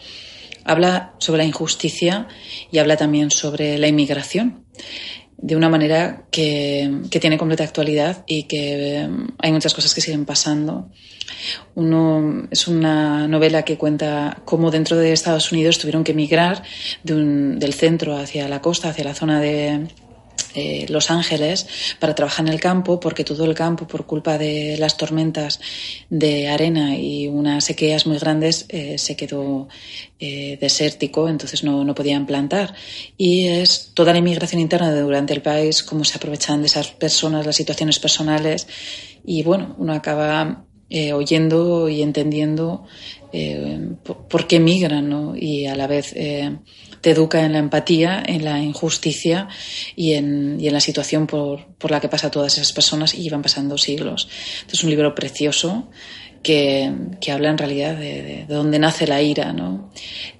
habla 0.63 1.15
sobre 1.17 1.39
la 1.39 1.45
injusticia 1.45 2.27
y 2.71 2.77
habla 2.77 2.97
también 2.97 3.31
sobre 3.31 3.79
la 3.79 3.87
inmigración 3.87 4.63
de 5.41 5.55
una 5.55 5.69
manera 5.69 6.23
que, 6.29 7.01
que, 7.09 7.19
tiene 7.19 7.37
completa 7.37 7.63
actualidad 7.63 8.23
y 8.27 8.43
que 8.43 9.01
eh, 9.01 9.09
hay 9.39 9.51
muchas 9.51 9.73
cosas 9.73 9.93
que 9.93 10.01
siguen 10.01 10.25
pasando. 10.25 10.89
Uno, 11.75 12.47
es 12.51 12.67
una 12.67 13.27
novela 13.27 13.63
que 13.63 13.77
cuenta 13.77 14.41
cómo 14.45 14.69
dentro 14.69 14.97
de 14.97 15.13
Estados 15.13 15.51
Unidos 15.51 15.79
tuvieron 15.79 16.03
que 16.03 16.11
emigrar 16.11 16.63
de 17.03 17.13
un, 17.15 17.59
del 17.59 17.73
centro 17.73 18.17
hacia 18.17 18.47
la 18.47 18.61
costa, 18.61 18.89
hacia 18.89 19.03
la 19.03 19.15
zona 19.15 19.39
de, 19.39 19.87
eh, 20.53 20.85
Los 20.89 21.11
Ángeles 21.11 21.67
para 21.99 22.15
trabajar 22.15 22.45
en 22.45 22.53
el 22.53 22.59
campo 22.59 22.99
porque 22.99 23.23
todo 23.23 23.45
el 23.45 23.53
campo 23.53 23.87
por 23.87 24.05
culpa 24.05 24.37
de 24.37 24.77
las 24.77 24.97
tormentas 24.97 25.59
de 26.09 26.49
arena 26.49 26.97
y 26.97 27.27
unas 27.27 27.63
sequías 27.63 28.05
muy 28.05 28.17
grandes 28.17 28.65
eh, 28.69 28.97
se 28.97 29.15
quedó 29.15 29.67
eh, 30.19 30.57
desértico 30.59 31.29
entonces 31.29 31.63
no, 31.63 31.83
no, 31.83 31.95
podían 31.95 32.25
plantar. 32.25 32.73
Y 33.17 33.47
es 33.47 33.91
toda 33.93 34.13
la 34.13 34.19
inmigración 34.19 34.61
interna 34.61 34.93
durante 34.93 35.33
el 35.33 35.41
país 35.41 35.83
cómo 35.83 36.03
se 36.03 36.17
aprovechan 36.17 36.61
de 36.61 36.67
esas 36.67 36.87
personas 36.89 37.45
las 37.45 37.55
situaciones 37.55 37.99
personales. 37.99 38.67
Y 39.25 39.43
bueno 39.43 39.75
uno 39.77 39.93
acaba 39.93 40.65
oyendo 41.13 41.87
y 41.87 42.01
entendiendo 42.01 42.83
por, 44.03 44.47
qué 44.47 44.59
migran 44.59 45.09
¿no? 45.09 45.35
y 45.35 45.65
a 45.65 45.75
la 45.75 45.87
vez 45.87 46.13
te 47.01 47.11
educa 47.11 47.43
en 47.43 47.53
la 47.53 47.59
empatía, 47.59 48.23
en 48.25 48.45
la 48.45 48.59
injusticia 48.59 49.47
y 49.95 50.13
en, 50.13 50.59
la 50.61 50.79
situación 50.79 51.27
por, 51.27 51.65
la 51.89 51.99
que 51.99 52.09
pasa 52.09 52.31
todas 52.31 52.53
esas 52.53 52.71
personas 52.73 53.15
y 53.15 53.23
llevan 53.23 53.41
pasando 53.41 53.77
siglos. 53.77 54.29
es 54.71 54.83
un 54.83 54.89
libro 54.89 55.13
precioso 55.15 55.89
que, 56.43 56.91
habla 57.31 57.49
en 57.49 57.57
realidad 57.57 57.95
de, 57.95 58.45
dónde 58.47 58.79
nace 58.79 59.07
la 59.07 59.21
ira. 59.21 59.51
¿no? 59.53 59.91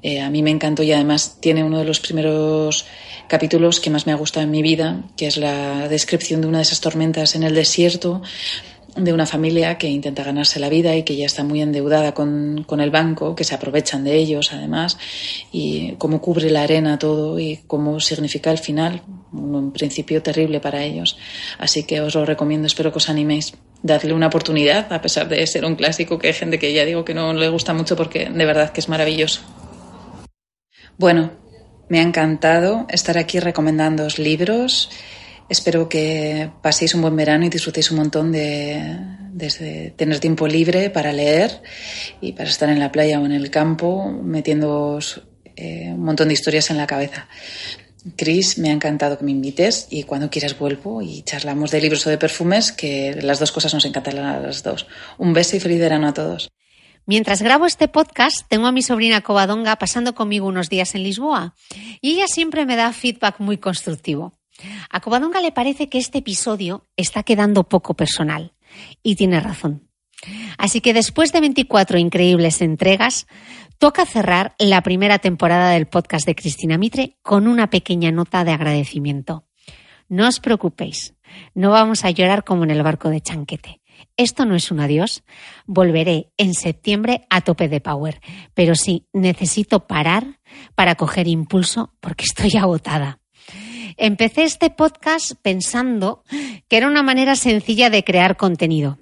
Eh, 0.02 0.22
a 0.22 0.30
mí 0.30 0.44
me 0.44 0.52
encantó 0.52 0.84
y 0.84 0.92
además 0.92 1.38
tiene 1.40 1.64
uno 1.64 1.80
de 1.80 1.86
los 1.86 2.00
primeros 2.00 2.86
capítulos 3.28 3.80
que 3.80 3.90
más 3.90 4.06
me 4.06 4.12
ha 4.12 4.16
gustado 4.16 4.44
en 4.44 4.52
mi 4.52 4.62
vida, 4.62 5.04
que 5.16 5.28
es 5.28 5.38
la 5.38 5.88
descripción 5.88 6.42
de 6.42 6.48
una 6.48 6.58
de 6.58 6.64
esas 6.64 6.82
tormentas 6.82 7.36
en 7.36 7.44
el 7.44 7.56
desierto, 7.56 8.22
de 8.96 9.14
una 9.14 9.26
familia 9.26 9.78
que 9.78 9.88
intenta 9.88 10.24
ganarse 10.24 10.60
la 10.60 10.70
vida 10.70 10.96
y 10.96 11.04
que 11.04 11.16
ya 11.16 11.26
está 11.26 11.44
muy 11.44 11.62
endeudada 11.62 12.14
con, 12.14 12.64
con, 12.68 12.82
el 12.82 12.92
banco, 12.92 13.36
que 13.36 13.44
se 13.44 13.56
aprovechan 13.56 14.04
de 14.04 14.16
ellos 14.16 14.52
además, 14.52 14.98
y 15.52 15.94
cómo 15.94 16.22
cubre 16.22 16.50
la 16.50 16.64
arena 16.64 17.00
todo 17.00 17.40
y 17.40 17.60
cómo 17.68 18.00
significa 18.00 18.52
el 18.52 18.58
final, 18.58 19.02
un 19.32 19.72
principio 19.72 20.22
terrible 20.22 20.60
para 20.60 20.84
ellos. 20.84 21.18
Así 21.58 21.84
que 21.84 22.02
os 22.02 22.16
lo 22.16 22.26
recomiendo, 22.26 22.68
espero 22.68 22.92
que 22.92 22.98
os 22.98 23.10
animéis. 23.10 23.54
Dadle 23.84 24.14
una 24.14 24.28
oportunidad, 24.28 24.92
a 24.94 25.02
pesar 25.02 25.28
de 25.28 25.46
ser 25.48 25.66
un 25.66 25.76
clásico 25.76 26.20
que 26.20 26.28
hay 26.28 26.34
gente 26.34 26.60
que 26.60 26.74
ya 26.74 26.86
digo 26.86 27.06
que 27.06 27.14
no 27.14 27.34
le 27.34 27.50
gusta 27.50 27.74
mucho 27.74 27.96
porque 27.96 28.30
de 28.30 28.46
verdad 28.46 28.72
que 28.72 28.82
es 28.82 28.90
maravilloso. 28.90 29.42
Bueno, 30.98 31.32
me 31.90 32.00
ha 32.00 32.04
encantado 32.04 32.86
estar 32.90 33.18
aquí 33.18 33.40
recomendándoos 33.40 34.20
libros 34.20 34.90
Espero 35.50 35.90
que 35.90 36.50
paséis 36.62 36.96
un 36.96 37.02
buen 37.02 37.16
verano 37.16 37.46
y 37.46 37.50
disfrutéis 37.50 37.92
un 37.92 37.98
montón 37.98 38.32
de, 38.32 38.98
tener 39.98 40.20
tiempo 40.20 40.48
libre 40.48 40.90
para 40.90 41.12
leer 41.12 41.62
y 42.22 42.34
para 42.34 42.50
estar 42.50 42.70
en 42.70 42.80
la 42.80 42.92
playa 42.92 43.20
o 43.20 43.26
en 43.26 43.32
el 43.32 43.50
campo 43.50 44.12
metiendo 44.12 45.00
eh, 45.56 45.92
un 45.94 46.04
montón 46.04 46.30
de 46.30 46.34
historias 46.34 46.70
en 46.70 46.78
la 46.78 46.88
cabeza. 46.88 47.28
Chris, 48.16 48.58
me 48.58 48.70
ha 48.70 48.74
encantado 48.74 49.18
que 49.18 49.26
me 49.26 49.32
invites 49.32 49.88
y 49.90 50.04
cuando 50.04 50.30
quieras 50.30 50.58
vuelvo 50.58 51.02
y 51.02 51.22
charlamos 51.22 51.70
de 51.70 51.82
libros 51.82 52.06
o 52.08 52.10
de 52.10 52.18
perfumes, 52.18 52.72
que 52.72 53.20
las 53.22 53.40
dos 53.40 53.52
cosas 53.52 53.74
nos 53.74 53.86
encantan 53.86 54.18
a 54.18 54.40
las 54.40 54.64
dos. 54.64 54.88
Un 55.18 55.34
beso 55.34 55.56
y 55.56 55.60
feliz 55.60 55.80
verano 55.80 56.08
a 56.08 56.14
todos. 56.14 56.50
Mientras 57.06 57.42
grabo 57.42 57.66
este 57.66 57.88
podcast, 57.88 58.48
tengo 58.48 58.68
a 58.68 58.72
mi 58.72 58.82
sobrina 58.82 59.22
Covadonga 59.22 59.76
pasando 59.78 60.16
conmigo 60.16 60.48
unos 60.48 60.70
días 60.70 60.96
en 60.96 61.04
Lisboa 61.04 61.56
y 62.00 62.14
ella 62.14 62.28
siempre 62.28 62.66
me 62.66 62.76
da 62.76 62.94
feedback 62.94 63.40
muy 63.40 63.58
constructivo. 63.58 64.34
A 64.90 65.00
Covadonga 65.00 65.42
le 65.42 65.52
parece 65.52 65.90
que 65.90 65.98
este 65.98 66.20
episodio 66.20 66.88
está 66.96 67.24
quedando 67.24 67.68
poco 67.68 67.94
personal. 67.96 68.54
Y 69.04 69.16
tiene 69.16 69.40
razón. 69.40 69.90
Así 70.58 70.82
que 70.82 70.94
después 70.94 71.32
de 71.32 71.42
24 71.42 71.98
increíbles 71.98 72.62
entregas, 72.62 73.28
toca 73.78 74.06
cerrar 74.06 74.56
la 74.60 74.82
primera 74.82 75.20
temporada 75.20 75.72
del 75.72 75.88
podcast 75.88 76.26
de 76.26 76.36
Cristina 76.36 76.78
Mitre 76.78 77.18
con 77.22 77.48
una 77.48 77.70
pequeña 77.70 78.12
nota 78.12 78.44
de 78.44 78.52
agradecimiento. 78.52 79.46
No 80.08 80.28
os 80.28 80.40
preocupéis, 80.40 81.16
no 81.56 81.72
vamos 81.72 82.06
a 82.06 82.12
llorar 82.12 82.44
como 82.44 82.64
en 82.64 82.72
el 82.72 82.84
barco 82.84 83.10
de 83.10 83.22
Chanquete. 83.22 83.82
Esto 84.18 84.46
no 84.46 84.56
es 84.56 84.72
un 84.72 84.80
adiós. 84.80 85.24
Volveré 85.66 86.32
en 86.38 86.54
septiembre 86.54 87.26
a 87.30 87.42
tope 87.42 87.70
de 87.70 87.82
power, 87.82 88.20
pero 88.54 88.76
sí 88.76 89.08
necesito 89.14 89.88
parar 89.88 90.40
para 90.76 90.96
coger 90.96 91.28
impulso 91.28 91.94
porque 92.00 92.26
estoy 92.26 92.60
agotada. 92.60 93.21
Empecé 93.98 94.44
este 94.44 94.70
podcast 94.70 95.34
pensando 95.42 96.24
que 96.68 96.78
era 96.78 96.88
una 96.88 97.04
manera 97.04 97.36
sencilla 97.36 97.90
de 97.90 98.04
crear 98.04 98.38
contenido. 98.38 99.00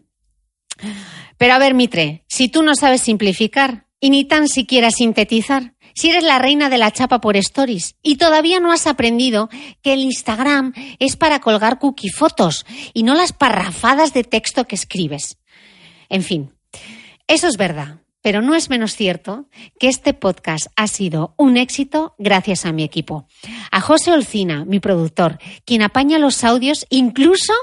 Pero 1.37 1.53
a 1.53 1.59
ver, 1.59 1.73
Mitre, 1.73 2.25
si 2.27 2.49
tú 2.49 2.63
no 2.63 2.75
sabes 2.75 3.01
simplificar 3.01 3.87
y 3.99 4.09
ni 4.09 4.25
tan 4.25 4.47
siquiera 4.47 4.91
sintetizar, 4.91 5.75
si 5.93 6.09
eres 6.09 6.23
la 6.23 6.39
reina 6.39 6.69
de 6.69 6.77
la 6.77 6.91
chapa 6.91 7.19
por 7.19 7.35
stories 7.35 7.95
y 8.01 8.15
todavía 8.15 8.59
no 8.59 8.71
has 8.71 8.87
aprendido 8.87 9.49
que 9.81 9.93
el 9.93 9.99
Instagram 9.99 10.73
es 10.99 11.15
para 11.17 11.39
colgar 11.39 11.79
cookie 11.79 12.09
fotos 12.09 12.65
y 12.93 13.03
no 13.03 13.15
las 13.15 13.33
parrafadas 13.33 14.13
de 14.13 14.23
texto 14.23 14.65
que 14.65 14.75
escribes. 14.75 15.37
En 16.07 16.23
fin, 16.23 16.53
eso 17.27 17.47
es 17.47 17.57
verdad. 17.57 18.01
Pero 18.21 18.41
no 18.41 18.53
es 18.53 18.69
menos 18.69 18.95
cierto 18.95 19.47
que 19.79 19.87
este 19.87 20.13
podcast 20.13 20.67
ha 20.75 20.87
sido 20.87 21.33
un 21.37 21.55
éxito 21.55 22.15
gracias 22.17 22.65
a 22.65 22.73
mi 22.73 22.83
equipo. 22.83 23.27
A 23.71 23.79
José 23.79 24.11
Olcina, 24.11 24.65
mi 24.65 24.79
productor, 24.79 25.39
quien 25.65 25.81
apaña 25.81 26.19
los 26.19 26.43
audios 26.43 26.85
incluso 26.89 27.53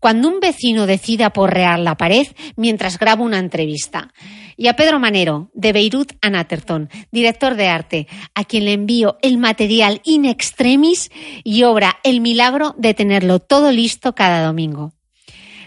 cuando 0.00 0.28
un 0.28 0.40
vecino 0.40 0.86
decide 0.86 1.24
aporrear 1.24 1.78
la 1.78 1.96
pared 1.96 2.26
mientras 2.56 2.98
grabo 2.98 3.24
una 3.24 3.38
entrevista. 3.38 4.12
Y 4.56 4.68
a 4.68 4.76
Pedro 4.76 4.98
Manero, 4.98 5.50
de 5.52 5.72
Beirut 5.74 6.12
a 6.22 6.30
Natterton, 6.30 6.88
director 7.12 7.56
de 7.56 7.68
arte, 7.68 8.08
a 8.34 8.44
quien 8.44 8.64
le 8.64 8.72
envío 8.72 9.18
el 9.20 9.36
material 9.36 10.00
in 10.04 10.24
extremis 10.24 11.10
y 11.44 11.64
obra 11.64 11.98
el 12.04 12.22
milagro 12.22 12.74
de 12.78 12.94
tenerlo 12.94 13.38
todo 13.38 13.70
listo 13.70 14.14
cada 14.14 14.42
domingo. 14.46 14.95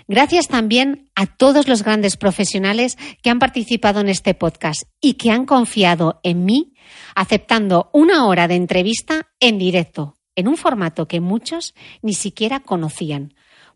Gracias 0.10 0.48
también 0.48 1.12
a 1.14 1.28
todos 1.28 1.68
los 1.68 1.84
grandes 1.84 2.18
profesionales 2.18 2.98
que 3.22 3.30
han 3.30 3.38
participado 3.38 4.00
en 4.00 4.10
este 4.10 4.34
podcast 4.34 4.86
y 5.00 5.14
que 5.14 5.30
han 5.30 5.46
confiado 5.46 6.20
en 6.24 6.46
mí 6.46 6.74
aceptando 7.14 7.92
una 7.94 8.26
hora 8.26 8.48
de 8.48 8.56
entrevista 8.56 9.28
en 9.40 9.60
directo, 9.60 10.18
en 10.36 10.48
un 10.48 10.58
formato 10.58 11.08
que 11.08 11.22
muchos 11.22 11.76
ni 12.02 12.16
siquiera 12.16 12.60
conocían. 12.60 13.36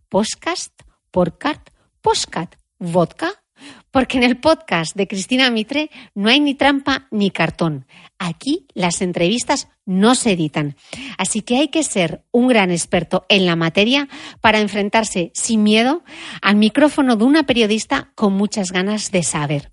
Podcast, 0.10 0.74
podcast, 1.12 1.70
postcat, 2.02 2.56
vodka, 2.80 3.43
porque 3.92 4.18
en 4.18 4.24
el 4.24 4.38
podcast 4.38 4.96
de 4.96 5.08
Cristina 5.08 5.50
Mitre 5.50 5.90
no 6.16 6.30
hay 6.30 6.40
ni 6.40 6.56
trampa 6.56 7.08
ni 7.12 7.32
cartón. 7.32 7.86
Aquí 8.18 8.68
las 8.74 9.02
entrevistas 9.02 9.68
no 9.86 10.16
se 10.16 10.32
editan. 10.32 10.76
Así 11.18 11.42
que 11.42 11.58
hay 11.58 11.68
que 11.68 11.84
ser 11.84 12.24
un 12.32 12.48
gran 12.48 12.72
experto 12.72 13.26
en 13.30 13.46
la 13.46 13.56
materia 13.56 14.08
para 14.42 14.60
enfrentarse 14.60 15.32
sin 15.34 15.64
miedo 15.64 16.04
al 16.42 16.56
micrófono 16.56 17.16
de 17.16 17.26
una 17.26 17.44
periodista 17.44 18.12
con 18.16 18.34
muchas 18.34 18.72
ganas 18.72 19.12
de 19.12 19.24
saber. 19.24 19.72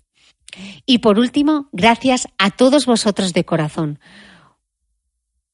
Y 0.85 0.99
por 0.99 1.17
último, 1.17 1.69
gracias 1.71 2.27
a 2.37 2.51
todos 2.51 2.85
vosotros 2.85 3.33
de 3.33 3.45
corazón, 3.45 3.99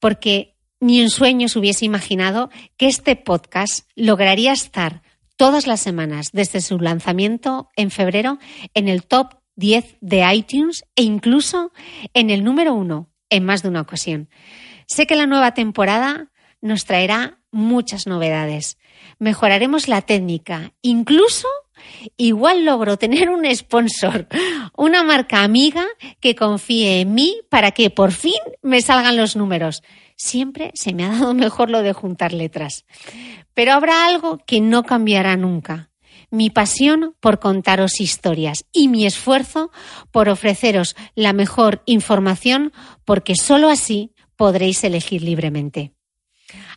porque 0.00 0.56
ni 0.80 1.00
en 1.00 1.10
sueños 1.10 1.56
hubiese 1.56 1.84
imaginado 1.84 2.50
que 2.76 2.86
este 2.86 3.16
podcast 3.16 3.88
lograría 3.96 4.52
estar 4.52 5.02
todas 5.38 5.66
las 5.66 5.80
semanas 5.80 6.30
desde 6.32 6.60
su 6.60 6.78
lanzamiento 6.78 7.70
en 7.76 7.90
febrero 7.90 8.38
en 8.74 8.88
el 8.88 9.04
top 9.04 9.36
10 9.56 9.96
de 10.02 10.34
iTunes 10.34 10.84
e 10.96 11.02
incluso 11.04 11.72
en 12.12 12.28
el 12.28 12.44
número 12.44 12.74
uno 12.74 13.08
en 13.30 13.44
más 13.44 13.62
de 13.62 13.68
una 13.70 13.80
ocasión. 13.80 14.28
Sé 14.86 15.06
que 15.06 15.16
la 15.16 15.26
nueva 15.26 15.54
temporada 15.54 16.30
nos 16.60 16.84
traerá 16.84 17.38
muchas 17.50 18.06
novedades. 18.06 18.78
Mejoraremos 19.18 19.86
la 19.86 20.02
técnica, 20.02 20.72
incluso 20.82 21.46
igual 22.16 22.64
logro 22.64 22.96
tener 22.96 23.30
un 23.30 23.46
sponsor, 23.54 24.26
una 24.76 25.04
marca 25.04 25.44
amiga 25.44 25.86
que 26.20 26.34
confíe 26.34 27.00
en 27.00 27.14
mí 27.14 27.40
para 27.48 27.70
que 27.70 27.90
por 27.90 28.10
fin 28.10 28.40
me 28.62 28.82
salgan 28.82 29.16
los 29.16 29.36
números. 29.36 29.82
Siempre 30.18 30.72
se 30.74 30.92
me 30.92 31.04
ha 31.04 31.10
dado 31.10 31.32
mejor 31.46 31.70
lo 31.70 31.82
de 31.82 31.94
juntar 31.94 32.34
letras. 32.34 32.84
Pero 33.54 33.72
habrá 33.72 34.06
algo 34.06 34.38
que 34.46 34.60
no 34.60 34.82
cambiará 34.82 35.36
nunca. 35.36 35.90
Mi 36.30 36.50
pasión 36.50 37.14
por 37.20 37.38
contaros 37.38 38.00
historias 38.00 38.66
y 38.70 38.88
mi 38.88 39.06
esfuerzo 39.06 39.70
por 40.10 40.28
ofreceros 40.28 40.94
la 41.14 41.32
mejor 41.32 41.82
información 41.86 42.72
porque 43.06 43.34
sólo 43.34 43.70
así 43.70 44.12
podréis 44.36 44.84
elegir 44.84 45.22
libremente. 45.22 45.94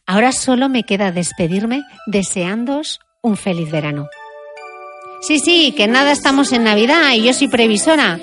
Ahora 0.06 0.32
solo 0.32 0.70
me 0.70 0.84
queda 0.84 1.12
despedirme 1.12 1.84
deseándoos 2.08 3.02
un 3.22 3.36
feliz 3.36 3.70
verano. 3.70 4.08
Sí, 5.22 5.39
sí, 5.39 5.72
que 5.78 5.88
nada 5.88 6.11
estamos 6.11 6.51
en 6.51 6.63
Navidad 6.63 7.13
y 7.13 7.22
yo 7.22 7.34
soy 7.34 7.47
previsora. 7.47 8.19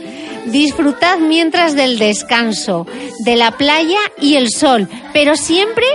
Disfrutad 0.46 1.18
mientras 1.18 1.76
del 1.76 1.96
descanso, 1.96 2.86
de 3.24 3.36
la 3.36 3.52
playa 3.52 3.98
y 4.20 4.34
el 4.34 4.50
sol, 4.50 4.88
pero 5.12 5.36
siempre 5.36 5.86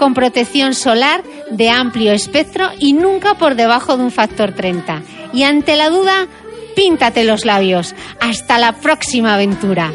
con 0.00 0.14
protección 0.14 0.74
solar 0.74 1.22
de 1.50 1.70
amplio 1.70 2.12
espectro 2.12 2.70
y 2.78 2.92
nunca 2.92 3.34
por 3.34 3.54
debajo 3.54 3.96
de 3.96 4.02
un 4.02 4.10
factor 4.10 4.52
30. 4.52 5.02
Y 5.32 5.44
ante 5.44 5.76
la 5.76 5.90
duda, 5.90 6.26
píntate 6.74 7.22
los 7.22 7.44
labios. 7.44 7.94
Hasta 8.20 8.58
la 8.58 8.72
próxima 8.72 9.34
aventura. 9.34 9.92